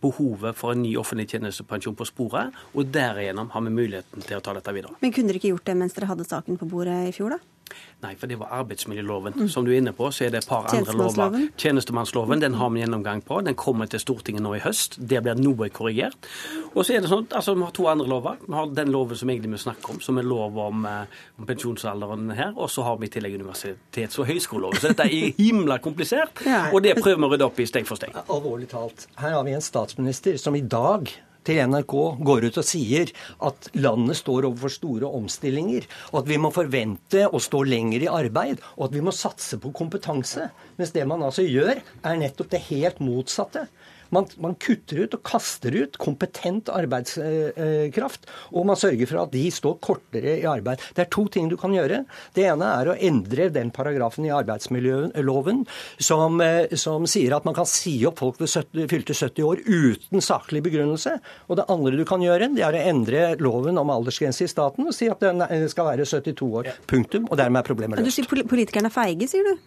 behovet 0.00 0.56
for 0.56 0.74
en 0.74 0.82
ny 0.84 0.94
offentlig 1.00 1.28
tjenestepensjon 1.30 1.96
på 1.98 2.08
sporet, 2.08 2.56
og 2.74 2.92
derigjennom 2.94 3.52
har 3.52 3.64
vi 3.66 3.74
muligheten 3.74 4.26
til 4.26 4.38
å 4.38 4.44
ta 4.44 4.54
dette 4.56 4.74
videre. 4.74 4.96
Men 5.02 5.14
kunne 5.14 5.32
dere 5.32 5.42
ikke 5.42 5.54
gjort 5.54 5.68
det 5.70 5.78
mens 5.82 5.96
dere 5.96 6.10
hadde 6.10 6.28
saken 6.28 6.60
på 6.60 6.68
bordet 6.70 6.98
i 7.10 7.14
fjor, 7.16 7.36
da? 7.36 7.59
Nei, 8.00 8.14
for 8.16 8.30
det 8.30 8.38
var 8.40 8.52
arbeidsmiljøloven. 8.62 9.34
Mm. 9.36 9.48
Som 9.52 9.66
du 9.66 9.72
er 9.72 9.80
inne 9.80 9.92
på, 9.96 10.08
så 10.14 10.24
er 10.26 10.32
det 10.32 10.42
et 10.42 10.48
par 10.48 10.68
andre 10.72 10.94
lover. 10.96 11.36
Tjenestemannsloven 11.60 12.40
den 12.40 12.56
har 12.56 12.70
vi 12.72 12.80
gjennomgang 12.80 13.20
på. 13.26 13.40
Den 13.44 13.58
kommer 13.60 13.90
til 13.90 14.00
Stortinget 14.00 14.44
nå 14.44 14.54
i 14.56 14.62
høst. 14.64 14.96
Det 14.96 15.20
blir 15.24 15.36
noe 15.40 15.68
korrigert. 15.74 16.28
Og 16.72 16.84
så 16.86 16.96
er 16.96 17.04
det 17.04 17.10
sånn 17.12 17.26
altså 17.28 17.54
Vi 17.58 17.66
har 17.66 17.74
to 17.76 17.86
andre 17.92 18.08
lover. 18.08 18.40
Vi 18.46 18.56
har 18.56 18.74
den 18.74 18.92
loven 18.94 19.20
som 19.20 19.30
egentlig 19.30 19.52
vi 19.52 19.62
snakker 19.66 19.94
om, 19.94 20.00
som 20.00 20.18
er 20.18 20.28
lov 20.28 20.58
om, 20.58 20.86
eh, 20.86 21.18
om 21.38 21.46
pensjonsalderen 21.46 22.30
her. 22.36 22.54
Og 22.56 22.70
så 22.70 22.82
har 22.86 22.96
vi 22.96 23.10
i 23.10 23.12
tillegg 23.12 23.36
universitets- 23.40 24.18
og 24.18 24.26
høyskoleloven. 24.26 24.80
Så 24.80 24.94
dette 24.94 25.04
er 25.04 25.32
himla 25.36 25.78
komplisert. 25.78 26.40
Og 26.72 26.82
det 26.82 26.96
prøver 27.02 27.18
vi 27.18 27.28
å 27.28 27.32
rydde 27.34 27.50
opp 27.50 27.60
i 27.60 27.66
steg 27.66 27.86
for 27.86 28.00
steg. 28.00 28.16
Alvorlig 28.28 28.68
talt. 28.68 29.06
Her 29.16 29.36
har 29.36 29.44
vi 29.44 29.52
en 29.52 29.60
statsminister 29.60 30.38
som 30.38 30.56
i 30.56 30.60
dag 30.60 31.10
til 31.46 31.60
NRK 31.70 31.94
går 32.26 32.48
ut 32.48 32.58
og 32.60 32.66
sier 32.66 33.12
at 33.46 33.70
landet 33.78 34.18
står 34.20 34.48
overfor 34.48 34.74
store 34.74 35.12
omstillinger, 35.20 35.86
og 36.12 36.22
at 36.22 36.30
vi 36.30 36.40
må 36.40 36.52
forvente 36.54 37.26
å 37.26 37.40
stå 37.42 37.62
lenger 37.68 38.04
i 38.04 38.10
arbeid, 38.12 38.60
og 38.76 38.88
at 38.88 38.96
vi 38.96 39.04
må 39.04 39.14
satse 39.14 39.60
på 39.60 39.72
kompetanse. 39.76 40.50
Mens 40.78 40.94
det 40.96 41.06
man 41.08 41.24
altså 41.26 41.46
gjør, 41.46 41.80
er 41.80 42.20
nettopp 42.20 42.52
det 42.52 42.64
helt 42.70 43.00
motsatte. 43.04 43.66
Man, 44.14 44.26
man, 44.42 44.56
kutter 44.60 45.04
ut 45.04 45.14
og 45.16 45.22
kaster 45.26 45.74
ut 45.74 45.98
kompetent 46.00 46.70
arbeidskraft, 46.72 48.26
og 48.50 48.66
man 48.68 48.78
sørger 48.78 49.10
for 49.10 49.22
at 49.22 49.34
de 49.34 49.44
står 49.54 49.78
kortere 49.84 50.36
i 50.40 50.46
arbeid. 50.50 50.82
Det 50.96 51.04
er 51.04 51.10
to 51.12 51.26
ting 51.32 51.48
du 51.50 51.56
kan 51.60 51.74
gjøre. 51.74 52.02
Det 52.36 52.46
ene 52.50 52.72
er 52.80 52.90
å 52.90 52.96
endre 53.10 53.48
den 53.54 53.72
paragrafen 53.74 54.26
i 54.26 54.34
arbeidsmiljøloven 54.34 55.64
som, 56.02 56.40
eh, 56.44 56.74
som 56.76 57.06
sier 57.10 57.36
at 57.36 57.46
man 57.46 57.56
kan 57.56 57.68
si 57.68 57.96
opp 58.08 58.20
folk 58.22 58.40
ved 58.42 58.50
70, 58.50 58.88
fylte 58.90 59.16
70 59.16 59.46
år 59.46 59.64
uten 59.66 60.24
saklig 60.24 60.64
begrunnelse. 60.66 61.16
Og 61.48 61.60
det 61.60 61.68
andre 61.70 61.96
du 61.96 62.04
kan 62.08 62.22
gjøre, 62.24 62.50
det 62.54 62.66
er 62.66 62.76
å 62.76 62.86
endre 62.92 63.26
loven 63.40 63.78
om 63.78 63.94
aldersgrense 63.94 64.46
i 64.46 64.50
staten 64.50 64.86
og 64.86 64.96
si 64.96 65.10
at 65.10 65.22
den 65.22 65.42
skal 65.70 65.92
være 65.92 66.08
72 66.08 66.50
år. 66.50 66.72
Punktum. 66.90 67.28
Og 67.30 67.38
dermed 67.38 67.62
er 67.62 67.68
problemet 67.68 68.00
løst. 68.00 68.10
Du 68.10 68.16
sier 68.18 68.48
politikerne 68.48 68.90
er 68.90 68.94
feige, 68.94 69.28
sier 69.30 69.46
du? 69.46 69.58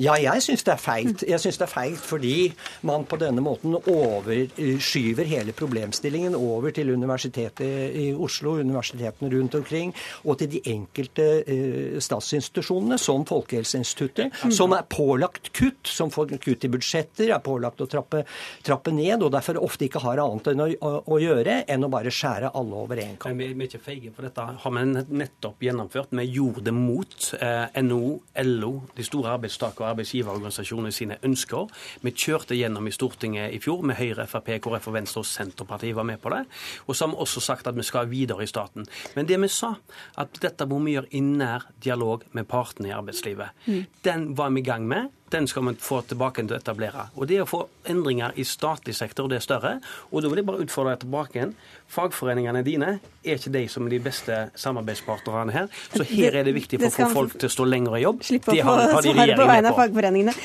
Ja, 0.00 0.14
jeg 0.16 0.40
syns 0.40 0.62
det 0.64 0.72
er 0.72 0.80
feigt. 0.80 1.22
Jeg 1.28 1.40
syns 1.42 1.58
det 1.60 1.66
er 1.66 1.72
feigt 1.72 2.04
fordi 2.08 2.34
man 2.88 3.02
på 3.08 3.18
denne 3.20 3.42
måten 3.44 3.74
overskyver 3.76 5.28
hele 5.28 5.52
problemstillingen 5.56 6.36
over 6.38 6.72
til 6.72 6.92
Universitetet 6.94 7.96
i 8.00 8.06
Oslo, 8.14 8.54
universitetene 8.64 9.28
rundt 9.34 9.58
omkring, 9.58 9.92
og 10.24 10.38
til 10.40 10.48
de 10.54 10.62
enkelte 10.72 11.26
uh, 11.44 11.98
statsinstitusjonene, 12.00 12.96
som 13.00 13.26
Folkehelseinstituttet, 13.28 14.32
mm. 14.40 14.54
som 14.56 14.72
er 14.76 14.86
pålagt 14.88 15.52
kutt, 15.56 15.84
som 15.84 16.12
får 16.12 16.32
kutt 16.40 16.64
i 16.64 16.72
budsjetter, 16.72 17.34
er 17.34 17.44
pålagt 17.44 17.84
å 17.84 17.88
trappe, 17.90 18.22
trappe 18.64 18.94
ned, 18.96 19.20
og 19.20 19.34
derfor 19.34 19.60
ofte 19.60 19.84
ikke 19.88 20.02
har 20.06 20.22
annet 20.24 20.52
enn 20.54 20.64
å, 20.64 20.68
å, 20.80 20.94
å 21.12 21.20
gjøre 21.20 21.58
enn 21.68 21.84
å 21.84 21.92
bare 21.92 22.14
skjære 22.14 22.54
alle 22.56 22.80
over 22.86 23.04
én 23.04 23.20
kam. 23.20 23.36
Vi, 23.36 23.50
vi 23.52 23.66
er 23.66 23.72
ikke 23.72 23.84
feige, 23.90 24.14
for 24.16 24.28
dette 24.30 24.48
har 24.64 24.76
vi 24.78 24.86
nettopp 25.20 25.68
gjennomført. 25.68 26.16
Vi 26.16 26.28
gjorde 26.30 26.64
det 26.70 26.76
mot 26.76 27.30
eh, 27.36 27.80
NHO, 27.84 28.16
LO, 28.48 28.74
de 28.96 29.06
store 29.06 29.36
arbeidstakere 29.36 29.89
arbeidsgiverorganisasjoner 29.90 30.94
sine 30.94 31.18
ønsker. 31.26 31.70
Vi 32.04 32.14
kjørte 32.14 32.58
gjennom 32.58 32.88
i 32.88 32.94
Stortinget 32.94 33.54
i 33.54 33.60
fjor 33.62 33.84
med 33.86 33.98
Høyre, 34.00 34.26
Frp, 34.30 34.52
KrF 34.62 34.90
og 34.90 34.96
Venstre 34.96 35.24
og 35.24 35.28
Senterpartiet 35.28 35.96
var 35.96 36.08
med 36.08 36.20
på 36.22 36.32
det. 36.34 36.44
Og 36.86 36.96
så 36.96 37.06
har 37.06 37.14
vi 37.14 37.22
også 37.26 37.44
sagt 37.44 37.70
at 37.70 37.76
vi 37.76 37.86
skal 37.86 38.10
videre 38.10 38.44
i 38.44 38.50
staten. 38.50 38.88
Men 39.16 39.28
det 39.28 39.40
vi 39.40 39.50
sa, 39.52 39.74
at 40.18 40.42
dette 40.42 40.66
må 40.70 40.80
vi 40.84 40.96
gjøre 40.96 41.12
i 41.16 41.22
nær 41.24 41.68
dialog 41.82 42.26
med 42.32 42.48
partene 42.50 42.90
i 42.90 42.96
arbeidslivet. 42.96 43.56
Mm. 43.66 43.86
Den 44.04 44.28
var 44.38 44.50
vi 44.50 44.60
i 44.60 44.68
gang 44.70 44.86
med. 44.88 45.10
Den 45.30 45.46
skal 45.46 45.66
vi 45.68 45.74
få 45.78 46.00
tilbake 46.10 46.42
til 46.42 46.56
å 46.56 46.58
etablere. 46.58 47.08
Og 47.16 47.28
Det 47.30 47.40
å 47.42 47.46
få 47.48 47.60
endringer 47.90 48.34
i 48.36 48.44
statlig 48.44 48.94
sektor, 48.98 49.28
det 49.30 49.38
er 49.38 49.44
større. 49.44 49.72
Og 50.10 50.22
da 50.22 50.30
vil 50.30 50.42
jeg 50.42 50.48
bare 50.48 50.64
utfordre 50.64 50.96
deg 50.96 51.04
tilbake 51.04 51.38
igjen. 51.38 51.54
Fagforeningene 51.90 52.62
dine 52.66 52.90
er 53.22 53.38
ikke 53.38 53.52
de 53.54 53.64
som 53.70 53.86
er 53.86 53.94
de 53.94 54.00
beste 54.02 54.38
samarbeidspartnerne 54.58 55.54
her. 55.54 55.68
Så 55.94 56.06
her 56.10 56.40
er 56.40 56.48
det 56.48 56.54
viktig 56.56 56.80
for 56.80 56.90
å 56.90 57.08
få 57.10 57.10
folk 57.14 57.36
til 57.38 57.50
å 57.50 57.54
stå 57.54 57.66
lenger 57.68 57.98
i 57.98 58.04
jobb. 58.04 58.24
Slipp 58.26 58.50
å 58.50 58.56
få 58.56 58.76
svar 59.06 59.34
på 59.36 59.48
vegne 59.52 59.72
av 59.72 59.80
fagforeningene. 59.80 60.36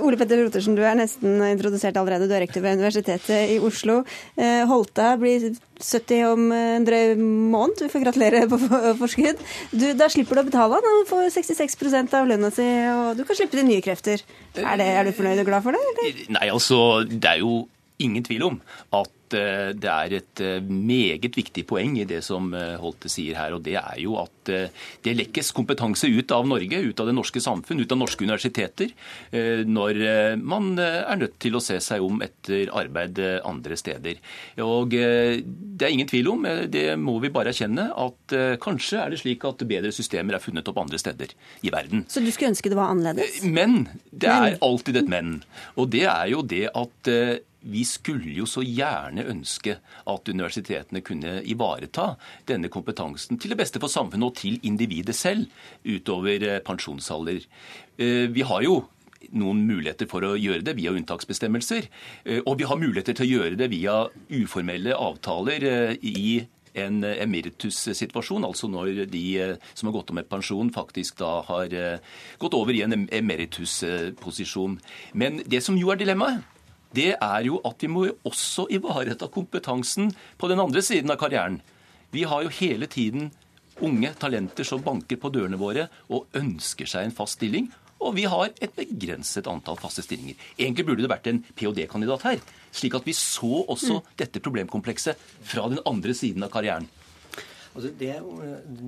Ole 0.00 0.20
Petter 0.20 0.42
Rotersen, 0.44 0.76
du 0.76 0.84
er 0.84 0.98
nesten 1.00 1.40
introdusert 1.48 1.96
allerede. 2.00 2.28
Du 2.28 2.36
er 2.36 2.44
rektor 2.44 2.64
ved 2.64 2.80
Universitetet 2.80 3.54
i 3.56 3.60
Oslo. 3.64 4.02
Eh, 4.36 4.64
Holte 4.68 5.14
blir 5.20 5.54
70 5.80 6.24
om 6.28 6.46
en 6.54 6.86
drøy 6.86 7.14
måned. 7.18 7.80
Du 7.80 7.90
får 7.92 8.04
gratulere 8.06 8.44
på 8.50 8.58
forskudd. 9.02 9.42
Du, 9.72 9.88
da 9.98 10.10
slipper 10.12 10.40
du 10.40 10.44
å 10.44 10.48
betale. 10.50 10.80
Du 10.84 11.08
får 11.10 11.30
66 11.34 11.78
av 12.14 12.30
lønna 12.30 12.52
si, 12.54 12.68
og 12.92 13.18
du 13.18 13.24
kan 13.26 13.38
slippe 13.38 13.58
til 13.58 13.68
nye 13.68 13.84
krefter. 13.84 14.22
Er, 14.54 14.76
det, 14.80 14.86
er 14.86 15.08
du 15.08 15.16
fornøyd 15.16 15.42
og 15.42 15.50
glad 15.50 15.66
for 15.66 15.76
det? 15.76 15.82
Eller? 15.92 16.24
Nei, 16.38 16.48
altså, 16.52 16.78
det 17.08 17.36
er 17.36 17.42
jo 17.42 17.64
ingen 18.02 18.24
tvil 18.26 18.48
om 18.52 18.62
at 18.94 19.13
Eh, 19.13 19.13
det 19.32 19.90
er 19.90 20.14
et 20.18 20.40
eh, 20.42 20.64
meget 20.64 21.36
viktig 21.36 21.64
poeng 21.68 21.96
i 22.00 22.06
det 22.08 22.20
som 22.26 22.50
eh, 22.56 22.74
Holte 22.80 23.10
sier 23.12 23.38
her. 23.38 23.56
og 23.56 23.62
Det 23.64 23.76
er 23.80 23.98
jo 24.02 24.18
at 24.20 24.32
det 24.44 25.14
lekkes 25.16 25.54
kompetanse 25.56 26.08
ut 26.12 26.32
av 26.34 26.44
Norge, 26.44 26.76
ut 26.84 26.98
av 27.00 27.08
det 27.08 27.14
norske 27.16 27.40
samfunn, 27.40 27.80
ut 27.80 27.92
av 27.94 27.96
norske 27.96 28.26
universiteter, 28.26 28.90
når 29.64 30.00
man 30.44 30.66
er 30.76 31.16
nødt 31.16 31.38
til 31.40 31.56
å 31.56 31.62
se 31.64 31.78
seg 31.80 32.04
om 32.04 32.20
etter 32.20 32.68
arbeid 32.76 33.22
andre 33.40 33.78
steder. 33.80 34.20
Og 34.60 34.92
Det 34.92 35.86
er 35.86 35.94
ingen 35.94 36.10
tvil 36.10 36.28
om, 36.34 36.44
det 36.68 36.84
må 37.00 37.16
vi 37.24 37.32
bare 37.32 37.54
erkjenne, 37.54 37.86
at 37.88 38.36
kanskje 38.60 39.00
er 39.00 39.14
det 39.14 39.22
slik 39.22 39.48
at 39.48 39.64
bedre 39.64 39.94
systemer 39.96 40.36
er 40.36 40.44
funnet 40.44 40.68
opp 40.68 40.82
andre 40.84 41.00
steder 41.00 41.32
i 41.64 41.72
verden. 41.72 42.04
Så 42.04 42.20
du 42.20 42.28
skulle 42.28 42.52
ønske 42.52 42.68
det 42.68 42.78
var 42.78 42.92
annerledes? 42.92 43.40
Men. 43.48 43.86
Det 44.12 44.28
er 44.28 44.60
alltid 44.60 45.00
et 45.00 45.10
men. 45.10 45.38
Og 45.80 45.88
det 45.96 46.04
er 46.04 46.28
jo 46.34 46.44
det 46.44 46.66
at 46.68 47.14
vi 47.64 47.84
skulle 47.88 48.32
jo 48.36 48.46
så 48.48 48.62
gjerne 48.64 49.24
ønske 49.30 49.78
at 49.80 50.28
universitetene 50.28 51.02
kunne 51.04 51.38
ivareta 51.48 52.14
denne 52.48 52.70
kompetansen 52.72 53.40
til 53.40 53.54
det 53.54 53.60
beste 53.60 53.80
for 53.82 53.92
samfunnet 53.92 54.28
og 54.28 54.40
til 54.40 54.58
individet 54.68 55.16
selv 55.16 55.48
utover 55.84 56.44
eh, 56.44 56.60
pensjonsalder. 56.64 57.44
Eh, 57.96 58.26
vi 58.34 58.44
har 58.44 58.64
jo 58.66 58.82
noen 59.32 59.62
muligheter 59.64 60.08
for 60.10 60.26
å 60.26 60.34
gjøre 60.36 60.66
det 60.66 60.76
via 60.76 60.92
unntaksbestemmelser. 60.92 61.88
Eh, 62.24 62.42
og 62.44 62.58
vi 62.60 62.68
har 62.68 62.80
muligheter 62.80 63.16
til 63.16 63.26
å 63.26 63.32
gjøre 63.38 63.60
det 63.60 63.70
via 63.72 64.02
uformelle 64.28 64.96
avtaler 64.96 65.96
i 66.04 66.44
en 66.74 67.04
emeritus-situasjon, 67.06 68.42
altså 68.42 68.66
når 68.66 69.04
de 69.06 69.26
som 69.78 69.86
har 69.86 69.94
gått 69.94 70.08
om 70.10 70.16
med 70.18 70.26
pensjon, 70.26 70.72
faktisk 70.74 71.20
da 71.20 71.36
har 71.46 71.70
gått 72.42 72.56
over 72.58 72.74
i 72.74 72.80
en 72.82 73.04
emeritus-posisjon. 73.06 74.74
Men 75.14 75.38
det 75.46 75.62
som 75.62 75.78
jo 75.78 75.92
er 75.94 76.00
dilemmaet, 76.02 76.42
det 76.94 77.12
er 77.14 77.46
jo 77.46 77.60
at 77.66 77.82
vi 77.82 77.90
må 77.90 78.06
også 78.26 78.68
ivareta 78.72 79.28
kompetansen 79.32 80.12
på 80.38 80.50
den 80.50 80.62
andre 80.62 80.82
siden 80.84 81.12
av 81.12 81.18
karrieren. 81.20 81.60
Vi 82.14 82.24
har 82.30 82.44
jo 82.44 82.52
hele 82.60 82.86
tiden 82.90 83.32
unge 83.82 84.12
talenter 84.20 84.66
som 84.66 84.82
banker 84.84 85.18
på 85.18 85.32
dørene 85.34 85.58
våre 85.58 85.88
og 86.08 86.28
ønsker 86.38 86.88
seg 86.88 87.08
en 87.08 87.16
fast 87.16 87.40
stilling. 87.40 87.70
Og 88.04 88.14
vi 88.18 88.26
har 88.28 88.50
et 88.62 88.74
begrenset 88.76 89.46
antall 89.48 89.78
faste 89.80 90.04
stillinger. 90.04 90.36
Egentlig 90.58 90.84
burde 90.86 91.04
det 91.04 91.10
vært 91.10 91.30
en 91.30 91.40
ph.d.-kandidat 91.56 92.26
her, 92.26 92.42
slik 92.74 92.98
at 92.98 93.06
vi 93.06 93.14
så 93.16 93.62
også 93.62 94.00
mm. 94.00 94.10
dette 94.20 94.42
problemkomplekset 94.44 95.20
fra 95.46 95.66
den 95.72 95.80
andre 95.88 96.14
siden 96.16 96.44
av 96.44 96.52
karrieren. 96.52 96.88
Altså 97.74 97.90
det, 97.98 98.12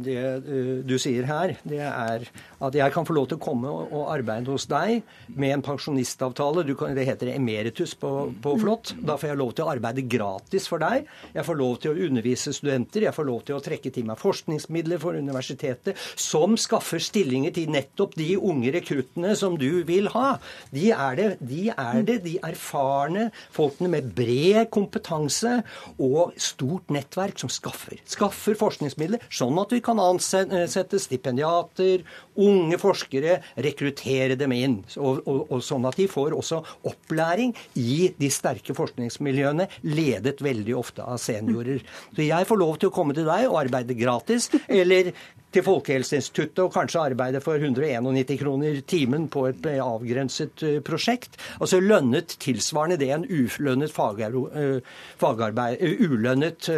det, 0.06 0.16
eh, 0.46 0.66
du 0.86 0.94
sier 1.02 1.26
her, 1.26 1.56
det 1.66 1.80
er 1.82 2.26
at 2.62 2.76
jeg 2.78 2.92
kan 2.94 3.06
få 3.06 3.16
lov 3.16 3.24
til 3.26 3.40
å 3.40 3.42
komme 3.42 3.70
og, 3.72 4.04
arbeide 4.06 4.52
hos 4.52 4.68
deg 4.70 5.00
med 5.34 5.56
en 5.56 5.64
pensjonistavtale. 5.66 6.62
Kan, 6.78 6.94
det 6.94 7.08
heter 7.08 7.32
emeritus 7.32 7.96
på, 7.98 8.10
på, 8.42 8.52
flott. 8.62 8.92
Da 9.02 9.16
får 9.18 9.32
jeg 9.32 9.40
lov 9.40 9.50
til 9.56 9.66
å 9.66 9.72
arbeide 9.72 10.04
gratis 10.06 10.68
for 10.70 10.82
deg. 10.82 11.08
Jeg 11.34 11.46
får 11.48 11.58
lov 11.58 11.74
til 11.82 11.92
å 11.96 12.06
undervise 12.06 12.54
studenter. 12.54 13.08
Jeg 13.08 13.16
får 13.16 13.26
lov 13.26 13.42
til 13.48 13.58
å 13.58 13.64
trekke 13.64 13.90
til 13.90 14.06
meg 14.06 14.20
forskningsmidler 14.22 15.02
for 15.02 15.18
universitetet 15.18 15.98
som 16.14 16.54
skaffer 16.60 17.02
stillinger 17.02 17.56
til 17.56 17.74
nettopp 17.74 18.14
de 18.20 18.36
unge 18.38 18.70
rekruttene 18.76 19.34
som 19.38 19.58
du 19.58 19.82
vil 19.88 20.12
ha. 20.14 20.36
De 20.70 20.92
er 20.94 21.18
det, 21.18 21.28
de, 21.42 21.64
er 21.74 22.06
det, 22.06 22.20
de 22.22 22.36
erfarne 22.46 23.32
folkene 23.50 23.90
med 23.96 24.14
bred 24.14 24.70
kompetanse 24.70 25.58
og 25.98 26.38
stort 26.38 26.94
nettverk 26.94 27.42
som 27.42 27.50
skaffer. 27.50 27.98
Skaffer 28.06 28.54
forskning 28.54 28.75
forskningsmidler, 28.76 29.24
sånn 29.32 29.56
at 29.60 29.72
vi 29.72 29.80
kan 29.84 30.00
ansette 30.02 31.00
stipendiater, 31.00 32.04
unge 32.36 32.78
forskere, 32.80 33.40
rekruttere 33.64 34.36
dem 34.36 34.52
inn. 34.52 34.76
Og, 34.96 35.22
og, 35.24 35.46
og, 35.50 35.62
sånn 35.64 35.86
at 35.88 35.96
de 35.96 36.08
får 36.10 36.36
også 36.36 36.62
opplæring 36.86 37.54
i 37.80 38.12
de 38.18 38.30
sterke 38.32 38.76
forskningsmiljøene, 38.76 39.68
ledet 39.88 40.42
veldig 40.44 40.76
ofte 40.76 41.06
av 41.06 41.20
seniorer. 41.22 41.82
Så 42.14 42.26
jeg 42.26 42.48
får 42.48 42.60
lov 42.60 42.76
til 42.80 42.90
å 42.90 42.94
komme 42.94 43.16
til 43.16 43.28
deg 43.28 43.48
og 43.48 43.60
arbeide 43.64 43.96
gratis, 43.96 44.50
eller 44.68 45.14
til 45.56 45.64
Folkehelseinstituttet 45.64 46.60
og 46.64 46.72
kanskje 46.74 47.04
arbeide 47.12 47.40
for 47.44 47.56
191 47.56 48.40
kroner 48.40 48.80
timen 48.88 49.28
på 49.32 49.46
et 49.50 49.68
avgrenset 49.80 50.64
eh, 50.66 50.80
prosjekt. 50.84 51.38
Altså 51.60 51.80
lønnet 51.80 52.36
tilsvarende 52.42 52.98
det 53.00 53.12
en 53.14 53.24
ulønnet 53.24 53.88
eh, 53.88 54.98
fagarbeid, 55.22 55.80
eh, 55.80 56.04
ulønnet 56.04 56.68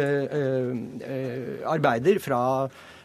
arbeider 1.67 2.23
fra 2.23 2.41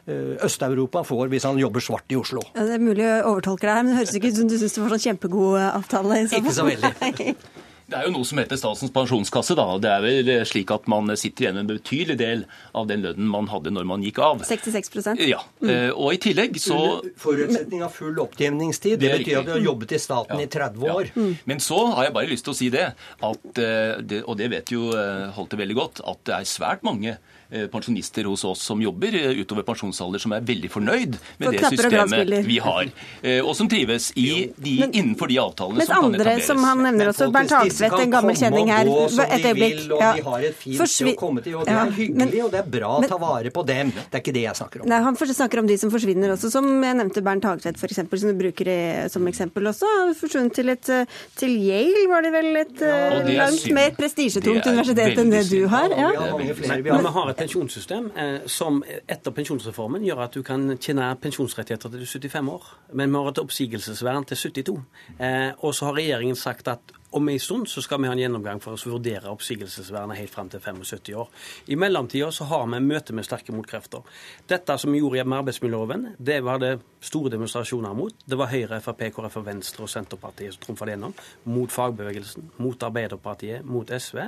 Øst-Europa 0.05 1.01
får 1.09 1.31
hvis 1.33 1.47
han 1.49 1.57
jobber 1.59 1.81
svart 1.81 2.13
i 2.13 2.17
Oslo. 2.21 2.43
Ja, 2.53 2.67
det 2.69 2.75
er 2.77 2.83
mulig 2.83 3.07
å 3.09 3.31
overtolke 3.33 3.65
det 3.65 3.73
her, 3.73 3.85
men 3.87 3.95
det 3.95 4.03
høres 4.03 4.17
ikke 4.19 4.35
ut 4.35 4.41
som 4.43 4.51
du 4.51 4.59
syns 4.61 4.77
det 4.77 4.83
var 4.85 4.93
sånn 4.93 5.05
kjempegod 5.07 5.61
avtale? 5.65 6.25
Ikke 6.29 6.53
så 6.53 6.67
veldig. 6.69 7.33
Det 7.91 7.99
er 7.99 8.07
jo 8.09 8.15
noe 8.15 8.27
som 8.27 8.41
heter 8.41 8.59
Statens 8.59 8.93
pensjonskasse. 8.95 9.57
da. 9.59 9.67
Det 9.83 9.91
er 9.91 10.05
vel 10.05 10.31
slik 10.49 10.73
at 10.75 10.89
man 10.91 11.13
sitter 11.21 11.47
igjen 11.47 11.59
med 11.59 11.65
en 11.67 11.73
betydelig 11.75 12.17
del 12.21 12.45
av 12.73 12.89
den 12.89 13.05
lønnen 13.05 13.29
man 13.29 13.51
hadde 13.53 13.75
når 13.75 13.89
man 13.91 14.05
gikk 14.05 14.23
av. 14.25 14.45
66% 14.47 15.21
Ja. 15.25 15.43
Mm. 15.61 15.71
Eh, 15.71 15.91
og 15.93 16.15
i 16.15 16.21
tillegg 16.23 16.57
så 16.61 16.79
Forutsetning 17.21 17.85
av 17.85 17.93
full 17.93 18.19
opptjeningstid. 18.25 18.99
Det, 18.99 19.11
det 19.11 19.21
betyr 19.21 19.41
at 19.43 19.51
du 19.51 19.55
har 19.59 19.69
jobbet 19.69 19.95
i 19.97 20.01
staten 20.01 20.41
ja. 20.41 20.49
i 20.49 20.51
30 20.51 20.91
år. 20.95 21.13
Ja. 21.13 21.21
Mm. 21.21 21.37
Men 21.45 21.63
så 21.65 21.81
har 21.93 22.09
jeg 22.09 22.17
bare 22.17 22.33
lyst 22.33 22.49
til 22.49 22.55
å 22.55 22.59
si 22.59 22.73
det, 22.73 22.89
at, 23.31 23.63
eh, 23.63 24.21
og 24.25 24.37
det 24.41 24.51
vet 24.53 24.75
jo 24.75 24.91
eh, 24.97 25.31
Holte 25.35 25.59
veldig 25.61 25.77
godt, 25.77 26.05
at 26.09 26.21
det 26.29 26.39
er 26.39 26.49
svært 26.49 26.85
mange 26.87 27.17
Eh, 27.17 27.34
pensjonister 27.73 28.25
hos 28.25 28.45
oss 28.45 28.63
som 28.63 28.83
jobber 28.83 29.15
eh, 29.15 29.31
utover 29.41 29.63
pensjonsalder, 29.67 30.23
som 30.23 30.35
er 30.37 30.45
veldig 30.47 30.71
fornøyd 30.73 31.17
med 31.39 31.55
det 31.55 31.71
systemet 31.71 32.33
vi 32.47 32.59
har, 32.63 32.91
eh, 33.23 33.41
og 33.45 33.55
som 33.57 33.69
trives 33.71 34.11
i 34.19 34.29
de, 34.57 34.75
men, 34.81 34.95
innenfor 34.95 35.31
de 35.31 35.39
avtalene 35.43 35.87
som 35.87 36.07
kan 36.07 36.15
etableres. 36.15 36.49
Som 36.49 36.65
han 36.67 36.83
nevner 36.87 37.13
også, 37.13 37.29
Bernt 37.35 37.55
Hagsvedt, 37.55 37.97
en 38.01 38.15
gammel 38.15 38.39
kjenning 38.39 38.73
her. 38.73 38.91
Et 39.25 39.47
øyeblikk. 39.51 39.85
Ja. 39.95 40.13
De 40.19 40.25
har 40.27 40.47
et 40.49 40.59
fint 40.59 40.83
sted 40.83 41.13
å 41.13 41.17
komme 41.19 41.45
til, 41.45 41.57
og 41.61 41.69
det 41.69 41.77
er 41.79 41.95
hyggelig, 41.99 42.43
og 42.47 42.53
det 42.55 42.61
er 42.63 42.71
bra 42.77 42.93
å 42.99 43.09
ta 43.09 43.19
vare 43.21 43.53
på 43.55 43.65
dem. 43.69 43.93
Det 43.95 44.19
er 44.19 44.25
ikke 44.25 44.37
det 44.37 44.47
jeg 44.47 44.61
snakker 44.61 44.85
om. 44.85 44.91
Nei, 44.91 45.01
Han 45.05 45.19
snakker 45.35 45.63
om 45.63 45.69
de 45.71 45.79
som 45.81 45.91
forsvinner 45.91 46.35
også, 46.35 46.51
som 46.53 46.69
jeg 46.69 46.99
nevnte 47.01 47.23
Bernt 47.25 47.47
Hagsvedt 47.49 47.81
f.eks., 47.81 48.03
som 48.25 48.31
du 48.31 48.37
bruker 48.39 48.71
som 49.13 49.27
eksempel 49.31 49.71
også. 49.71 49.91
Forsvunnet 50.19 50.55
til, 50.57 50.71
et, 50.73 50.91
til 51.39 51.57
Yale, 51.65 52.05
var 52.11 52.25
det 52.27 52.33
vel 52.35 52.51
et 52.61 52.85
ja, 52.85 53.23
langt 53.45 53.67
mer 53.75 53.95
prestisjetungt 53.99 54.67
universitet 54.69 55.23
enn 55.23 55.33
det 55.33 55.45
du 55.51 55.65
har? 55.73 55.93
Ja. 55.95 56.11
Ja, 56.15 56.37
vi 56.85 56.91
har 56.91 57.31
et 57.31 57.44
pensjonssystem 57.45 58.11
eh, 58.17 58.47
som 58.51 58.81
etter 58.85 59.35
pensjonsreformen 59.35 60.05
gjør 60.07 60.25
at 60.27 60.37
du 60.37 60.43
kan 60.47 60.77
tjene 60.81 61.13
pensjonsrettigheter 61.21 61.93
til 61.93 62.03
du 62.03 62.07
er 62.07 62.13
75 62.31 62.53
år. 62.55 62.69
Men 62.93 63.13
vi 63.13 63.21
har 63.21 63.33
et 63.33 63.43
oppsigelsesvern 63.43 64.29
til 64.31 64.41
72. 64.41 64.77
Eh, 65.19 65.51
og 65.61 65.75
så 65.77 65.91
har 65.91 65.99
regjeringen 66.01 66.39
sagt 66.39 66.71
at 66.73 66.95
om 67.15 67.29
en 67.29 67.41
stund 67.41 67.69
så 67.71 67.83
skal 67.83 68.01
vi 68.03 68.09
ha 68.11 68.15
en 68.15 68.19
gjennomgang 68.19 68.61
for 68.63 68.75
å 68.75 68.91
vurdere 68.97 69.31
oppsigelsesvernet 69.31 70.19
helt 70.19 70.33
fram 70.33 70.49
til 70.51 70.63
75 70.63 71.13
år. 71.21 71.29
I 71.71 71.79
mellomtida 71.79 72.31
så 72.35 72.49
har 72.51 72.65
vi 72.73 72.81
møte 72.83 73.15
med 73.15 73.27
sterke 73.27 73.55
motkrefter. 73.55 74.03
Dette 74.51 74.75
som 74.83 74.91
vi 74.91 74.99
gjorde 74.99 75.23
med 75.23 75.45
arbeidsmiljøloven, 75.45 76.09
det 76.19 76.41
var 76.43 76.59
det 76.63 76.73
store 77.05 77.31
demonstrasjoner 77.37 77.95
mot. 77.95 78.17
Det 78.27 78.39
var 78.41 78.51
Høyre, 78.51 78.81
Frp, 78.83 79.07
KrF, 79.15 79.39
Venstre 79.47 79.87
og 79.87 79.93
Senterpartiet 79.93 80.57
som 80.57 80.67
trumfa 80.67 80.89
det 80.89 80.97
gjennom. 80.97 81.15
Mot 81.55 81.71
fagbevegelsen, 81.71 82.51
mot 82.65 82.87
Arbeiderpartiet, 82.91 83.63
mot 83.63 83.95
SV. 83.95 84.21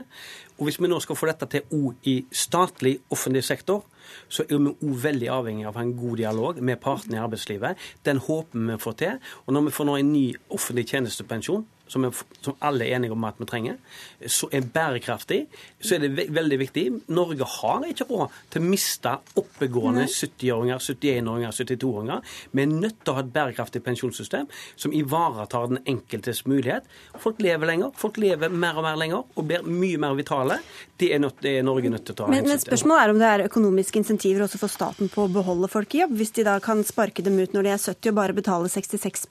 Og 0.58 0.68
hvis 0.68 0.78
vi 0.80 0.90
nå 0.92 1.02
skal 1.02 1.18
få 1.18 1.30
dette 1.32 1.50
til 1.52 1.76
òg 1.76 2.06
i 2.06 2.16
statlig, 2.30 3.00
offentlig 3.10 3.42
sektor, 3.44 3.82
så 4.28 4.46
er 4.46 4.60
vi 4.60 4.74
òg 4.76 4.98
veldig 5.02 5.30
avhengig 5.34 5.66
av 5.66 5.78
en 5.80 5.94
god 5.98 6.20
dialog 6.22 6.60
med 6.62 6.78
partene 6.82 7.18
i 7.18 7.22
arbeidslivet. 7.24 7.88
Den 8.06 8.22
håper 8.22 8.68
vi 8.70 8.78
får 8.82 9.00
til. 9.02 9.24
Og 9.46 9.56
når 9.56 9.66
vi 9.66 9.74
får 9.74 9.88
nå 9.88 9.96
en 9.98 10.12
ny 10.12 10.26
offentlig 10.54 10.86
tjenestepensjon, 10.92 11.66
som, 11.86 12.04
er, 12.04 12.22
som, 12.40 12.56
alle 12.66 12.86
er 12.86 12.96
enige 12.96 13.14
om 13.14 13.24
at 13.28 13.38
vi 13.40 13.48
trenger, 13.48 13.78
som 14.32 14.52
er 14.54 14.66
bærekraftig, 14.74 15.44
så 15.80 15.96
er 15.96 16.04
det 16.04 16.12
ve 16.16 16.26
veldig 16.36 16.58
viktig. 16.60 16.84
Norge 17.14 17.46
har 17.56 17.86
ikke 17.86 18.08
råd 18.10 18.34
til 18.52 18.62
å 18.62 18.66
miste 18.66 19.12
oppegående 19.38 20.06
70-åringer, 20.10 20.82
71-åringer, 20.82 21.54
72-åringer. 21.60 22.34
Vi 22.52 22.64
er 22.64 22.72
nødt 22.72 22.98
til 23.02 23.12
å 23.12 23.16
ha 23.18 23.24
et 23.24 23.32
bærekraftig 23.34 23.82
pensjonssystem 23.86 24.48
som 24.74 24.94
ivaretar 24.96 25.70
den 25.72 25.82
enkeltes 25.86 26.44
mulighet. 26.48 26.86
Folk 27.22 27.40
lever 27.44 27.70
lenger, 27.70 27.94
folk 27.98 28.18
lever 28.22 28.52
mer 28.52 28.80
og 28.80 28.86
mer 28.88 28.98
lenger 29.00 29.22
og 29.24 29.46
blir 29.46 29.66
mye 29.66 30.00
mer 30.02 30.16
vitale. 30.18 30.58
Det 30.96 31.12
er, 31.12 31.20
nødt, 31.22 31.38
det 31.44 31.58
er 31.58 31.64
Norge 31.66 31.90
nødt 31.92 32.06
til 32.08 32.16
å 32.16 32.18
ta 32.22 32.30
men, 32.32 32.46
men 32.48 32.60
spørsmålet 32.60 33.04
er 33.04 33.12
om 33.12 33.18
det 33.20 33.28
er 33.28 33.44
økonomiske 33.46 34.00
insentiver 34.00 34.46
også 34.46 34.60
for 34.60 34.72
staten 34.72 35.10
på 35.12 35.26
å 35.26 35.32
beholde 35.32 35.68
folk 35.68 35.94
i 35.94 36.02
jobb, 36.02 36.14
hvis 36.16 36.32
de 36.38 36.46
da 36.46 36.56
kan 36.64 36.80
sparke 36.86 37.24
dem 37.24 37.36
ut 37.38 37.52
når 37.54 37.68
de 37.68 37.72
er 37.74 37.82
70 37.82 38.12
og 38.12 38.16
bare 38.16 38.36
betale 38.36 38.70
66 38.72 39.26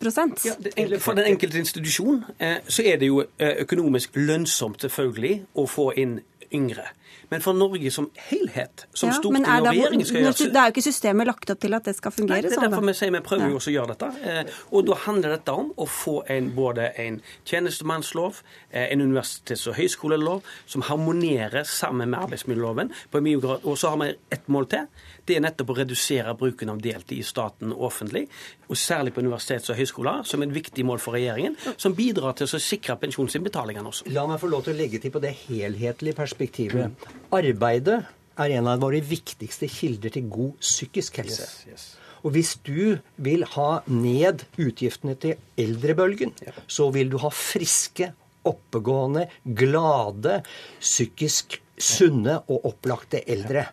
ja, 0.46 0.56
det, 0.62 1.00
For 1.02 1.18
den 1.18 1.32
enkelte 1.32 1.60
institusjon 1.62 2.22
så 2.68 2.86
er 2.86 3.00
det 3.02 3.10
jo 3.10 3.22
eh, 3.24 3.62
økonomisk 3.66 4.18
lønnsomt 4.20 4.86
selvfølgelig 4.86 5.36
å 5.56 5.68
få 5.70 5.90
inn 6.02 6.20
yngre. 6.54 6.88
Men 7.30 7.42
for 7.42 7.58
Norge 7.58 7.92
som 7.92 8.10
helhet, 8.30 8.86
som 8.94 9.10
ja, 9.10 9.16
Stortinget 9.18 9.50
og 9.50 9.70
regjeringen 9.70 10.08
skal 10.08 10.22
gjøre 10.22 10.50
Det 10.54 10.62
er 10.62 10.70
jo 10.70 10.76
ikke 10.76 10.86
systemet 10.86 11.30
lagt 11.30 11.50
opp 11.50 11.62
til 11.64 11.78
at 11.78 11.88
det 11.90 11.96
skal 11.98 12.14
fungere 12.14 12.38
sånn. 12.38 12.46
Det 12.46 12.52
er 12.52 12.56
sånn, 12.60 12.68
derfor 12.70 12.86
vi 12.86 12.96
sier 13.00 13.16
vi 13.16 13.22
prøver 13.26 13.54
jo 13.54 13.60
også 13.60 13.72
å 13.72 13.76
gjøre 13.76 13.96
dette. 13.96 14.12
Eh, 14.30 14.62
og 14.72 14.86
da 14.90 15.00
handler 15.06 15.36
dette 15.36 15.56
om 15.56 15.72
å 15.82 15.90
få 15.90 16.16
en, 16.36 16.52
både 16.56 16.92
en 17.02 17.20
tjenestemannslov, 17.50 18.42
eh, 18.72 18.88
en 18.92 19.06
universitets- 19.06 19.66
og 19.72 19.78
høyskolelov 19.80 20.54
som 20.66 20.86
harmonerer 20.90 21.66
sammen 21.66 22.10
med 22.14 22.20
arbeidsmiljøloven. 22.28 22.94
på 23.12 23.22
mye 23.22 23.42
grad. 23.42 23.66
Og 23.66 23.78
så 23.78 23.90
har 23.90 23.98
vi 23.98 24.16
ett 24.32 24.48
mål 24.48 24.68
til. 24.70 24.88
Det 25.26 25.36
er 25.36 25.42
nettopp 25.42 25.72
å 25.74 25.78
redusere 25.80 26.36
bruken 26.38 26.70
av 26.70 26.82
deltid 26.82 27.18
i 27.18 27.26
staten 27.26 27.72
og 27.74 27.88
offentlig, 27.88 28.28
og 28.70 28.78
særlig 28.78 29.14
på 29.16 29.24
universitets- 29.24 29.72
og 29.74 29.80
høyskoler, 29.80 30.24
som 30.26 30.42
er 30.42 30.48
et 30.48 30.54
viktig 30.54 30.86
mål 30.86 31.02
for 31.02 31.18
regjeringen, 31.18 31.56
som 31.78 31.96
bidrar 31.98 32.36
til 32.38 32.46
å 32.46 32.62
sikre 32.62 32.98
pensjonsinnbetalingene 33.02 33.90
også. 33.90 34.14
La 34.14 34.26
meg 34.30 34.40
få 34.42 34.52
lov 34.52 34.66
til 34.68 34.76
å 34.76 34.78
legge 34.78 35.02
til 35.02 35.14
på 35.14 35.22
det 35.24 35.34
helhetlige 35.48 36.18
perspektivet. 36.18 37.05
Arbeidet 37.36 38.02
er 38.40 38.56
en 38.58 38.68
av 38.70 38.82
våre 38.84 39.00
viktigste 39.04 39.70
kilder 39.72 40.14
til 40.16 40.28
god 40.32 40.58
psykisk 40.64 41.22
helse. 41.22 41.48
Yes, 41.48 41.68
yes. 41.70 41.86
Og 42.26 42.34
hvis 42.34 42.56
du 42.66 42.98
vil 43.22 43.46
ha 43.54 43.70
ned 43.86 44.48
utgiftene 44.58 45.14
til 45.22 45.36
eldrebølgen, 45.62 46.34
ja. 46.42 46.56
så 46.68 46.90
vil 46.96 47.12
du 47.14 47.20
ha 47.22 47.30
friske, 47.30 48.10
oppegående, 48.46 49.28
glade, 49.58 50.40
psykisk 50.82 51.60
sunne 51.78 52.40
og 52.50 52.66
opplagte 52.72 53.22
eldre. 53.30 53.68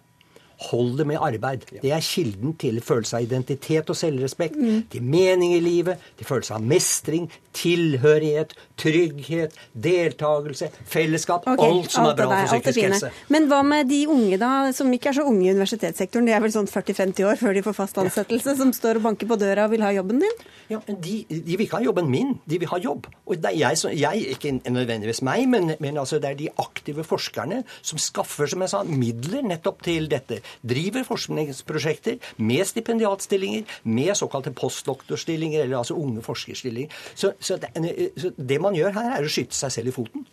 Hold 0.71 0.99
det 1.01 1.07
med 1.09 1.21
arbeid. 1.21 1.67
Det 1.83 1.93
er 1.93 2.05
kilden 2.05 2.57
til 2.61 2.81
følelse 2.85 3.19
av 3.19 3.27
identitet 3.27 3.91
og 3.91 3.99
selvrespekt, 3.99 4.59
mm. 4.59 4.83
til 4.93 5.03
mening 5.03 5.57
i 5.57 5.63
livet, 5.63 6.03
til 6.19 6.29
følelse 6.29 6.55
av 6.57 6.67
mestring, 6.73 7.29
tilhørighet, 7.57 8.55
trygghet, 8.81 9.57
deltakelse, 9.73 10.71
fellesskap. 10.89 11.47
Okay, 11.47 11.69
alt 11.69 11.93
som 11.93 12.09
alt 12.09 12.21
er 12.21 12.31
bra 12.31 12.41
for 12.41 12.55
psykisk 12.57 12.87
helse. 12.87 13.13
Men 13.33 13.49
hva 13.51 13.61
med 13.67 13.91
de 13.91 14.01
unge, 14.11 14.39
da, 14.41 14.53
som 14.77 14.91
ikke 14.95 15.13
er 15.13 15.19
så 15.21 15.27
unge 15.29 15.47
i 15.47 15.53
universitetssektoren? 15.53 16.29
De 16.29 16.35
er 16.37 16.43
vel 16.45 16.55
sånn 16.55 16.71
40-50 16.71 17.29
år 17.29 17.41
før 17.41 17.57
de 17.57 17.65
får 17.67 17.77
fast 17.77 18.01
ansettelse, 18.03 18.57
som 18.59 18.73
står 18.77 19.01
og 19.01 19.09
banker 19.09 19.31
på 19.31 19.39
døra 19.41 19.67
og 19.69 19.75
vil 19.75 19.85
ha 19.85 19.93
jobben 19.95 20.23
din? 20.25 20.43
Ja, 20.73 20.81
men 20.87 20.99
de, 21.05 21.19
de 21.29 21.57
vil 21.57 21.67
ikke 21.67 21.81
ha 21.81 21.85
jobben 21.85 22.09
min, 22.13 22.37
de 22.49 22.61
vil 22.63 22.71
ha 22.71 22.81
jobb. 22.83 23.09
Og 23.27 23.43
det 23.43 23.53
er 23.53 23.59
jeg, 23.61 23.99
jeg 24.01 24.37
ikke 24.37 24.55
nødvendigvis 24.73 25.23
meg, 25.27 25.45
men, 25.51 25.75
men 25.83 26.01
altså 26.01 26.21
det 26.23 26.33
er 26.33 26.39
de 26.39 26.51
aktive 26.63 27.05
forskerne 27.07 27.63
som 27.81 28.01
skaffer 28.01 28.51
som 28.51 28.65
jeg 28.65 28.73
sa, 28.73 28.83
midler 28.89 29.45
nettopp 29.47 29.83
til 29.85 30.09
dette. 30.11 30.41
Driver 30.61 31.07
forskningsprosjekter 31.09 32.21
med 32.43 32.67
stipendiatstillinger, 32.69 33.65
med 33.85 34.15
såkalte 34.19 34.55
postdoktorstillinger, 34.57 35.65
eller 35.65 35.81
altså 35.81 35.99
unge 35.99 36.23
forskerstillinger. 36.25 36.93
Så, 37.15 37.35
så, 37.41 37.59
det, 37.63 37.73
så 38.21 38.33
det 38.37 38.61
man 38.63 38.77
gjør 38.77 38.95
her, 38.99 39.17
er 39.17 39.27
å 39.27 39.33
skyte 39.33 39.57
seg 39.57 39.77
selv 39.79 39.93
i 39.93 39.97
foten. 39.97 40.29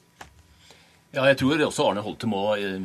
Ja, 1.09 1.23
jeg 1.25 1.39
tror 1.39 1.61
også 1.65 1.87
Arne 1.89 2.03
Holte 2.05 2.27
må, 2.29 2.43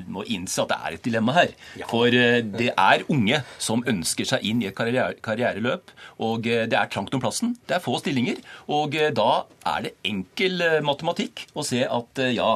må, 0.09 0.23
innse 0.33 0.63
at 0.63 0.71
det 0.71 0.77
er 0.79 0.95
et 0.97 1.05
dilemma 1.05 1.35
her. 1.37 1.51
Ja. 1.77 1.89
For 1.91 2.09
eh, 2.09 2.39
det 2.41 2.71
er 2.73 3.05
unge 3.13 3.43
som 3.61 3.85
ønsker 3.91 4.29
seg 4.31 4.47
inn 4.49 4.63
i 4.65 4.71
et 4.71 4.77
karriere, 4.79 5.19
karriereløp. 5.25 5.93
Og 6.25 6.49
eh, 6.49 6.65
det 6.71 6.79
er 6.81 6.89
trangt 6.93 7.13
om 7.13 7.21
plassen. 7.21 7.53
Det 7.69 7.77
er 7.77 7.85
få 7.85 7.99
stillinger. 8.01 8.41
Og 8.73 8.97
eh, 8.97 9.13
da 9.13 9.45
er 9.75 9.85
det 9.85 9.93
enkel 10.09 10.65
matematikk 10.87 11.45
å 11.53 11.67
se 11.69 11.83
at 11.85 12.25
ja, 12.33 12.55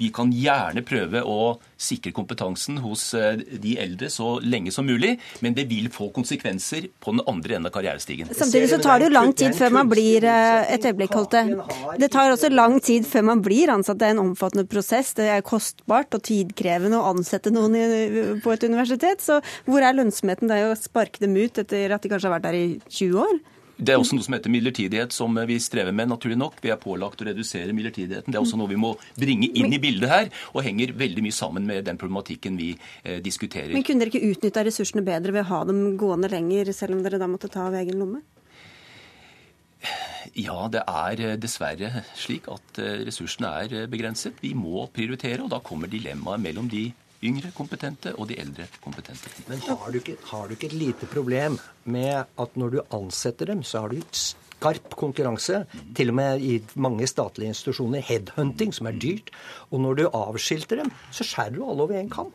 vi 0.00 0.10
kan 0.14 0.32
gjerne 0.32 0.82
prøve 0.86 1.22
å 1.24 1.56
sikre 1.76 2.12
kompetansen 2.16 2.80
hos 2.84 3.08
eh, 3.16 3.40
de 3.62 3.76
eldre 3.80 4.08
så 4.12 4.36
lenge 4.44 4.72
som 4.72 4.86
mulig, 4.88 5.16
men 5.44 5.56
det 5.56 5.66
vil 5.70 5.88
få 5.92 6.08
konsekvenser 6.14 6.88
på 7.02 7.14
den 7.14 7.24
andre 7.28 7.58
enden 7.58 7.70
av 7.70 7.74
karrierestigen. 7.74 8.30
Samtidig 8.36 8.70
så 8.72 8.80
tar 8.82 9.00
det 9.00 9.08
jo 9.08 9.14
lang 9.16 9.32
tid 9.36 9.56
før 9.56 9.74
man 9.78 9.90
blir 9.90 10.24
eh, 10.28 10.68
et 10.76 10.86
øyeblikk, 10.88 11.16
Holte. 11.16 11.44
Det 12.00 12.10
tar 12.12 12.32
også 12.32 12.52
lang 12.52 12.78
tid 12.84 13.08
før 13.08 13.28
man 13.30 13.42
blir 13.44 13.72
ansatt. 13.72 14.00
Det 14.00 14.10
er 14.10 14.16
en 14.16 14.24
omfattende 14.26 14.66
prosess. 14.68 15.14
Det 15.16 15.28
er 15.32 15.44
kostbart 15.46 16.16
og 16.16 16.24
tidkrevende 16.26 17.00
å 17.00 17.12
ansette 17.14 17.52
noen 17.54 18.40
på 18.44 18.52
et 18.52 18.66
universitet. 18.68 19.24
Så 19.24 19.40
hvor 19.68 19.84
er 19.84 19.96
lønnsomheten? 19.96 20.50
Det 20.50 20.58
er 20.58 20.66
jo 20.66 20.74
å 20.74 20.80
sparke 20.80 21.22
dem 21.24 21.36
ut 21.36 21.62
etter 21.62 21.94
at 21.94 22.04
de 22.04 22.12
kanskje 22.12 22.28
har 22.28 22.36
vært 22.38 22.48
der 22.50 22.58
i 22.58 22.66
20 22.88 23.22
år. 23.24 23.36
Det 23.76 23.92
er 23.92 24.00
også 24.00 24.16
noe 24.16 24.24
som 24.24 24.36
heter 24.36 24.52
midlertidighet, 24.52 25.12
som 25.12 25.36
vi 25.48 25.58
strever 25.60 25.92
med, 25.92 26.08
naturlig 26.08 26.38
nok. 26.40 26.60
Vi 26.64 26.72
er 26.72 26.78
pålagt 26.80 27.20
å 27.20 27.26
redusere 27.28 27.74
midlertidigheten. 27.76 28.32
Det 28.32 28.38
er 28.38 28.44
også 28.44 28.56
noe 28.56 28.70
vi 28.70 28.78
må 28.80 28.94
bringe 29.20 29.50
inn 29.52 29.72
i 29.72 29.80
bildet 29.82 30.08
her, 30.12 30.30
og 30.54 30.64
henger 30.64 30.94
veldig 30.96 31.24
mye 31.26 31.36
sammen 31.36 31.68
med 31.68 31.84
den 31.88 32.00
problematikken 32.00 32.56
vi 32.56 32.70
eh, 33.02 33.20
diskuterer. 33.24 33.74
Men 33.76 33.84
kunne 33.84 34.04
dere 34.04 34.14
ikke 34.14 34.32
utnytta 34.32 34.64
ressursene 34.64 35.04
bedre 35.04 35.36
ved 35.36 35.44
å 35.44 35.50
ha 35.50 35.60
dem 35.68 35.84
gående 36.00 36.32
lenger, 36.32 36.72
selv 36.76 36.96
om 36.96 37.04
dere 37.04 37.20
da 37.20 37.28
måtte 37.28 37.52
ta 37.52 37.68
av 37.68 37.76
egen 37.76 38.00
lomme? 38.00 38.24
Ja, 40.36 40.66
det 40.72 40.82
er 40.84 41.22
eh, 41.22 41.38
dessverre 41.40 42.02
slik 42.18 42.48
at 42.52 42.80
eh, 42.82 43.02
ressursene 43.06 43.52
er 43.62 43.74
eh, 43.82 43.88
begrenset. 43.90 44.40
Vi 44.42 44.52
må 44.58 44.86
prioritere, 44.92 45.44
og 45.44 45.52
da 45.52 45.62
kommer 45.64 45.90
dilemmaet 45.90 46.42
mellom 46.42 46.68
de 46.72 46.88
yngre 47.24 47.52
kompetente 47.56 48.12
og 48.16 48.28
de 48.30 48.38
eldre 48.40 48.66
kompetente. 48.84 49.30
Men 49.48 49.62
har 49.66 49.92
du, 49.92 50.00
ikke, 50.00 50.16
har 50.30 50.48
du 50.48 50.56
ikke 50.56 50.70
et 50.70 50.80
lite 50.80 51.08
problem 51.10 51.58
med 51.84 52.24
at 52.24 52.58
når 52.58 52.74
du 52.74 52.80
ansetter 52.96 53.52
dem, 53.52 53.62
så 53.64 53.84
har 53.84 53.94
du 53.94 54.02
skarp 54.12 54.96
konkurranse, 54.96 55.64
til 55.96 56.12
og 56.12 56.18
med 56.18 56.42
i 56.44 56.56
mange 56.80 57.06
statlige 57.08 57.52
institusjoner, 57.52 58.04
headhunting, 58.04 58.74
som 58.74 58.88
er 58.90 58.98
dyrt. 59.00 59.30
Og 59.70 59.80
når 59.84 60.00
du 60.00 60.08
avskilter 60.08 60.82
dem, 60.82 60.92
så 61.10 61.26
skjærer 61.26 61.56
du 61.56 61.64
alle 61.64 61.86
over 61.86 62.00
én 62.00 62.12
kam. 62.12 62.32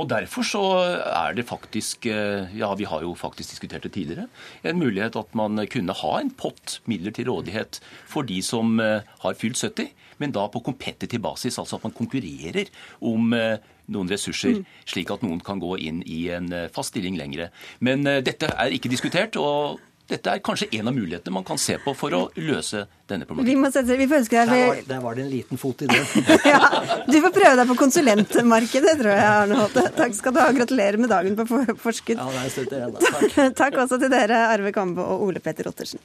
Og 0.00 0.08
Derfor 0.08 0.46
så 0.46 0.62
er 1.04 1.34
det 1.36 1.44
faktisk, 1.48 2.06
eh, 2.06 2.48
ja 2.56 2.72
vi 2.74 2.86
har 2.88 3.02
jo 3.02 3.14
faktisk 3.14 3.50
diskutert 3.50 3.82
det 3.82 3.92
tidligere, 3.92 4.28
en 4.64 4.78
mulighet 4.78 5.16
at 5.16 5.34
man 5.34 5.66
kunne 5.66 5.92
ha 5.92 6.20
en 6.20 6.30
pott 6.30 6.80
midler 6.86 7.12
til 7.12 7.28
rådighet 7.28 7.80
for 8.06 8.22
de 8.22 8.40
som 8.42 8.80
eh, 8.80 9.02
har 9.20 9.34
fylt 9.34 9.60
70, 9.60 9.92
men 10.20 10.34
da 10.36 10.46
på 10.52 10.62
competitive 10.64 11.22
basis. 11.24 11.58
Altså 11.60 11.80
at 11.80 11.86
man 11.88 11.96
konkurrerer 11.96 12.70
om 13.00 13.34
eh, 13.36 13.58
noen 13.90 14.10
ressurser, 14.12 14.62
slik 14.88 15.10
at 15.10 15.24
noen 15.26 15.40
kan 15.44 15.60
gå 15.62 15.74
inn 15.82 16.04
i 16.06 16.28
en 16.30 16.52
fast 16.70 16.94
stilling 16.94 17.16
lengre. 17.18 17.48
Men 17.82 18.06
dette 18.06 18.46
er 18.54 18.76
ikke 18.76 18.92
diskutert. 18.92 19.34
og 19.40 19.80
dette 20.10 20.32
er 20.32 20.40
kanskje 20.42 20.66
en 20.78 20.90
av 20.90 20.94
mulighetene 20.94 21.34
man 21.34 21.44
kan 21.46 21.58
se 21.60 21.76
på 21.82 21.92
for 21.94 22.14
å 22.16 22.20
løse 22.40 22.82
denne 23.10 23.26
problematikken. 23.28 23.60
Vi 23.60 23.62
må 23.62 23.70
sette, 23.70 23.98
vi 23.98 24.08
får 24.10 24.22
ønske 24.24 24.40
deg... 24.40 24.50
Der 24.50 24.70
var, 24.70 24.80
der 24.88 25.02
var 25.04 25.18
det 25.18 25.24
en 25.24 25.30
liten 25.30 25.60
fot 25.60 25.84
i 25.86 25.90
det. 25.90 26.00
ja, 26.50 26.60
du 27.06 27.18
får 27.26 27.34
prøve 27.36 27.52
deg 27.60 27.70
på 27.70 27.76
konsulentmarkedet, 27.84 28.96
tror 29.02 29.12
jeg, 29.12 29.28
Arne 29.28 29.60
Holte. 29.60 29.84
Takk 30.00 30.16
skal 30.18 30.34
du 30.34 30.40
ha. 30.42 30.48
Gratulerer 30.56 30.98
med 31.00 31.12
dagen 31.14 31.38
på 31.38 31.46
forskudd. 31.84 32.18
Ja, 32.18 32.26
det 32.34 32.42
er 32.42 32.54
støtt 32.56 32.74
igjen, 32.74 32.96
da. 32.96 33.12
Takk. 33.20 33.54
Takk 33.62 33.78
også 33.84 34.00
til 34.02 34.10
dere, 34.12 34.42
Arve 34.50 34.74
Kambe 34.74 35.06
og 35.06 35.28
Ole 35.28 35.42
Petter 35.44 35.70
Ottersen. 35.70 36.02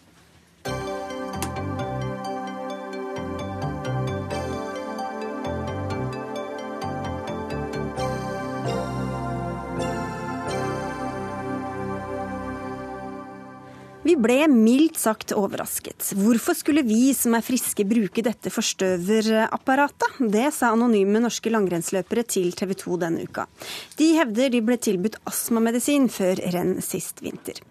Vi 14.05 14.13
ble 14.21 14.43
mildt 14.51 14.99
sagt 15.01 15.31
overrasket. 15.33 16.11
Hvorfor 16.13 16.53
skulle 16.53 16.83
vi 16.85 17.09
som 17.17 17.33
er 17.33 17.41
friske 17.41 17.81
bruke 17.89 18.21
dette 18.21 18.51
forstøverapparatet? 18.53 20.19
Det 20.29 20.43
sa 20.53 20.69
anonyme 20.75 21.23
norske 21.23 21.49
langrennsløpere 21.49 22.21
til 22.29 22.53
TV 22.53 22.75
2 22.83 22.99
denne 23.01 23.25
uka. 23.25 23.47
De 23.97 24.11
hevder 24.19 24.53
de 24.53 24.61
ble 24.67 24.77
tilbudt 24.77 25.17
astmamedisin 25.25 26.05
før 26.13 26.37
renn 26.53 26.75
sist 26.85 27.25
vinter. 27.25 27.63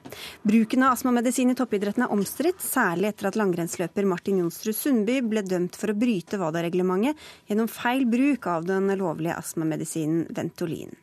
Bruken 0.43 0.82
av 0.82 0.97
astmamedisin 0.97 1.55
i 1.55 1.57
toppidretten 1.61 2.09
er 2.09 2.18
omstridt, 2.18 2.59
særlig 2.66 3.12
etter 3.12 3.30
at 3.30 3.39
langrennsløper 3.39 4.11
Martin 4.11 4.43
Jonsrud 4.43 4.74
Sundby 4.74 5.20
ble 5.22 5.47
dømt 5.47 5.78
for 5.78 5.95
å 5.95 5.99
bryte 6.03 6.43
WADA-reglementet 6.43 7.30
gjennom 7.47 7.70
feil 7.70 8.09
bruk 8.11 8.51
av 8.51 8.66
den 8.66 8.91
lovlige 8.99 9.39
astmamedisinen 9.39 10.26
Ventolin. 10.35 10.99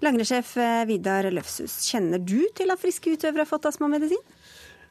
Langrennssjef 0.00 0.54
Vidar 0.88 1.26
Løfshus, 1.34 1.80
kjenner 1.90 2.22
du 2.22 2.46
til 2.54 2.70
at 2.70 2.80
friske 2.80 3.18
utøvere 3.18 3.42
har 3.42 3.50
fått 3.50 3.66
astmamedisin? 3.68 4.22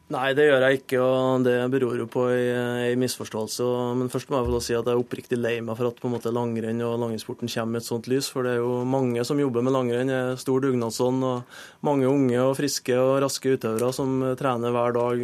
Nei, 0.10 0.32
det 0.34 0.48
gjør 0.48 0.64
jeg 0.66 0.78
ikke, 0.80 1.00
og 1.06 1.44
det 1.46 1.52
beror 1.70 2.00
jo 2.02 2.08
på 2.10 2.24
ei, 2.34 2.96
misforståelse. 2.98 3.66
Men 4.00 4.08
først 4.10 4.32
må 4.32 4.40
jeg 4.40 4.48
få 4.48 4.62
si 4.66 4.74
at 4.74 4.88
jeg 4.90 4.98
er 4.98 5.02
oppriktig 5.04 5.38
lei 5.38 5.60
meg 5.62 5.78
for 5.78 5.92
at 5.92 6.00
på 6.02 6.10
en 6.10 6.16
måte 6.16 6.32
langrenn 6.34 6.82
og 6.82 6.96
langrennssporten 7.04 7.52
kommer 7.54 7.78
i 7.78 7.84
et 7.84 7.86
sånt 7.86 8.10
lys. 8.10 8.32
For 8.34 8.42
det 8.42 8.56
er 8.56 8.64
jo 8.64 8.80
mange 8.90 9.22
som 9.28 9.38
jobber 9.38 9.62
med 9.68 9.76
langrenn, 9.76 10.10
er 10.10 10.42
stor 10.42 10.66
dugnadsånd, 10.66 11.22
og 11.30 11.86
mange 11.86 12.10
unge 12.10 12.42
og 12.42 12.56
friske 12.58 12.98
og 12.98 13.20
raske 13.22 13.54
utøvere 13.54 13.92
som 13.94 14.18
trener 14.40 14.74
hver 14.74 14.98
dag. 14.98 15.22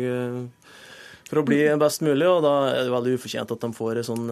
For 1.26 1.42
å 1.42 1.46
bli 1.48 1.58
best 1.82 2.04
mulig, 2.06 2.26
og 2.30 2.44
da 2.46 2.54
er 2.70 2.84
det 2.86 2.94
veldig 2.94 3.16
ufortjent 3.18 3.54
at 3.56 3.64
de 3.64 3.70
får 3.74 4.00
ei 4.00 4.06
sånn, 4.06 4.28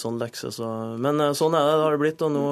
sånn 0.00 0.18
lekse. 0.18 0.50
Så. 0.54 0.68
Men 0.98 1.22
sånn 1.38 1.54
er 1.54 1.68
det, 1.68 1.76
det 1.78 1.84
har 1.86 1.94
det 1.94 2.00
blitt. 2.02 2.24
og 2.26 2.32
nå 2.34 2.42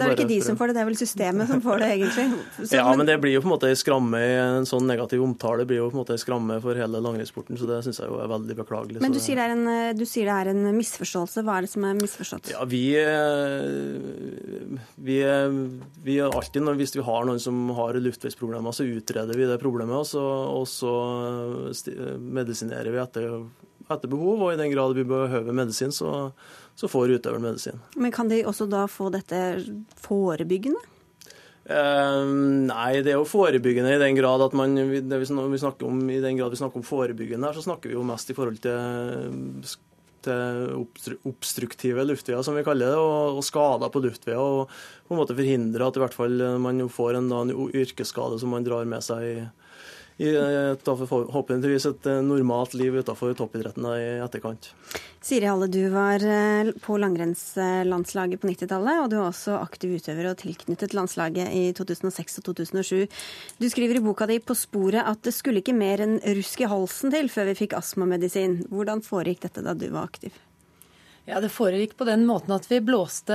Det 0.00 0.08
er 0.08 0.14
ikke 0.16 0.28
de 0.32 0.40
som 0.42 0.58
får 0.58 0.72
det, 0.72 0.76
det 0.78 0.82
er 0.82 0.88
vel 0.88 0.98
systemet 0.98 1.52
som 1.52 1.62
får 1.62 1.84
det, 1.84 1.90
egentlig? 1.94 2.26
Så, 2.58 2.72
ja, 2.80 2.86
men 2.98 3.06
det 3.06 3.18
blir 3.22 3.36
jo 3.36 3.44
på 3.44 3.50
en 3.50 3.54
måte 3.54 3.70
ei 3.70 3.78
skramme, 3.78 4.22
en 4.58 4.66
sånn 4.66 4.90
negativ 4.90 5.22
omtale 5.22 5.66
blir 5.68 5.78
jo 5.78 5.90
på 5.92 5.96
en 5.96 6.02
måte 6.02 6.16
ei 6.16 6.22
skramme 6.22 6.58
for 6.64 6.78
hele 6.78 7.02
langrennssporten, 7.04 7.60
så 7.60 7.68
det 7.70 7.78
syns 7.86 8.02
jeg 8.02 8.10
jo 8.10 8.18
er 8.22 8.32
veldig 8.34 8.58
beklagelig. 8.64 9.04
Men 9.04 9.14
du 9.14 9.20
sier, 9.22 9.38
det 9.38 9.46
er 9.46 9.54
en, 9.54 9.94
du 9.94 10.04
sier 10.08 10.26
det 10.26 10.36
er 10.42 10.50
en 10.50 10.66
misforståelse. 10.76 11.46
Hva 11.46 11.60
er 11.60 11.68
det 11.68 11.72
som 11.72 11.86
er 11.86 11.96
misforstått? 12.00 12.50
Ja, 12.50 12.66
vi, 12.66 12.82
vi, 15.06 15.20
vi 16.02 16.18
alltid, 16.26 16.66
når, 16.66 16.80
Hvis 16.82 16.96
vi 16.98 17.06
har 17.06 17.30
noen 17.30 17.42
som 17.42 17.62
har 17.78 18.02
luftveisproblemer, 18.02 18.74
så 18.74 18.90
utreder 18.90 19.38
vi 19.38 19.46
det 19.46 19.60
problemet, 19.62 19.96
og 20.02 20.10
så, 20.10 20.26
og 20.50 20.66
så 20.66 20.92
medisinerer 22.18 22.90
vi 22.90 23.02
etter, 23.02 23.35
etter, 23.86 24.10
behov. 24.10 24.42
Og 24.42 24.52
i 24.54 24.60
den 24.60 24.72
grad 24.74 24.96
vi 24.96 25.06
behøver 25.06 25.56
medisin, 25.56 25.94
så, 25.94 26.32
så 26.78 26.90
får 26.90 27.16
utøveren 27.18 27.48
medisin. 27.48 27.80
Men 27.96 28.14
kan 28.14 28.30
de 28.32 28.42
også 28.46 28.68
da 28.70 28.86
få 28.90 29.10
dette 29.14 29.40
forebyggende? 30.02 30.82
Eh, 31.66 32.20
nei, 32.68 32.90
det 33.02 33.10
er 33.10 33.18
jo 33.18 33.26
forebyggende 33.26 33.96
i 33.96 34.02
den 34.02 34.14
grad 34.18 34.44
at 34.44 34.52
man 34.54 34.76
det 34.78 35.18
vi 35.18 35.26
snakker 35.26 35.88
om, 35.88 36.04
I 36.10 36.22
den 36.22 36.38
grad 36.38 36.54
vi 36.54 36.60
snakker 36.60 36.78
om 36.78 36.86
forebyggende 36.86 37.48
her, 37.48 37.58
så 37.58 37.66
snakker 37.66 37.90
vi 37.90 37.98
jo 37.98 38.06
mest 38.06 38.30
i 38.30 38.36
forhold 38.38 38.62
til 38.62 39.74
til 40.26 41.18
obstruktive 41.28 42.04
luftveier, 42.06 42.42
som 42.42 42.56
vi 42.56 42.64
kaller 42.66 42.90
det, 42.90 42.98
og, 42.98 43.42
skader 43.46 43.92
på 43.92 44.02
luftveier. 44.02 44.40
Og 44.40 45.06
på 45.06 45.14
en 45.14 45.20
måte 45.20 45.36
forhindre 45.38 45.86
at 45.86 45.98
i 45.98 46.02
hvert 46.02 46.16
fall 46.16 46.42
man 46.62 46.82
får 46.90 47.20
en, 47.20 47.30
en 47.30 47.52
yrkesskade 47.54 48.40
som 48.42 48.50
man 48.54 48.66
drar 48.66 48.88
med 48.88 49.04
seg 49.06 49.26
i, 49.26 49.36
forhåpentligvis 50.16 51.86
et 51.86 52.06
eh, 52.06 52.22
normalt 52.24 52.74
liv 52.74 52.96
utenfor 52.96 53.34
toppidretten 53.36 53.84
i 53.84 54.20
etterkant. 54.24 54.72
Siri 55.20 55.44
Halle, 55.44 55.66
du 55.66 55.88
var 55.92 56.22
eh, 56.24 56.72
på 56.80 56.96
langrennslandslaget 56.96 58.40
på 58.40 58.48
90-tallet, 58.48 59.02
og 59.02 59.10
du 59.10 59.16
var 59.18 59.28
også 59.28 59.58
aktiv 59.60 59.96
utøver 59.98 60.30
og 60.30 60.38
tilknyttet 60.40 60.94
landslaget 60.96 61.52
i 61.52 61.72
2006 61.76 62.38
og 62.40 62.44
2007. 62.48 63.06
Du 63.58 63.68
skriver 63.68 63.96
i 63.96 64.04
boka 64.04 64.26
di 64.26 64.38
'På 64.38 64.54
sporet' 64.54 65.04
at 65.04 65.22
det 65.22 65.34
skulle 65.34 65.60
ikke 65.60 65.76
mer 65.76 66.00
enn 66.00 66.20
rusk 66.20 66.60
i 66.60 66.70
halsen 66.70 67.10
til 67.10 67.28
før 67.28 67.52
vi 67.52 67.60
fikk 67.66 67.76
astmamedisin. 67.76 68.68
Hvordan 68.70 69.02
foregikk 69.02 69.40
dette 69.42 69.62
da 69.62 69.74
du 69.74 69.90
var 69.90 70.04
aktiv? 70.04 70.32
Ja, 71.26 71.40
Det 71.40 71.50
foregikk 71.50 71.96
på 71.98 72.06
den 72.06 72.24
måten 72.24 72.54
at 72.54 72.70
vi 72.70 72.78
blåste 72.80 73.34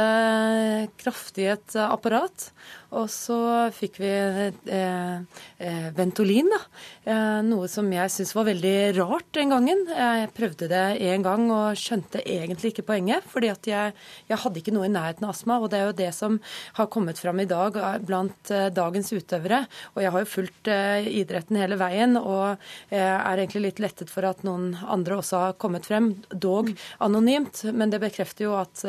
kraftig 0.97 1.43
i 1.43 1.51
et 1.51 1.75
apparat. 1.75 2.53
Og 2.91 3.07
så 3.07 3.37
fikk 3.71 4.01
vi 4.01 4.09
eh, 4.11 5.21
eh, 5.63 5.85
Ventolin, 5.95 6.49
da. 6.51 6.59
Eh, 7.07 7.39
noe 7.47 7.69
som 7.71 7.87
jeg 7.87 8.11
syntes 8.11 8.33
var 8.35 8.49
veldig 8.49 8.75
rart 8.97 9.29
den 9.37 9.53
gangen. 9.53 9.85
Jeg 9.87 10.31
prøvde 10.35 10.67
det 10.67 10.83
en 11.07 11.23
gang 11.23 11.45
og 11.55 11.79
skjønte 11.79 12.19
egentlig 12.19 12.73
ikke 12.73 12.85
poenget. 12.89 13.23
fordi 13.31 13.51
at 13.51 13.67
jeg, 13.67 13.93
jeg, 14.27 14.39
hadde 14.43 14.59
ikke 14.59 14.73
noe 14.75 14.89
i 14.89 14.91
nærheten 14.91 15.23
av 15.23 15.31
astma. 15.31 15.59
Og 15.63 15.71
det 15.71 15.79
er 15.79 15.87
jo 15.87 15.99
det 16.01 16.09
som 16.17 16.35
har 16.77 16.89
kommet 16.91 17.21
fram 17.21 17.39
i 17.39 17.47
dag 17.47 17.79
eh, 17.79 17.97
blant 18.03 18.51
eh, 18.51 18.67
dagens 18.75 19.13
utøvere. 19.15 19.61
Og 19.95 20.03
jeg 20.03 20.11
har 20.11 20.25
jo 20.25 20.31
fulgt 20.33 20.71
eh, 20.71 21.07
idretten 21.21 21.61
hele 21.61 21.79
veien 21.79 22.19
og 22.19 22.59
er 22.91 23.39
egentlig 23.39 23.61
litt 23.63 23.79
lettet 23.81 24.11
for 24.11 24.25
at 24.27 24.43
noen 24.43 24.73
andre 24.83 25.17
også 25.21 25.39
har 25.45 25.55
kommet 25.61 25.87
frem, 25.87 26.11
dog 26.33 26.73
anonymt. 27.03 27.63
Men 27.71 27.91
det 27.93 28.01
bekrefter 28.03 28.47
jo 28.47 28.55
at 28.59 28.83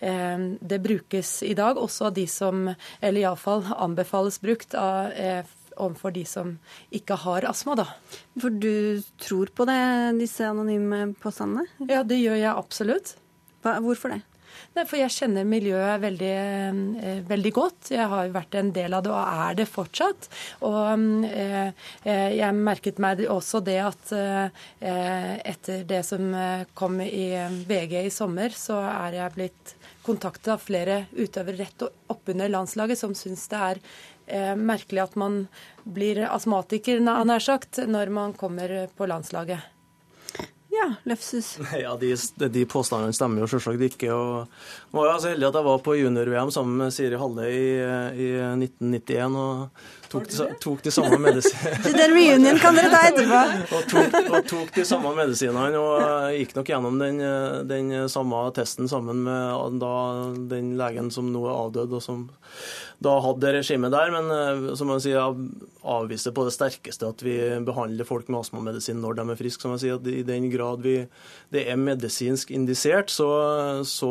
det 0.00 0.78
brukes 0.82 1.36
i 1.46 1.54
dag, 1.56 1.78
også 1.80 2.08
av 2.08 2.14
de 2.16 2.24
som 2.30 2.66
eller 3.00 3.20
ja, 3.20 3.33
iallfall 3.34 3.66
anbefales 3.76 4.40
brukt 4.42 4.74
av, 4.78 5.12
eh, 5.12 5.44
overfor 5.76 6.14
de 6.14 6.24
som 6.24 6.54
ikke 6.94 7.18
har 7.24 7.46
astma, 7.50 7.74
da. 7.76 7.86
For 8.40 8.50
du 8.50 9.02
tror 9.18 9.50
på 9.54 9.66
det, 9.66 10.18
disse 10.20 10.46
anonyme 10.46 11.14
påstandene? 11.20 11.66
Ja, 11.90 12.02
det 12.06 12.20
gjør 12.22 12.38
jeg 12.38 12.54
absolutt. 12.54 13.16
Hva, 13.64 13.78
hvorfor 13.82 14.14
det? 14.14 14.22
Nei, 14.74 14.84
for 14.88 14.98
jeg 14.98 15.12
kjenner 15.14 15.46
miljøet 15.48 16.02
veldig, 16.02 16.32
eh, 16.34 17.20
veldig, 17.28 17.52
godt. 17.54 17.90
Jeg 17.94 18.08
har 18.10 18.26
jo 18.26 18.34
vært 18.34 18.54
en 18.58 18.72
del 18.74 18.94
av 18.94 19.04
det, 19.04 19.12
og 19.14 19.44
er 19.48 19.58
det 19.60 19.68
fortsatt. 19.70 20.28
Og 20.66 21.24
eh, 21.30 21.72
eh 22.04 22.30
jeg 22.34 22.54
merket 22.54 22.98
meg 22.98 23.20
også 23.30 23.60
det 23.64 23.78
at 23.84 24.12
etter 24.80 25.84
det 25.84 26.02
som 26.06 26.34
kom 26.74 27.00
i 27.00 27.26
VG 27.68 27.94
i 28.06 28.10
sommer, 28.10 28.50
så 28.50 28.80
er 28.80 29.18
jeg 29.20 29.34
blitt 29.36 29.74
kontaktet 30.04 30.52
av 30.52 30.62
flere 30.62 31.04
utøvere 31.16 31.62
rett 31.62 31.86
oppunder 32.12 32.50
landslaget 32.52 33.00
som 33.00 33.14
syns 33.16 33.46
det 33.52 33.60
er 33.68 33.80
eh, 34.26 34.54
merkelig 34.56 35.04
at 35.06 35.16
man 35.20 35.44
blir 35.84 36.24
astmatiker, 36.28 37.00
nær 37.04 37.44
sagt, 37.44 37.80
når 37.88 38.12
man 38.12 38.36
kommer 38.36 38.76
på 38.96 39.08
landslaget. 39.08 39.73
Ja, 40.84 40.94
Løfshus. 41.04 41.58
Ja, 41.84 41.96
de, 41.96 42.12
de 42.48 42.64
påstandene 42.68 43.14
stemmer 43.16 43.44
jo 43.44 43.48
selvsagt 43.48 43.80
ikke. 43.86 44.12
og 44.12 44.44
jeg 44.44 44.98
var 44.98 45.08
jo 45.08 45.18
så 45.22 45.32
heldig 45.32 45.48
at 45.48 45.58
jeg 45.58 45.66
var 45.66 45.82
på 45.84 45.96
junior-VM 45.96 46.50
sammen 46.52 46.80
med 46.82 46.94
Siri 46.94 47.18
Halle 47.20 47.46
i, 47.48 47.62
i 48.20 48.28
1991. 48.52 49.38
og 49.40 50.10
tok 50.12 50.28
de, 50.30 50.48
tok 50.62 50.84
de 50.84 50.92
samme 50.94 51.18
medisinene 51.18 51.94
Den 51.98 52.14
reunion 52.14 52.60
kan 52.62 52.76
dere 52.78 52.92
ta 52.92 53.00
etterpå. 53.08 53.40
og, 53.78 53.88
tok, 53.90 54.18
og 54.28 54.48
tok 54.52 54.74
de 54.76 54.86
samme 54.88 55.14
medisinene 55.16 55.80
og 55.80 56.36
gikk 56.36 56.54
nok 56.58 56.72
gjennom 56.74 57.00
den, 57.00 57.22
den, 57.70 57.94
samme 58.12 58.44
testen 58.56 58.90
sammen 58.90 59.24
med 59.24 59.80
da, 59.80 59.94
den 60.52 60.74
legen 60.80 61.10
som 61.14 61.32
nå 61.32 61.46
er 61.48 61.56
avdød, 61.64 61.96
og 61.96 62.04
som 62.04 62.28
da 63.04 63.14
hadde 63.22 63.52
regimet 63.58 63.92
der. 63.94 64.12
Men 64.14 64.30
eh, 64.32 64.70
som 64.78 64.88
man 64.90 65.02
sier, 65.02 65.36
avviser 65.84 66.34
på 66.34 66.46
det 66.46 66.54
sterkeste 66.56 67.10
at 67.10 67.24
vi 67.24 67.36
behandler 67.66 68.08
folk 68.08 68.30
med 68.32 68.40
astmamedisin 68.40 69.00
når 69.02 69.18
de 69.18 69.26
er 69.28 69.40
friske. 69.40 69.62
Som 69.64 69.76
jeg 69.76 69.84
sier, 69.84 70.00
at 70.00 70.08
I 70.10 70.24
den 70.26 70.48
grad 70.52 70.84
vi, 70.84 70.96
det 71.54 71.66
er 71.70 71.80
medisinsk 71.80 72.52
indisert, 72.54 73.12
så, 73.12 73.28
så 73.88 74.10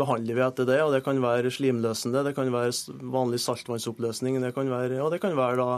behandler 0.00 0.40
vi 0.40 0.46
etter 0.48 0.68
det. 0.70 0.80
og 0.84 0.94
Det 0.96 1.04
kan 1.06 1.22
være 1.24 1.52
slimløsende, 1.54 2.24
det 2.26 2.34
kan 2.36 2.52
være 2.54 2.74
vanlig 3.14 3.42
saltvannsoppløsning, 3.44 4.40
det 4.42 4.54
kan 4.56 4.72
være, 4.72 5.00
og 5.04 5.12
det 5.14 5.22
kan 5.24 5.36
være 5.38 5.60
da 5.60 5.70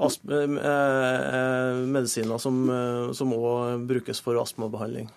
eh, 0.00 0.60
eh, 0.74 1.80
medisiner 1.86 2.40
som 2.42 3.34
òg 3.38 3.88
brukes 3.90 4.22
for 4.24 4.40
astmabehandling. 4.42 5.10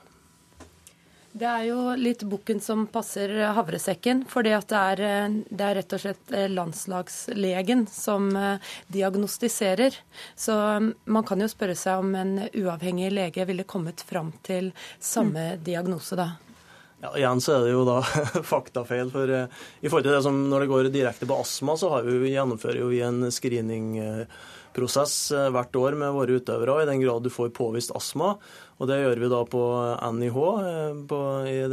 Det 1.33 1.49
er 1.49 1.63
jo 1.65 1.95
litt 1.97 2.21
bukken 2.29 2.59
som 2.61 2.85
passer 2.93 3.31
havresekken. 3.57 4.21
For 4.29 4.45
det, 4.45 4.53
er, 4.53 5.01
eh, 5.01 5.39
det 5.49 5.65
er 5.65 5.79
rett 5.79 5.95
og 5.97 6.03
slett 6.03 6.33
landslagslegen 6.53 7.87
som 7.89 8.29
diagnostiserer. 8.93 9.97
Så 10.37 10.53
mm, 10.53 10.93
man 11.09 11.25
kan 11.25 11.41
jo 11.41 11.49
spørre 11.49 11.75
seg 11.77 12.05
om 12.05 12.13
en 12.15 12.35
uavhengig 12.53 13.09
lege 13.13 13.49
ville 13.49 13.65
kommet 13.65 14.05
fram 14.05 14.29
til 14.45 14.71
samme 15.01 15.55
mm. 15.55 15.63
diagnose 15.65 16.21
da. 16.21 16.29
Ja, 17.03 17.09
igjen 17.17 17.41
så 17.43 17.57
er 17.57 17.65
det 17.65 17.73
jo 17.73 17.83
da 17.83 17.97
faktafeil. 18.53 19.09
for 19.11 19.27
uh, 19.27 19.63
i 19.81 19.89
forhold 19.89 20.05
til 20.07 20.15
det 20.15 20.23
som 20.23 20.37
Når 20.49 20.63
det 20.63 20.71
går 20.71 20.91
direkte 20.93 21.27
på 21.27 21.35
astma, 21.35 21.75
så 21.75 21.89
har 21.91 22.07
vi, 22.07 22.31
gjennomfører 22.31 22.87
vi 22.87 23.01
en 23.03 23.27
screeningprosess 23.27 25.15
uh, 25.35 25.49
hvert 25.51 25.75
år 25.75 25.97
med 25.99 26.15
våre 26.15 26.39
utøvere. 26.39 26.71
og 26.71 26.83
I 26.83 26.87
den 26.87 27.03
grad 27.03 27.27
du 27.27 27.31
får 27.33 27.51
påvist 27.57 27.91
astma, 27.97 28.37
og 28.79 28.89
det 28.89 28.99
gjør 29.01 29.21
vi 29.21 29.31
da 29.31 29.41
på 29.49 29.63
NIH, 30.17 30.37
uh, 30.37 31.01
på, 31.09 31.19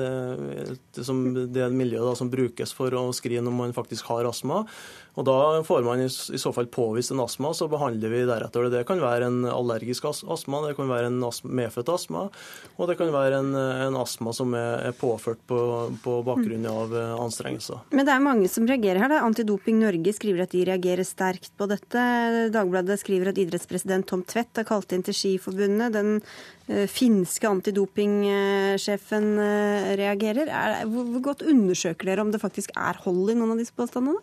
det, 0.00 1.04
som, 1.06 1.22
det 1.52 1.70
miljøet 1.74 2.10
da, 2.10 2.16
som 2.18 2.32
brukes 2.32 2.74
for 2.76 2.94
å 2.96 3.06
screene 3.16 3.50
om 3.50 3.60
man 3.64 3.76
faktisk 3.76 4.10
har 4.12 4.28
astma. 4.28 4.64
Og 5.18 5.26
Da 5.26 5.62
får 5.66 5.82
man 5.84 6.02
i 6.04 6.08
så 6.10 6.52
fall 6.54 6.68
påvist 6.70 7.10
en 7.10 7.22
astma, 7.24 7.50
så 7.54 7.68
behandler 7.70 8.12
vi 8.12 8.22
deretter. 8.28 8.68
Det 8.70 8.84
kan 8.88 9.00
være 9.02 9.26
en 9.26 9.42
allergisk 9.48 10.06
astma, 10.10 10.62
det 10.66 10.76
kan 10.78 10.90
være 10.90 11.10
en 11.10 11.18
medfødt 11.20 11.90
astma, 11.92 12.28
og 12.76 12.90
det 12.90 12.96
kan 13.00 13.10
være 13.14 13.40
en, 13.42 13.50
en 13.56 13.98
astma 13.98 14.34
som 14.36 14.54
er, 14.54 14.92
påført 15.00 15.40
på, 15.48 15.58
på, 16.04 16.16
bakgrunn 16.26 16.66
av 16.68 16.94
eh, 16.96 17.12
anstrengelser. 17.22 17.80
Men 17.94 18.06
det 18.06 18.14
er 18.14 18.22
mange 18.24 18.48
som 18.52 18.66
reagerer 18.68 19.00
her. 19.02 19.12
Da. 19.12 19.20
Antidoping 19.26 19.80
Norge 19.80 20.14
skriver 20.16 20.44
at 20.44 20.54
de 20.54 20.64
reagerer 20.68 21.06
sterkt 21.06 21.52
på 21.58 21.68
dette. 21.70 22.04
Dagbladet 22.54 22.98
skriver 23.00 23.30
at 23.30 23.40
idrettspresident 23.40 24.08
Tom 24.10 24.24
Tvedt 24.28 24.60
har 24.60 24.68
kalt 24.68 24.92
inn 24.94 25.04
til 25.06 25.16
Skiforbundet. 25.16 25.94
Den 25.96 26.18
uh, 26.20 26.86
finske 26.90 27.48
antidopingsjefen 27.48 29.30
uh, 29.40 29.92
reagerer. 30.00 30.50
Er, 30.50 30.82
hvor 30.90 31.22
godt 31.30 31.46
undersøker 31.48 32.12
dere 32.12 32.26
om 32.26 32.34
det 32.34 32.42
faktisk 32.42 32.74
er 32.76 33.00
hold 33.06 33.32
i 33.32 33.38
noen 33.38 33.56
av 33.56 33.62
disse 33.62 33.76
påstandene? 33.76 34.20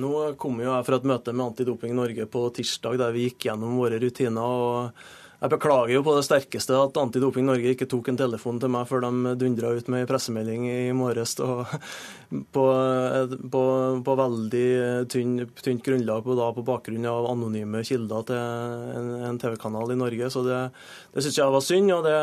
Nå 0.00 0.12
kom 0.40 0.60
jeg 0.62 0.86
fra 0.86 0.98
et 1.00 1.08
møte 1.08 1.32
med 1.32 1.46
Antidoping 1.50 1.94
Norge 1.96 2.26
på 2.30 2.44
tirsdag, 2.56 2.98
der 3.00 3.14
vi 3.16 3.28
gikk 3.28 3.48
gjennom 3.48 3.78
våre 3.80 4.00
rutiner. 4.02 4.40
og 4.40 4.92
jeg 5.40 5.52
beklager 5.54 5.94
jo 5.94 6.02
på 6.04 6.12
det 6.12 6.24
sterkeste 6.26 6.76
at 6.76 6.98
Antidoping 7.00 7.46
Norge 7.48 7.72
ikke 7.72 7.88
tok 7.88 8.10
en 8.12 8.18
telefon 8.20 8.58
til 8.60 8.68
meg 8.72 8.84
før 8.90 9.06
de 9.06 9.32
dundra 9.40 9.70
ut 9.72 9.86
med 9.88 10.04
pressemelding 10.10 10.66
i 10.68 10.92
morges 10.92 11.32
på, 11.38 12.64
på, 13.54 13.64
på, 14.04 14.16
veldig 14.20 14.66
tynt, 15.08 15.62
tynt 15.64 15.86
grunnlag 15.86 16.26
på, 16.26 16.36
da, 16.36 16.50
på, 16.52 16.64
bakgrunn 16.66 17.08
av 17.08 17.30
anonyme 17.30 17.80
kilder 17.88 18.28
til 18.28 18.36
en, 18.36 19.08
en 19.30 19.40
TV-kanal 19.40 19.94
i 19.94 19.98
Norge. 20.02 20.28
Så 20.28 20.44
det, 20.44 20.60
det 21.14 21.24
syns 21.24 21.40
jeg 21.40 21.56
var 21.56 21.64
synd, 21.64 21.94
og 21.96 22.04
det, 22.04 22.20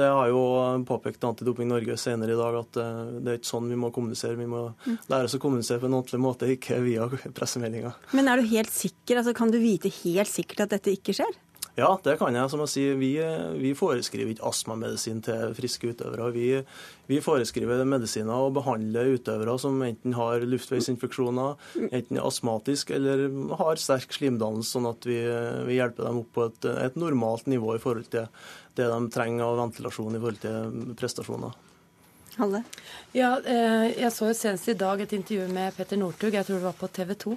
det, 0.00 0.10
har 0.18 0.34
jo 0.34 0.42
påpekt 0.90 1.24
Antidoping 1.30 1.70
Norge 1.70 1.94
senere 2.02 2.34
i 2.34 2.40
dag 2.42 2.60
at 2.64 2.82
eh, 2.82 3.00
det 3.20 3.30
er 3.30 3.40
ikke 3.40 3.52
sånn 3.52 3.70
vi 3.70 3.78
må 3.78 3.94
kommunisere. 3.94 4.34
Vi 4.42 4.50
må 4.50 4.66
lære 5.06 5.30
oss 5.30 5.38
å 5.38 5.42
kommunisere 5.42 5.84
på 5.84 5.86
en 5.86 6.00
ordentlig 6.00 6.22
måte, 6.26 6.50
ikke 6.58 6.82
via 6.82 7.06
pressemeldinger. 7.38 7.94
Men 8.16 8.34
er 8.34 8.42
du 8.42 8.50
helt 8.50 8.74
sikker, 8.74 9.22
altså 9.22 9.38
kan 9.38 9.54
du 9.54 9.62
vite 9.62 9.92
helt 10.02 10.34
sikkert 10.34 10.66
at 10.66 10.80
dette 10.80 10.98
ikke 10.98 11.14
skjer? 11.14 11.42
Ja, 11.76 11.90
det 12.00 12.14
kan 12.16 12.32
jeg. 12.32 12.48
Som 12.48 12.62
jeg 12.64 12.72
sier, 12.72 12.94
vi, 12.96 13.10
vi 13.60 13.74
foreskriver 13.76 14.32
ikke 14.32 14.46
astmamedisin 14.48 15.18
til 15.24 15.52
friske 15.58 15.90
utøvere. 15.92 16.30
Vi, 16.32 16.46
vi, 17.10 17.18
foreskriver 17.20 17.82
medisiner 17.84 18.46
og 18.46 18.54
behandler 18.56 19.12
utøvere 19.18 19.58
som 19.60 19.76
enten 19.84 20.16
har 20.16 20.46
luftveisinfeksjoner, 20.48 21.60
enten 21.90 22.16
er 22.16 22.24
astmatisk 22.24 22.94
eller 22.96 23.26
har 23.60 23.82
sterk 23.82 24.16
slimdannelse, 24.16 24.72
sånn 24.72 24.88
at 24.88 25.04
vi, 25.04 25.20
vi 25.68 25.76
hjelper 25.76 26.08
dem 26.08 26.22
opp 26.24 26.32
på 26.32 26.48
et, 26.48 26.70
et 26.88 26.96
normalt 26.96 27.44
nivå 27.52 27.76
i 27.76 27.82
forhold 27.82 28.08
til 28.08 28.24
det 28.76 28.88
de 28.88 29.12
trenger 29.12 29.44
av 29.44 29.60
ventilasjon 29.60 30.16
i 30.16 30.22
forhold 30.22 30.44
til 30.48 30.96
prestasjoner. 30.96 31.65
Halle? 32.36 32.62
Ja, 33.16 33.38
eh, 33.48 33.94
jeg 33.96 34.12
så 34.12 34.26
jo 34.28 34.34
senest 34.36 34.68
i 34.68 34.74
dag 34.76 35.00
et 35.00 35.12
intervju 35.16 35.46
med 35.48 35.72
Petter 35.72 35.96
Northug, 35.96 36.34
jeg 36.36 36.44
tror 36.44 36.58
det 36.58 36.66
var 36.66 36.74
på 36.76 36.88
TV 36.92 37.14
2. 37.22 37.36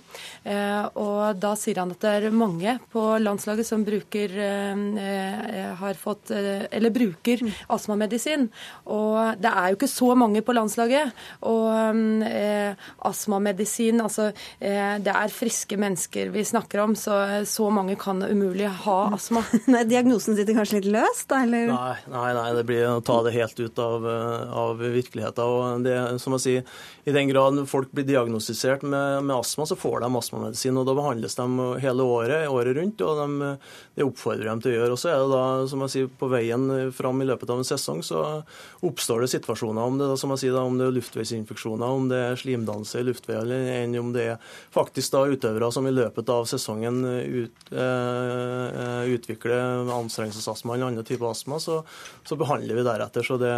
Eh, 0.51 0.87
og 0.99 1.37
da 1.39 1.53
sier 1.55 1.79
han 1.79 1.93
at 1.93 2.01
det 2.03 2.11
er 2.17 2.35
mange 2.35 2.73
på 2.91 3.03
landslaget 3.21 3.67
som 3.67 3.85
bruker 3.87 4.33
eh, 4.43 5.71
har 5.79 5.99
fått 6.01 6.33
eller 6.35 6.91
bruker 6.91 7.45
astmamedisin. 7.71 8.49
Og 8.91 9.39
det 9.39 9.53
er 9.53 9.69
jo 9.69 9.77
ikke 9.79 9.91
så 9.91 10.09
mange 10.19 10.43
på 10.43 10.55
landslaget. 10.57 11.15
Og 11.47 12.27
astmamedisin, 13.07 14.01
altså 14.03 14.29
det 14.59 15.13
er 15.13 15.33
friske 15.33 15.77
mennesker 15.79 16.33
vi 16.33 16.43
snakker 16.47 16.83
om, 16.83 16.95
så 16.99 17.15
så 17.47 17.69
mange 17.73 17.95
kan 17.99 18.21
umulig 18.23 18.67
ha 18.83 18.97
astma. 19.15 19.45
Nei, 19.71 19.85
Diagnosen 19.87 20.35
sitter 20.37 20.57
kanskje 20.57 20.81
litt 20.81 20.91
løst, 20.97 21.27
da? 21.31 21.43
Eller? 21.47 21.71
Nei, 21.71 21.95
nei, 22.11 22.29
nei, 22.35 22.47
det 22.57 22.65
blir 22.67 22.85
å 22.89 22.99
ta 23.05 23.21
det 23.25 23.35
helt 23.37 23.63
ut 23.63 23.83
av, 23.83 24.07
av 24.65 24.88
virkeligheten. 24.93 25.43
Og 25.43 25.85
det, 25.85 25.95
som 26.21 26.35
jeg 26.37 26.45
sier, 26.45 26.77
I 27.09 27.13
den 27.15 27.29
grad 27.31 27.57
folk 27.69 27.91
blir 27.95 28.05
diagnostisert 28.07 28.83
med, 28.83 29.23
med, 29.25 29.35
astma, 29.35 29.65
så 29.65 29.77
får 29.79 30.03
de 30.03 30.11
astmamedisin. 30.19 30.77
og 30.77 30.87
Da 30.87 30.95
behandles 30.97 31.37
de 31.39 31.47
hele 31.83 32.05
året, 32.05 32.47
året 32.49 32.77
rundt, 32.77 33.01
og 33.05 33.21
de, 33.21 33.51
det 33.97 34.07
oppfordrer 34.07 34.49
dem 34.49 34.63
til 34.63 34.73
å 34.73 34.77
gjøre. 34.77 34.95
Og 34.95 35.01
så 35.01 35.13
er 35.13 35.23
det 35.23 35.31
da, 35.33 35.43
som 35.71 35.85
jeg 35.85 35.95
sier, 35.95 36.11
På 36.19 36.29
veien 36.31 36.91
fram 36.95 37.21
i 37.21 37.27
løpet 37.27 37.49
av 37.49 37.61
en 37.61 37.67
sesong 37.67 38.01
så 38.05 38.23
oppstår 38.85 39.23
det 39.23 39.31
situasjoner, 39.33 39.81
om 39.81 39.97
det, 39.99 40.09
da, 40.09 40.17
som 40.19 40.33
jeg 40.33 40.43
sier, 40.43 40.55
da, 40.55 40.63
om 40.67 40.77
det 40.79 40.87
er 40.87 40.95
luftveisinfeksjoner, 40.97 41.85
om 41.99 42.09
det 42.11 42.19
er 42.29 42.39
slimdannelse 42.39 43.01
i 43.01 43.07
luftveien, 43.07 43.51
eller 43.51 43.99
om 44.01 44.11
det 44.15 44.25
er 44.33 44.53
faktisk 44.73 45.13
da 45.15 45.25
utøvere 45.29 45.71
som 45.73 45.87
i 45.87 45.93
løpet 45.93 46.29
av 46.33 46.47
sesongen 46.49 47.01
ut, 47.05 47.71
eh, 47.71 49.13
utvikler 49.15 49.89
anstrengelsesastma 49.93 50.75
eller 50.75 50.91
andre 50.91 51.03
typer 51.03 51.29
astma, 51.31 51.59
så, 51.59 51.83
så, 52.23 52.35
behandler 52.39 52.75
vi 52.75 52.85
deretter. 52.87 53.25
Så 53.25 53.37
det, 53.41 53.53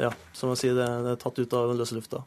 ja, 0.00 0.12
som 0.32 0.49
jeg 0.56 0.62
si. 0.62 0.74
det, 0.76 0.86
er 1.12 1.20
tatt 1.20 1.40
ut 1.40 1.56
av 1.56 1.72
den 1.72 1.80
løse 1.80 1.96
lufta. 1.98 2.24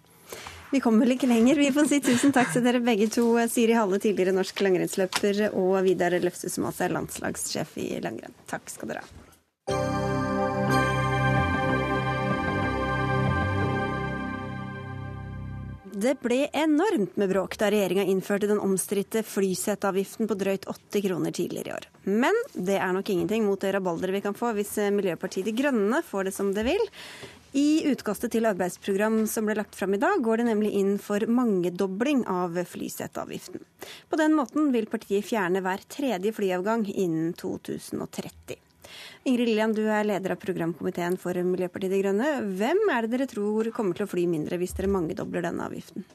Vi 0.74 0.82
kommer 0.82 1.06
vel 1.06 1.14
ikke 1.14 1.30
lenger. 1.30 1.60
Vi 1.62 1.70
får 1.74 1.86
si 1.92 2.00
tusen 2.02 2.34
takk 2.34 2.50
til 2.54 2.64
dere 2.66 2.82
begge 2.82 3.06
to. 3.14 3.28
Siri 3.52 3.76
Halle, 3.78 4.00
tidligere 4.02 4.34
norsk 4.34 4.64
langrennsløper, 4.66 5.44
og 5.54 5.76
Vidar 5.86 6.18
Løfse, 6.18 6.50
som 6.50 6.66
altså 6.66 6.88
er 6.88 6.96
landslagssjef 6.98 7.78
i 7.84 7.92
langrenn. 8.02 8.34
Takk 8.50 8.74
skal 8.74 8.90
dere 8.90 9.06
ha. 9.06 10.24
Det 16.04 16.16
ble 16.20 16.48
enormt 16.58 17.14
med 17.22 17.30
bråk 17.30 17.54
da 17.62 17.70
regjeringa 17.72 18.04
innførte 18.10 18.50
den 18.50 18.60
omstridte 18.60 19.22
flyseteavgiften 19.24 20.28
på 20.28 20.36
drøyt 20.42 20.66
80 20.66 21.06
kroner 21.06 21.36
tidligere 21.38 21.70
i 21.70 21.76
år. 21.78 21.88
Men 22.10 22.42
det 22.58 22.80
er 22.82 22.98
nok 22.98 23.14
ingenting 23.14 23.46
mot 23.46 23.62
det 23.62 23.76
rabalderet 23.78 24.18
vi 24.18 24.24
kan 24.26 24.36
få 24.36 24.56
hvis 24.58 24.74
Miljøpartiet 24.98 25.46
De 25.48 25.54
Grønne 25.56 26.02
får 26.04 26.28
det 26.28 26.34
som 26.36 26.50
det 26.58 26.66
vil. 26.66 26.84
I 27.54 27.84
utkastet 27.86 28.32
til 28.34 28.47
arbeidsprogram 28.49 29.28
som 29.30 29.45
ble 29.45 29.54
lagt 29.60 29.76
fram 29.78 29.93
i 29.93 29.99
dag, 30.01 30.18
går 30.26 30.41
det 30.41 30.47
nemlig 30.47 30.72
inn 30.80 30.95
for 30.97 31.22
mangedobling 31.30 32.24
av 32.26 32.58
flyseteavgiften. 32.66 33.62
På 34.10 34.18
den 34.18 34.34
måten 34.34 34.72
vil 34.74 34.89
partiet 34.89 35.28
fjerne 35.28 35.62
hver 35.62 35.84
tredje 35.86 36.34
flyavgang 36.34 36.88
innen 36.89 37.36
2030. 37.38 38.58
Ingrid 39.30 39.51
Lillian, 39.51 39.78
du 39.78 39.84
er 39.86 40.10
leder 40.10 40.34
av 40.34 40.41
programkomiteen 40.41 41.20
for 41.22 41.38
Miljøpartiet 41.45 41.93
De 41.93 42.01
Grønne. 42.01 42.34
Hvem 42.58 42.84
er 42.89 43.06
det 43.06 43.14
dere 43.14 43.30
tror 43.30 43.70
kommer 43.78 43.97
til 44.01 44.08
å 44.08 44.12
fly 44.16 44.26
mindre 44.34 44.58
hvis 44.58 44.74
dere 44.80 44.89
mangedobler 44.95 45.45
denne 45.45 45.70
avgiften? 45.70 46.10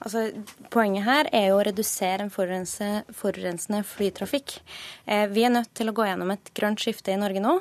Altså, 0.00 0.30
poenget 0.72 1.04
her 1.04 1.28
er 1.36 1.50
jo 1.50 1.58
å 1.58 1.64
redusere 1.66 2.24
en 2.24 2.32
forurensende 2.32 3.82
flytrafikk. 3.84 4.54
Eh, 5.04 5.26
vi 5.28 5.44
er 5.44 5.52
nødt 5.52 5.74
til 5.76 5.90
å 5.90 5.94
gå 5.96 6.06
gjennom 6.08 6.32
et 6.32 6.52
grønt 6.56 6.80
skifte 6.80 7.12
i 7.12 7.18
Norge 7.20 7.42
nå. 7.44 7.58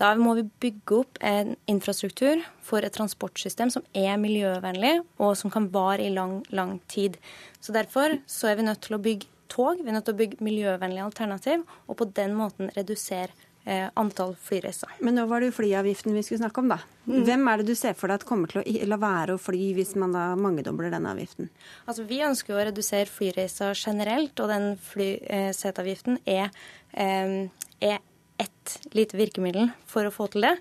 Da 0.00 0.14
må 0.16 0.32
vi 0.38 0.46
bygge 0.64 1.02
opp 1.02 1.20
en 1.20 1.52
infrastruktur 1.68 2.40
for 2.64 2.80
et 2.80 2.96
transportsystem 2.96 3.72
som 3.74 3.84
er 3.92 4.16
miljøvennlig, 4.22 5.02
og 5.20 5.36
som 5.36 5.52
kan 5.52 5.68
vare 5.74 6.06
i 6.06 6.14
lang, 6.14 6.40
lang 6.48 6.78
tid. 6.88 7.20
Så 7.60 7.76
Derfor 7.76 8.16
så 8.30 8.48
er 8.48 8.56
vi 8.56 8.68
nødt 8.70 8.84
til 8.86 8.96
å 8.96 9.02
bygge 9.02 9.28
tog, 9.52 9.82
vi 9.82 9.92
er 9.92 9.98
nødt 9.98 10.08
til 10.08 10.16
å 10.16 10.22
bygge 10.22 10.44
miljøvennlige 10.44 11.04
alternativ, 11.04 11.64
og 11.88 11.98
på 12.00 12.08
den 12.16 12.32
måten 12.38 12.72
redusere 12.76 13.36
antall 13.64 14.32
flyreiser. 14.42 14.90
Men 15.06 15.14
nå 15.14 15.26
var 15.30 15.40
det 15.40 15.52
jo 15.52 15.56
flyavgiften 15.60 16.16
vi 16.16 16.22
skulle 16.26 16.40
snakke 16.42 16.62
om, 16.62 16.72
da. 16.72 16.80
Mm. 17.06 17.20
Hvem 17.26 17.50
er 17.50 17.60
det 17.60 17.66
du 17.68 17.76
ser 17.78 17.94
for 17.98 18.10
deg 18.10 18.20
at 18.20 18.26
kommer 18.26 18.50
til 18.50 18.62
å 18.62 18.88
la 18.90 18.98
være 18.98 19.36
å 19.36 19.42
fly 19.42 19.68
hvis 19.76 19.94
man 20.02 20.14
da 20.16 20.24
mangedobler 20.38 20.90
denne 20.90 21.12
avgiften? 21.14 21.50
Altså, 21.86 22.06
Vi 22.08 22.22
ønsker 22.26 22.54
jo 22.54 22.60
å 22.60 22.64
redusere 22.66 23.10
flyreiser 23.10 23.78
generelt, 23.78 24.34
og 24.42 24.50
den 24.50 24.66
flyseteavgiften 24.90 26.18
er, 26.26 26.50
eh, 26.92 27.48
er 27.80 28.02
ett 28.42 28.78
lite 28.94 29.16
virkemiddel 29.16 29.70
for 29.86 30.06
å 30.08 30.14
få 30.14 30.30
til 30.32 30.48
det. 30.48 30.56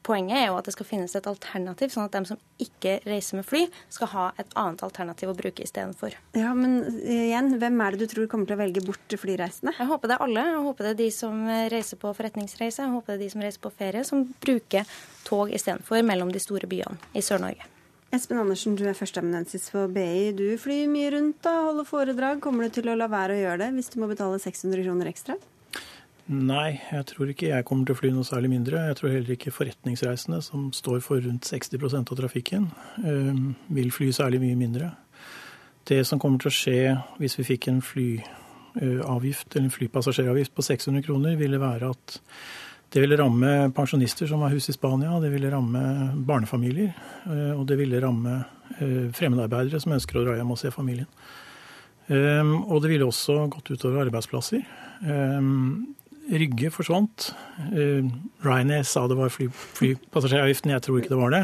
Eh, 0.00 0.06
Poenget 0.06 0.36
er 0.36 0.46
jo 0.48 0.56
at 0.58 0.64
det 0.64 0.72
skal 0.72 0.86
finnes 0.86 1.14
et 1.14 1.26
alternativ, 1.26 1.90
sånn 1.92 2.06
at 2.08 2.12
de 2.12 2.24
som 2.24 2.38
ikke 2.58 3.00
reiser 3.04 3.36
med 3.36 3.44
fly, 3.44 3.66
skal 3.92 4.08
ha 4.08 4.32
et 4.38 4.48
annet 4.56 4.82
alternativ 4.82 5.30
å 5.30 5.36
bruke 5.36 5.62
istedenfor. 5.62 6.14
Ja, 6.34 6.54
men 6.54 6.80
igjen, 7.04 7.58
hvem 7.60 7.80
er 7.84 7.90
det 7.92 8.00
du 8.00 8.14
tror 8.14 8.26
kommer 8.26 8.46
til 8.46 8.56
å 8.56 8.62
velge 8.62 8.84
bort 8.84 9.16
flyreisende? 9.20 9.74
Jeg 9.78 9.86
håper 9.90 10.08
det 10.08 10.16
er 10.16 10.24
alle. 10.24 10.46
Jeg 10.54 10.62
håper 10.64 10.84
det 10.84 10.90
er 10.94 11.00
de 11.02 11.10
som 11.10 11.42
reiser 11.70 12.00
på 12.00 12.14
forretningsreise, 12.16 12.82
jeg 12.82 12.94
håper 12.94 13.12
det 13.12 13.18
er 13.18 13.24
de 13.26 13.30
som 13.34 13.44
reiser 13.44 13.60
på 13.60 13.74
ferie, 13.76 14.04
som 14.08 14.24
bruker 14.40 14.88
tog 15.28 15.52
istedenfor 15.52 16.02
mellom 16.06 16.32
de 16.32 16.40
store 16.40 16.70
byene 16.70 16.96
i 17.14 17.20
Sør-Norge. 17.24 17.68
Espen 18.10 18.40
Andersen, 18.42 18.74
du 18.74 18.88
er 18.90 18.96
førsteamanuensis 18.98 19.68
for 19.70 19.86
BI. 19.86 20.32
Du 20.34 20.48
flyr 20.58 20.88
mye 20.90 21.12
rundt 21.14 21.46
og 21.46 21.66
holder 21.68 21.86
foredrag. 21.86 22.40
Kommer 22.42 22.66
du 22.66 22.74
til 22.74 22.90
å 22.90 22.96
la 22.98 23.06
være 23.06 23.36
å 23.36 23.42
gjøre 23.44 23.60
det 23.62 23.68
hvis 23.76 23.92
du 23.92 24.00
må 24.02 24.08
betale 24.10 24.40
600 24.42 24.82
kroner 24.82 25.12
ekstra? 25.12 25.36
Nei, 26.30 26.78
jeg 26.92 27.06
tror 27.10 27.30
ikke 27.32 27.48
jeg 27.48 27.64
kommer 27.66 27.88
til 27.88 27.96
å 27.96 27.98
fly 27.98 28.10
noe 28.14 28.26
særlig 28.26 28.52
mindre. 28.52 28.84
Jeg 28.86 29.00
tror 29.00 29.10
heller 29.10 29.34
ikke 29.34 29.50
forretningsreisende, 29.50 30.38
som 30.46 30.68
står 30.70 31.00
for 31.02 31.18
rundt 31.24 31.48
60% 31.48 32.12
av 32.14 32.20
trafikken, 32.20 32.68
eh, 33.02 33.40
vil 33.74 33.90
fly 33.90 34.12
særlig 34.14 34.38
mye 34.38 34.58
mindre. 34.60 34.92
Det 35.84 36.06
som 36.06 36.20
kommer 36.20 36.38
til 36.38 36.52
å 36.52 36.54
skje 36.54 37.02
hvis 37.18 37.34
vi 37.40 37.48
fikk 37.48 37.66
en 37.68 37.82
flyavgift, 37.82 39.56
eller 39.56 39.66
en 39.66 39.74
flypassasjeravgift 39.74 40.54
på 40.54 40.62
600 40.62 41.02
kroner, 41.02 41.36
ville 41.36 41.58
være 41.58 41.90
at 41.90 42.20
det 42.92 43.02
ville 43.02 43.18
ramme 43.18 43.72
pensjonister 43.74 44.28
som 44.28 44.42
har 44.42 44.50
hus 44.50 44.68
i 44.68 44.72
Spania, 44.72 45.18
det 45.18 45.32
ville 45.32 45.50
ramme 45.50 46.14
barnefamilier, 46.14 46.94
eh, 47.26 47.54
og 47.58 47.66
det 47.66 47.76
ville 47.76 48.00
ramme 48.00 48.44
eh, 48.78 49.10
fremmedarbeidere 49.10 49.80
som 49.80 49.98
ønsker 49.98 50.20
å 50.20 50.24
dra 50.28 50.36
hjem 50.36 50.52
og 50.52 50.58
se 50.58 50.70
familien. 50.70 51.10
Og 52.10 52.82
det 52.82 52.88
ville 52.90 53.06
også 53.06 53.46
gått 53.46 53.70
utover 53.70 54.02
arbeidsplasser. 54.02 54.64
Rygge 56.30 56.70
forsvant. 56.70 57.30
Uh, 57.72 58.06
Ryanair 58.44 58.84
sa 58.86 59.06
det 59.10 59.18
var 59.18 59.32
fly, 59.34 59.48
flypassasjeravgiften, 59.78 60.74
jeg 60.76 60.84
tror 60.86 61.00
ikke 61.00 61.12
det 61.12 61.18
var 61.20 61.34
det. 61.34 61.42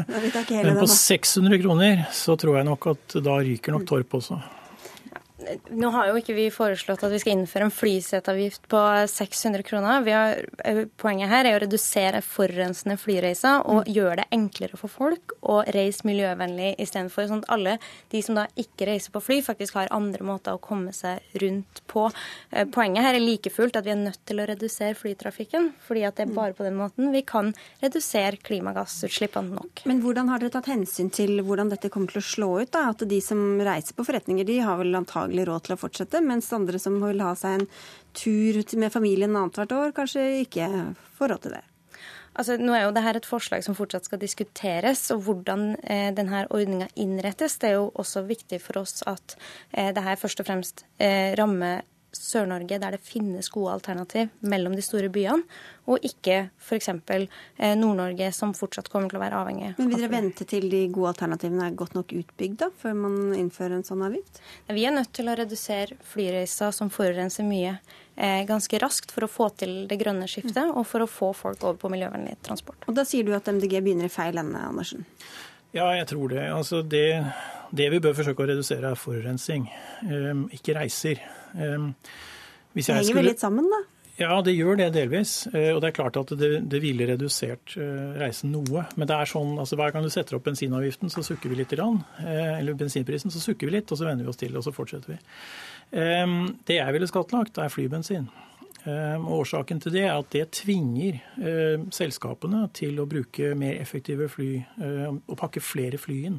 Men 0.63 0.79
på 0.79 0.87
600 0.93 1.59
kroner 1.63 2.05
så 2.15 2.37
tror 2.39 2.59
jeg 2.59 2.69
nok 2.69 2.87
at 2.93 3.17
da 3.25 3.41
ryker 3.43 3.75
nok 3.75 3.87
Torp 3.89 4.15
også. 4.21 4.39
Nå 5.69 5.89
har 5.93 6.07
jo 6.09 6.17
ikke 6.17 6.33
vi 6.33 6.47
foreslått 6.49 7.03
at 7.05 7.11
vi 7.13 7.19
skal 7.21 7.35
innføre 7.35 7.67
en 7.67 7.73
flyseteavgift 7.73 8.63
på 8.71 8.79
600 9.11 9.61
kroner. 9.67 10.01
Har, 10.07 10.39
eh, 10.65 10.79
poenget 10.97 11.29
her 11.29 11.45
er 11.45 11.57
å 11.57 11.61
redusere 11.61 12.23
forurensende 12.25 12.97
flyreiser 12.97 13.61
og 13.61 13.85
mm. 13.85 13.91
gjøre 13.93 14.15
det 14.17 14.25
enklere 14.33 14.79
for 14.81 14.89
folk 14.89 15.35
å 15.45 15.59
reise 15.75 16.07
miljøvennlig 16.09 16.71
istedenfor. 16.81 17.29
Sånn 17.29 17.43
at 17.45 17.51
alle 17.53 17.75
de 18.09 18.21
som 18.25 18.39
da 18.39 18.47
ikke 18.57 18.87
reiser 18.89 19.13
på 19.13 19.21
fly, 19.21 19.37
faktisk 19.45 19.77
har 19.77 19.93
andre 19.93 20.25
måter 20.25 20.57
å 20.57 20.61
komme 20.63 20.95
seg 20.95 21.21
rundt 21.43 21.83
på. 21.85 22.07
Eh, 22.49 22.65
poenget 22.65 23.05
her 23.05 23.19
er 23.19 23.21
like 23.21 23.53
fullt 23.53 23.77
at 23.77 23.85
vi 23.85 23.93
er 23.93 24.01
nødt 24.01 24.23
til 24.25 24.41
å 24.41 24.49
redusere 24.49 24.97
flytrafikken. 24.97 25.73
fordi 25.87 26.03
at 26.07 26.15
det 26.17 26.27
er 26.27 26.33
bare 26.33 26.53
på 26.53 26.65
den 26.65 26.75
måten 26.75 27.11
vi 27.13 27.21
kan 27.21 27.53
redusere 27.83 28.41
klimagassutslippene 28.41 29.53
nok. 29.53 29.85
Men 29.85 30.01
hvordan 30.01 30.29
har 30.29 30.39
dere 30.39 30.55
tatt 30.57 30.71
hensyn 30.71 31.11
til 31.13 31.43
hvordan 31.45 31.69
dette 31.69 31.89
kommer 31.93 32.09
til 32.09 32.23
å 32.23 32.25
slå 32.25 32.51
ut? 32.63 32.71
da? 32.71 32.89
At 32.89 33.05
de 33.07 33.21
som 33.21 33.59
reiser 33.61 33.93
på 33.93 34.05
forretninger, 34.07 34.47
de 34.47 34.59
har 34.65 34.77
vel 34.81 34.95
antagelig 34.97 35.26
antagelig 35.27 35.47
råd 35.47 35.65
til 35.65 35.75
å 35.75 35.81
fortsette, 35.81 36.21
mens 36.23 36.53
andre 36.53 36.79
som 36.79 36.99
vil 37.01 37.21
ha 37.21 37.35
seg 37.35 37.61
en 37.61 37.67
tur 38.13 38.61
med 38.79 38.91
familien 38.93 39.35
annethvert 39.35 39.71
år, 39.71 39.91
kanskje 39.93 40.43
ikke 40.45 40.95
får 41.17 41.29
råd 41.29 41.41
til 41.43 41.57
det. 41.57 41.63
Altså, 42.37 42.57
nå 42.61 42.73
er 42.75 42.83
jo 42.85 42.93
dette 42.93 43.17
et 43.17 43.25
forslag 43.25 43.63
som 43.65 43.75
fortsatt 43.75 44.05
skal 44.05 44.19
diskuteres, 44.21 45.09
og 45.11 45.23
hvordan 45.25 45.75
eh, 45.81 46.13
denne 46.13 46.45
ordninga 46.53 46.87
innrettes. 46.95 47.57
Det 47.57 47.71
er 47.71 47.79
jo 47.79 47.91
også 47.97 48.27
viktig 48.27 48.59
for 48.61 48.83
oss 48.83 49.01
at 49.09 49.37
eh, 49.71 49.89
det 49.89 50.03
her 50.05 50.19
først 50.21 50.43
og 50.43 50.45
fremst 50.45 50.85
eh, 50.99 51.33
rammer 51.37 51.81
Sør-Norge 52.23 52.79
der 52.81 52.95
det 52.97 53.01
finnes 53.05 53.49
gode 53.53 53.75
alternativ 53.77 54.31
mellom 54.41 54.75
de 54.75 54.83
store 54.85 55.09
byene, 55.13 55.45
og 55.87 56.03
ikke 56.03 56.49
f.eks. 56.59 56.89
Eh, 56.89 57.75
Nord-Norge, 57.79 58.31
som 58.35 58.53
fortsatt 58.57 58.89
kommer 58.91 59.11
til 59.11 59.19
å 59.19 59.23
være 59.23 59.39
avhengig. 59.39 59.69
Men 59.77 59.91
Vil 59.91 60.03
dere 60.03 60.11
vente 60.11 60.47
til 60.49 60.67
de 60.71 60.81
gode 60.93 61.13
alternativene 61.13 61.69
er 61.69 61.77
godt 61.79 61.95
nok 61.95 62.11
utbygd 62.17 62.59
da, 62.63 62.69
før 62.81 62.97
man 63.05 63.17
innfører 63.37 63.77
en 63.77 63.87
sånn 63.87 64.03
avgift? 64.07 64.41
Vi 64.67 64.85
er 64.87 64.95
nødt 64.95 65.13
til 65.15 65.31
å 65.31 65.37
redusere 65.39 65.97
flyreiser 66.11 66.75
som 66.75 66.91
forurenser 66.93 67.47
mye, 67.47 67.77
eh, 68.17 68.43
ganske 68.49 68.81
raskt 68.83 69.13
for 69.15 69.27
å 69.27 69.31
få 69.31 69.49
til 69.63 69.77
det 69.87 69.99
grønne 70.01 70.27
skiftet, 70.27 70.73
og 70.73 70.85
for 70.89 71.05
å 71.05 71.11
få 71.11 71.33
folk 71.35 71.63
over 71.63 71.79
på 71.79 71.93
miljøvennlig 71.93 72.37
transport. 72.43 72.83
Og 72.87 72.95
Da 72.97 73.05
sier 73.07 73.23
du 73.23 73.33
at 73.37 73.47
MDG 73.47 73.79
begynner 73.79 74.11
i 74.11 74.13
feil 74.13 74.37
ende, 74.37 74.59
Andersen? 74.59 75.05
Ja, 75.75 75.91
jeg 75.93 76.07
tror 76.07 76.31
det. 76.31 76.43
Altså 76.49 76.81
det, 76.81 77.25
det 77.75 77.91
vi 77.93 77.99
bør 78.03 78.15
forsøke 78.17 78.45
å 78.45 78.49
redusere, 78.51 78.93
er 78.93 78.99
forurensning, 78.99 79.67
um, 80.07 80.47
ikke 80.53 80.77
reiser. 80.77 81.21
Um, 81.53 81.93
det 82.73 82.85
henger 82.85 83.07
skulle... 83.07 83.21
vel 83.21 83.31
litt 83.31 83.43
sammen, 83.43 83.69
da? 83.71 83.83
Ja, 84.17 84.39
det 84.41 84.55
gjør 84.55 84.79
det 84.79 84.87
delvis. 84.95 85.43
Uh, 85.53 85.75
og 85.75 85.81
det 85.83 85.91
er 85.91 85.97
klart 85.99 86.17
at 86.21 86.33
det, 86.39 86.51
det 86.71 86.81
ville 86.81 87.09
redusert 87.09 87.75
uh, 87.77 88.17
reisen 88.21 88.53
noe. 88.55 88.87
Men 88.97 89.09
det 89.09 89.19
er 89.19 89.29
sånn, 89.29 89.53
altså 89.61 89.77
hver 89.79 89.93
gang 89.93 90.07
du 90.07 90.11
setter 90.13 90.39
opp 90.39 90.47
bensinavgiften, 90.47 91.13
så 91.13 91.25
sukker 91.25 91.53
vi 91.53 91.61
litt. 91.61 91.77
Uh, 91.77 92.01
eller 92.25 92.77
bensinprisen, 92.79 93.33
så 93.33 93.43
sukker 93.43 93.69
vi 93.69 93.77
litt, 93.77 93.91
og 93.91 93.99
så 93.99 94.09
venner 94.09 94.25
vi 94.25 94.33
oss 94.33 94.41
til 94.41 94.57
og 94.57 94.65
så 94.65 94.75
fortsetter 94.75 95.15
vi. 95.15 95.21
Um, 95.93 96.57
det 96.67 96.81
jeg 96.81 96.97
ville 96.97 97.09
skattlagt, 97.09 97.61
er 97.61 97.73
flybensin. 97.73 98.29
Ehm, 98.87 99.27
årsaken 99.27 99.81
til 99.83 99.95
det 99.97 100.03
er 100.05 100.15
at 100.15 100.29
det 100.31 100.45
tvinger 100.55 101.17
ehm, 101.41 101.87
selskapene 101.91 102.67
til 102.77 102.99
å 103.01 103.07
bruke 103.09 103.51
mer 103.57 103.79
effektive 103.81 104.29
fly 104.31 104.51
ehm, 104.61 105.21
og 105.27 105.39
pakke 105.39 105.63
flere 105.63 105.99
fly 105.99 106.19
inn. 106.29 106.37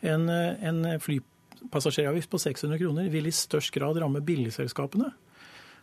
En, 0.00 0.28
en 0.30 0.84
flypassasjeravgift 1.02 2.30
på 2.32 2.40
600 2.40 2.80
kroner 2.80 3.10
vil 3.12 3.28
i 3.28 3.34
størst 3.34 3.74
grad 3.74 4.00
ramme 4.00 4.22
billigselskapene. 4.24 5.10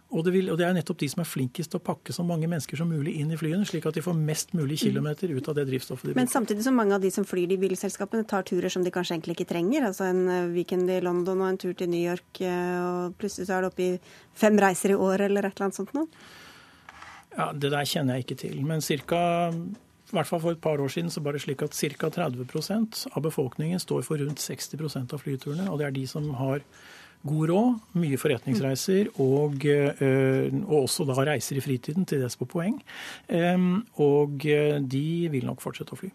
Og 0.08 0.24
det, 0.24 0.32
vil, 0.38 0.48
og 0.54 0.56
det, 0.56 0.64
er 0.64 0.76
nettopp 0.78 1.02
de 1.02 1.08
som 1.12 1.20
er 1.20 1.28
flinkest 1.28 1.74
til 1.74 1.82
å 1.82 1.84
pakke 1.84 2.14
så 2.16 2.24
mange 2.24 2.48
mennesker 2.48 2.80
som 2.80 2.88
mulig 2.88 3.18
inn 3.20 3.34
i 3.36 3.38
flyene, 3.40 3.66
slik 3.68 3.90
at 3.90 3.98
de 3.98 4.04
får 4.06 4.16
mest 4.16 4.54
mulig 4.56 4.78
kilometer 4.80 5.34
ut 5.36 5.50
av 5.52 5.58
det 5.58 5.66
drivstoffet 5.68 6.08
de 6.08 6.14
bruker. 6.14 6.22
Men 6.22 6.32
samtidig 6.32 6.64
som 6.64 6.78
mange 6.80 6.96
av 6.96 7.04
de 7.04 7.12
som 7.12 7.28
flyr 7.28 7.50
de 7.52 7.58
bilselskapene, 7.60 8.24
tar 8.30 8.46
turer 8.48 8.72
som 8.72 8.86
de 8.86 8.94
kanskje 8.96 9.18
egentlig 9.18 9.36
ikke 9.36 9.50
trenger. 9.50 9.90
Altså 9.90 10.08
en 10.08 10.22
eh, 10.32 10.48
weekend 10.54 10.88
i 10.94 11.02
London 11.04 11.44
og 11.44 11.50
en 11.50 11.60
tur 11.60 11.76
til 11.76 11.92
New 11.92 12.00
York, 12.00 12.40
eh, 12.40 12.78
og 12.80 13.18
plutselig 13.20 13.50
så 13.50 13.58
er 13.58 13.66
det 13.66 13.74
oppi 13.74 13.90
i 13.98 14.00
fem 14.46 14.62
reiser 14.64 14.96
i 14.96 15.00
år 15.10 15.26
eller 15.28 15.50
et 15.50 15.58
eller 15.58 15.68
annet 15.68 15.82
sånt 15.82 15.92
noe? 15.98 16.08
Ja, 17.36 17.52
Det 17.52 17.74
der 17.76 17.92
kjenner 17.92 18.16
jeg 18.16 18.30
ikke 18.30 18.40
til. 18.48 18.64
Men 18.64 18.86
cirka, 18.86 19.20
i 20.08 20.16
hvert 20.16 20.30
fall 20.30 20.40
for 20.40 20.56
et 20.56 20.62
par 20.64 20.80
år 20.80 20.92
siden 20.92 21.12
så 21.12 21.20
var 21.24 21.36
det 21.36 21.44
slik 21.44 21.64
at 21.66 21.76
ca. 21.76 22.10
30% 22.16 23.02
av 23.12 23.26
befolkningen 23.26 23.82
står 23.84 24.06
for 24.08 24.22
rundt 24.24 24.40
60% 24.40 25.14
av 25.14 25.20
flyturene. 25.20 25.68
Og 25.68 25.82
det 25.82 25.88
er 25.90 25.98
de 25.98 26.06
som 26.08 26.30
har 26.40 26.64
god 27.28 27.50
råd, 27.50 27.82
mye 28.00 28.20
forretningsreiser 28.22 29.10
og, 29.20 29.66
eh, 29.68 30.48
og, 30.64 30.86
også 30.86 31.08
da 31.10 31.18
reiser 31.28 31.58
i 31.58 31.66
fritiden, 31.66 32.06
til 32.08 32.22
dels 32.24 32.38
på 32.40 32.48
poeng. 32.48 32.78
Og 33.98 34.48
eh, 34.48 34.80
de 34.80 35.04
vil 35.34 35.50
nok 35.50 35.64
fortsette 35.64 35.98
å 35.98 36.00
fly. 36.00 36.14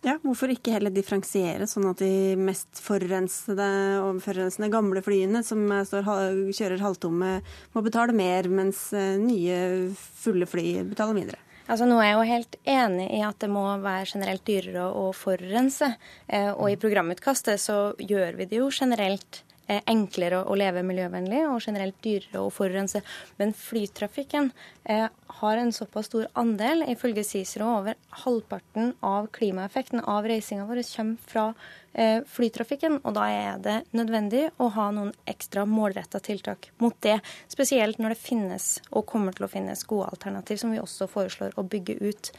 Ja, 0.00 0.14
Hvorfor 0.22 0.48
ikke 0.48 0.72
heller 0.72 0.92
differensiere, 0.92 1.66
sånn 1.68 1.90
at 1.90 2.00
de 2.00 2.32
mest 2.40 2.80
forurensede 2.80 3.66
og 4.00 4.22
forurensende 4.24 4.70
gamle 4.72 5.02
flyene 5.04 5.42
som 5.44 5.66
står, 5.84 6.08
kjører 6.56 6.80
halvtomme, 6.80 7.34
må 7.74 7.82
betale 7.84 8.16
mer, 8.16 8.48
mens 8.48 8.86
eh, 8.96 9.18
nye 9.20 9.58
fulle 9.94 10.48
fly 10.48 10.82
betaler 10.88 11.16
mindre? 11.16 11.40
Altså, 11.70 11.86
nå 11.86 12.00
er 12.02 12.08
jeg 12.08 12.16
jo 12.16 12.26
helt 12.26 12.56
enig 12.72 13.04
i 13.14 13.20
at 13.22 13.38
det 13.42 13.50
må 13.52 13.62
være 13.78 14.08
generelt 14.10 14.42
dyrere 14.48 14.88
å 14.90 15.10
forurense. 15.14 15.92
Eh, 16.26 16.50
og 16.50 16.72
i 16.72 16.78
programutkastet 16.80 17.62
så 17.62 17.92
gjør 18.02 18.40
vi 18.40 18.48
det 18.50 18.58
jo 18.58 18.72
generelt 18.74 19.44
enklere 19.90 20.42
å 20.44 20.56
leve 20.58 20.82
miljøvennlig 20.86 21.44
og 21.48 21.60
generelt 21.64 21.98
dyrere 22.04 22.42
å 22.42 22.52
forurense. 22.54 23.02
Men 23.40 23.54
flytrafikken 23.56 24.50
eh, 24.84 25.06
har 25.40 25.60
en 25.60 25.72
såpass 25.72 26.10
stor 26.10 26.26
andel, 26.38 26.84
ifølge 26.90 27.24
CICERO 27.26 27.68
over 27.78 28.00
halvparten 28.24 28.94
av 29.06 29.30
klimaeffekten 29.36 30.02
av 30.04 30.28
reisinga 30.28 30.66
vår 30.68 30.82
kommer 30.90 31.30
fra 31.30 31.50
Eh, 31.92 32.22
flytrafikken. 32.26 33.00
Og 33.02 33.14
da 33.16 33.24
er 33.34 33.56
det 33.62 33.76
nødvendig 33.98 34.44
å 34.62 34.68
ha 34.76 34.86
noen 34.94 35.10
ekstra 35.30 35.64
målretta 35.66 36.20
tiltak 36.22 36.70
mot 36.78 36.94
det. 37.02 37.16
Spesielt 37.50 37.98
når 37.98 38.14
det 38.14 38.22
finnes 38.22 38.66
og 38.94 39.08
kommer 39.10 39.34
til 39.34 39.48
å 39.48 39.50
finnes 39.50 39.82
gode 39.90 40.06
alternativ, 40.12 40.60
som 40.62 40.70
vi 40.70 40.78
også 40.78 41.10
foreslår 41.10 41.58
å 41.58 41.66
bygge 41.66 41.98
ut. 41.98 42.30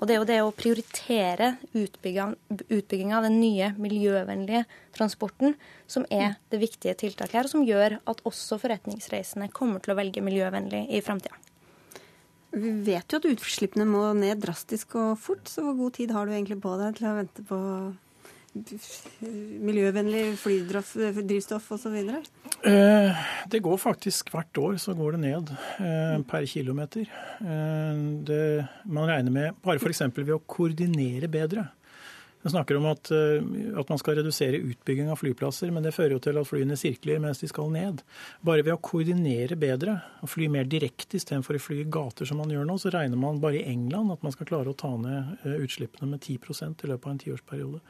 Og 0.00 0.08
det 0.08 0.14
er 0.14 0.20
jo 0.20 0.28
det 0.28 0.38
å 0.40 0.52
prioritere 0.56 1.50
utbygginga 1.76 3.18
av 3.18 3.26
den 3.26 3.36
nye 3.36 3.68
miljøvennlige 3.76 4.64
transporten 4.96 5.52
som 5.90 6.06
er 6.08 6.38
det 6.48 6.62
viktige 6.62 6.96
tiltaket 7.02 7.36
her, 7.36 7.48
og 7.48 7.52
som 7.52 7.66
gjør 7.68 7.98
at 8.08 8.22
også 8.24 8.56
forretningsreisende 8.62 9.50
kommer 9.52 9.84
til 9.84 9.92
å 9.92 9.98
velge 10.00 10.24
miljøvennlig 10.24 10.86
i 10.88 11.02
framtida. 11.04 11.36
Vi 12.50 12.72
vet 12.88 13.12
jo 13.12 13.20
at 13.20 13.28
utslippene 13.28 13.84
må 13.86 14.08
ned 14.16 14.40
drastisk 14.42 14.96
og 14.98 15.18
fort, 15.20 15.44
så 15.46 15.62
hvor 15.68 15.76
god 15.84 15.98
tid 16.00 16.16
har 16.16 16.26
du 16.26 16.32
egentlig 16.32 16.58
på 16.64 16.72
deg 16.80 16.96
til 16.96 17.10
å 17.10 17.18
vente 17.20 17.44
på 17.46 17.60
miljøvennlig 18.50 20.24
flydrivstoff 20.40 21.68
osv.? 21.76 21.98
Eh, 22.66 23.20
det 23.50 23.60
går 23.62 23.76
faktisk 23.78 24.32
hvert 24.34 24.58
år 24.58 24.78
så 24.82 24.94
går 24.98 25.16
det 25.16 25.20
ned 25.22 25.52
eh, 25.54 26.16
per 26.28 26.46
kilometer. 26.50 27.06
Eh, 27.40 28.00
det, 28.26 28.42
man 28.84 29.08
regner 29.10 29.34
med 29.34 29.60
bare 29.62 29.78
f.eks. 29.78 30.02
ved 30.16 30.34
å 30.34 30.42
koordinere 30.42 31.30
bedre. 31.30 31.68
Man 32.42 32.52
snakker 32.54 32.76
om 32.78 32.86
at, 32.88 33.10
eh, 33.12 33.42
at, 33.76 33.88
man 33.88 33.98
skal 34.00 34.16
redusere 34.16 34.60
utbygging 34.64 35.10
av 35.12 35.18
flyplasser, 35.20 35.68
men 35.74 35.84
det 35.84 35.92
fører 35.92 36.14
jo 36.16 36.20
til 36.24 36.38
at 36.40 36.48
flyene 36.48 36.76
sirkler 36.78 37.20
mens 37.20 37.42
de 37.42 37.48
skal 37.50 37.68
ned. 37.72 38.00
Bare 38.46 38.64
ved 38.64 38.72
å 38.72 38.80
koordinere 38.80 39.58
bedre 39.60 39.98
og 40.24 40.30
fly 40.32 40.48
mer 40.48 40.64
direkte 40.64 41.18
istedenfor 41.20 41.58
å 41.58 41.60
fly 41.60 41.82
i 41.82 41.88
gater 41.92 42.28
som 42.28 42.40
man 42.40 42.52
gjør 42.52 42.64
nå, 42.64 42.78
så 42.80 42.92
regner 42.94 43.20
man 43.20 43.42
bare 43.42 43.60
i 43.60 43.66
England 43.68 44.14
at 44.14 44.24
man 44.24 44.32
skal 44.32 44.48
klare 44.48 44.72
å 44.72 44.78
ta 44.78 44.94
ned 44.96 45.44
eh, 45.44 45.58
utslippene 45.66 46.08
med 46.08 46.24
10 46.24 46.40
i 46.40 46.88
løpet 46.88 47.10
av 47.10 47.12
en 47.12 47.20
tiårsperiode. 47.26 47.82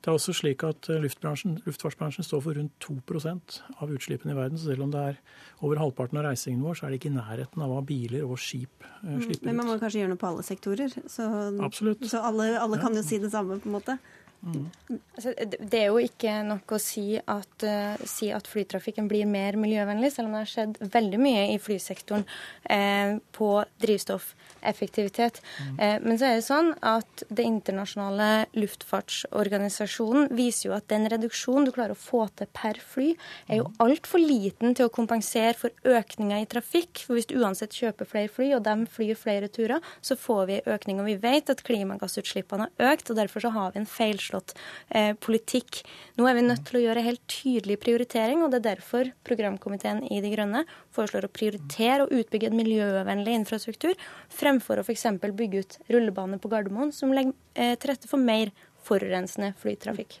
Det 0.00 0.08
er 0.08 0.16
også 0.16 0.36
slik 0.40 0.64
at 0.64 0.88
eh, 0.88 1.04
luftfartsbransjen 1.04 2.24
står 2.24 2.44
for 2.46 2.56
rundt 2.56 2.88
2% 2.88 3.60
av 3.76 3.92
utslippene 3.92 4.32
i 4.32 4.40
verden. 4.40 4.56
Så 4.56 4.72
selv 4.72 4.88
om 4.88 4.94
det 4.94 5.04
er 5.04 5.20
over 5.60 5.82
halvparten 5.82 6.16
av 6.22 6.30
reisingen 6.30 6.64
vår, 6.64 6.80
så 6.80 6.88
er 6.88 6.94
det 6.94 7.02
ikke 7.02 7.12
i 7.12 7.18
nærheten 7.18 7.66
av 7.66 7.74
hva 7.74 7.84
biler 7.84 8.24
og 8.24 8.40
skip 8.40 8.88
mm, 9.02 9.20
slipper 9.20 9.42
ut. 9.42 9.46
Men 9.50 9.60
man 9.60 9.68
må 9.68 9.78
kanskje 9.82 10.00
gjøre 10.00 10.14
noe 10.14 10.22
på 10.24 10.32
alle 10.32 10.48
sektorer? 10.48 10.98
Så, 11.10 11.28
Absolutt. 11.68 12.08
Så 12.08 12.24
alle, 12.24 12.54
alle 12.56 12.80
kan 12.80 12.96
jo 12.96 13.04
si 13.04 13.20
det 13.20 13.34
samme, 13.34 13.60
på 13.60 13.68
en 13.68 13.76
måte? 13.76 13.97
Mm. 14.38 14.68
Altså, 15.16 15.32
det 15.58 15.80
er 15.80 15.88
jo 15.90 15.98
ikke 15.98 16.32
nok 16.46 16.70
å 16.76 16.78
si 16.80 17.18
at, 17.18 17.64
uh, 17.66 17.98
si 18.06 18.30
at, 18.30 18.46
flytrafikken 18.48 19.08
blir 19.10 19.26
mer 19.26 19.58
miljøvennlig, 19.58 20.12
selv 20.14 20.28
om 20.28 20.36
det 20.36 20.42
har 20.44 20.52
skjedd 20.52 20.78
veldig 20.94 21.18
mye 21.20 21.42
i 21.52 21.56
flysektoren 21.60 22.22
eh, 22.70 23.16
på 23.34 23.48
drivstoffeffektivitet. 23.82 25.40
Mm. 25.42 25.74
Uh, 25.80 25.96
men 26.06 26.20
så 26.20 26.28
er 26.28 26.38
det 26.38 26.46
sånn 26.46 26.70
at 26.86 27.24
Det 27.28 27.44
internasjonale 27.44 28.46
luftfartsorganisasjonen 28.56 30.30
viser 30.38 30.68
jo 30.68 30.76
at 30.76 30.86
den 30.90 31.08
reduksjonen 31.10 31.66
du 31.66 31.72
klarer 31.74 31.96
å 31.96 31.98
få 31.98 32.24
til 32.38 32.48
per 32.54 32.78
fly, 32.78 33.10
er 33.50 33.60
jo 33.60 33.66
mm. 33.68 33.76
altfor 33.84 34.22
liten 34.22 34.78
til 34.78 34.86
å 34.86 34.94
kompensere 34.94 35.56
for 35.58 35.74
økninga 35.98 36.40
i 36.40 36.48
trafikk. 36.50 37.02
For 37.04 37.18
hvis 37.18 37.28
du 37.30 37.36
uansett 37.42 37.74
kjøper 37.74 38.08
flere 38.08 38.32
fly, 38.32 38.52
og 38.56 38.64
de 38.68 38.76
flyr 38.94 39.18
flere 39.18 39.50
turer, 39.52 39.82
så 40.00 40.16
får 40.18 40.46
vi 40.48 40.62
økning. 40.70 41.02
Og 41.02 41.10
vi 41.10 41.18
vet 41.20 41.50
at 41.50 41.64
klimagassutslippene 41.66 42.68
har 42.68 42.94
økt, 42.94 43.10
og 43.10 43.18
derfor 43.18 43.44
så 43.44 43.52
har 43.54 43.74
vi 43.74 43.82
en 43.82 43.90
feilslått 43.90 44.27
foreslått 44.28 44.54
eh, 44.90 45.14
politikk. 45.14 45.82
Nå 46.16 46.28
er 46.28 46.36
vi 46.36 46.44
nødt 46.46 46.64
til 46.68 46.78
å 46.78 46.82
gjøre 46.82 47.04
helt 47.04 47.22
tydelig 47.30 47.78
prioritering, 47.80 48.42
og 48.42 48.52
det 48.52 48.60
er 48.60 48.76
derfor 48.76 49.10
programkomiteen 49.24 50.04
i 50.10 50.20
De 50.20 50.32
Grønne 50.32 50.64
foreslår 50.94 51.28
å 51.28 51.32
prioritere 51.32 52.04
og 52.04 52.12
utbygge 52.12 52.50
en 52.50 52.58
miljøvennlig 52.58 53.36
infrastruktur, 53.40 53.96
fremfor 54.28 54.80
å 54.80 54.86
f.eks. 54.86 55.06
bygge 55.24 55.64
ut 55.64 55.78
rullebane 55.88 56.38
på 56.38 56.48
Gardermoen, 56.52 56.92
som 56.92 57.12
legger 57.14 57.34
eh, 57.54 57.76
til 57.76 57.92
rette 57.92 58.10
for 58.10 58.20
mer 58.20 58.52
forurensende 58.84 59.54
flytrafikk. 59.60 60.20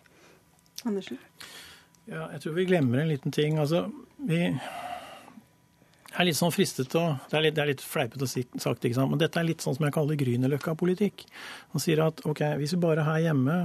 Andersen? 0.86 1.18
Ja, 2.08 2.28
jeg 2.32 2.44
tror 2.44 2.54
vi 2.56 2.68
glemmer 2.68 3.02
en 3.02 3.10
liten 3.10 3.34
ting. 3.34 3.58
Altså, 3.60 3.88
vi 4.24 4.46
er 6.18 6.26
litt 6.26 6.38
sånn 6.38 6.54
fristet 6.54 6.94
å 6.98 7.04
Det 7.28 7.36
er 7.36 7.44
litt, 7.46 7.56
det 7.56 7.62
er 7.62 7.70
litt 7.72 7.84
fleipete 7.84 8.28
sagt, 8.28 8.84
ikke 8.84 8.96
sant? 8.96 9.12
men 9.12 9.20
dette 9.20 9.38
er 9.40 9.46
litt 9.46 9.64
sånn 9.64 9.76
som 9.76 9.86
jeg 9.86 9.94
kaller 9.94 10.18
Grünerløkka-politikk. 10.18 11.26
Han 11.74 11.84
sier 11.84 12.02
at 12.06 12.22
ok, 12.28 12.44
hvis 12.60 12.74
vi 12.74 12.80
bare 12.82 13.06
her 13.06 13.28
hjemme 13.28 13.58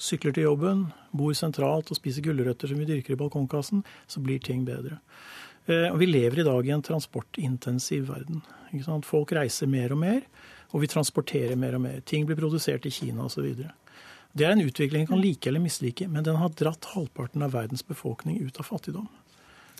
sykler 0.00 0.34
til 0.34 0.48
jobben, 0.48 0.86
bor 1.12 1.34
sentralt 1.36 1.90
og 1.92 1.98
spiser 1.98 2.24
gulrøtter 2.24 2.70
som 2.70 2.80
vi 2.80 2.88
dyrker 2.88 3.14
i 3.14 3.20
balkongkassen, 3.20 3.84
så 4.08 4.22
blir 4.24 4.40
ting 4.42 4.64
bedre. 4.64 5.00
Eh, 5.66 5.92
Vi 5.96 6.06
lever 6.06 6.40
i 6.40 6.46
dag 6.46 6.66
i 6.66 6.72
en 6.72 6.82
transportintensiv 6.82 8.08
verden. 8.08 8.42
Folk 9.04 9.32
reiser 9.32 9.66
mer 9.66 9.92
og 9.92 9.98
mer, 9.98 10.22
og 10.72 10.80
vi 10.80 10.86
transporterer 10.86 11.56
mer 11.56 11.74
og 11.74 11.80
mer. 11.80 12.00
Ting 12.00 12.26
blir 12.26 12.36
produsert 12.36 12.86
i 12.86 12.90
Kina 12.90 13.24
osv. 13.24 13.66
Det 14.32 14.46
er 14.46 14.52
en 14.52 14.62
utvikling 14.62 15.02
vi 15.02 15.06
kan 15.10 15.20
like 15.20 15.48
eller 15.48 15.60
mislike, 15.60 16.08
men 16.08 16.24
den 16.24 16.36
har 16.36 16.48
dratt 16.50 16.92
halvparten 16.94 17.42
av 17.42 17.52
verdens 17.52 17.82
befolkning 17.82 18.40
ut 18.46 18.60
av 18.60 18.64
fattigdom. 18.64 19.08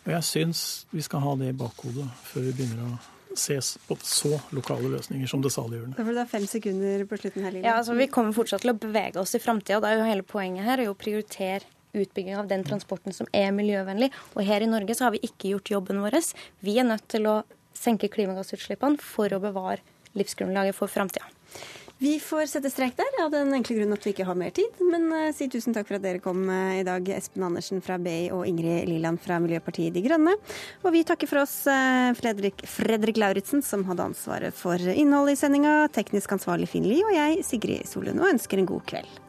Og 0.05 0.13
jeg 0.13 0.25
syns 0.25 0.87
vi 0.91 1.03
skal 1.03 1.21
ha 1.21 1.37
det 1.37 1.53
i 1.53 1.57
bakhodet 1.57 2.09
før 2.25 2.49
vi 2.49 2.53
begynner 2.53 2.89
å 2.89 3.20
ses 3.37 3.75
på 3.87 3.97
så 4.03 4.37
lokale 4.57 4.91
løsninger 4.95 5.29
som 5.31 5.43
det 5.45 5.53
saliggjørende. 5.55 5.97
Da 5.97 6.05
får 6.05 6.17
du 6.17 6.19
da 6.19 6.27
fem 6.31 6.47
sekunder 6.51 7.05
på 7.11 7.19
slutten 7.21 7.47
her, 7.47 7.55
Lina. 7.55 7.67
Ja, 7.69 7.77
altså 7.81 7.95
Vi 7.99 8.09
kommer 8.13 8.35
fortsatt 8.37 8.65
til 8.65 8.73
å 8.73 8.79
bevege 8.79 9.21
oss 9.23 9.35
i 9.39 9.43
framtida. 9.43 9.81
Er 9.87 10.03
hele 10.09 10.27
poenget 10.27 10.67
her 10.67 10.83
er 10.83 10.91
å 10.91 10.97
prioritere 10.99 11.69
utbygging 11.93 12.37
av 12.39 12.51
den 12.51 12.65
transporten 12.67 13.15
som 13.15 13.29
er 13.35 13.51
miljøvennlig. 13.55 14.11
Og 14.35 14.45
her 14.47 14.63
i 14.63 14.71
Norge 14.71 14.95
så 14.95 15.09
har 15.09 15.17
vi 15.17 15.25
ikke 15.27 15.55
gjort 15.55 15.73
jobben 15.73 16.03
vår. 16.05 16.19
Vi 16.65 16.79
er 16.79 16.87
nødt 16.87 17.09
til 17.11 17.27
å 17.31 17.41
senke 17.77 18.11
klimagassutslippene 18.13 19.01
for 19.03 19.33
å 19.33 19.43
bevare 19.43 19.83
livsgrunnlaget 20.19 20.77
for 20.77 20.91
framtida. 20.91 21.27
Vi 22.01 22.15
får 22.21 22.47
sette 22.49 22.71
strek 22.73 22.95
der, 22.97 23.09
av 23.21 23.29
den 23.35 23.51
enkle 23.53 23.75
grunn 23.77 23.93
at 23.93 24.07
vi 24.07 24.15
ikke 24.15 24.25
har 24.25 24.37
mer 24.39 24.55
tid. 24.57 24.79
Men 24.89 25.03
uh, 25.13 25.27
si 25.37 25.51
tusen 25.53 25.75
takk 25.77 25.85
for 25.85 25.99
at 25.99 26.05
dere 26.07 26.23
kom 26.25 26.47
uh, 26.49 26.79
i 26.79 26.85
dag, 26.87 27.05
Espen 27.13 27.45
Andersen 27.45 27.83
fra 27.85 27.99
BI 28.01 28.31
og 28.33 28.47
Ingrid 28.49 28.89
Liland 28.89 29.21
fra 29.21 29.37
Miljøpartiet 29.37 29.93
De 29.93 30.01
Grønne. 30.07 30.33
Og 30.81 30.95
vi 30.95 31.05
takker 31.05 31.29
for 31.29 31.43
oss 31.43 31.59
uh, 31.69 32.09
Fredrik, 32.17 32.65
Fredrik 32.65 33.21
Lauritzen, 33.21 33.61
som 33.61 33.85
hadde 33.91 34.07
ansvaret 34.15 34.57
for 34.57 34.81
innholdet 34.81 35.37
i 35.37 35.43
sendinga, 35.43 35.75
teknisk 35.93 36.33
ansvarlig 36.39 36.71
Finn 36.73 36.89
Lie 36.89 37.05
og 37.05 37.13
jeg, 37.19 37.45
Sigrid 37.45 37.85
Solund, 37.93 38.25
og 38.25 38.33
ønsker 38.33 38.65
en 38.65 38.71
god 38.73 38.89
kveld. 38.95 39.21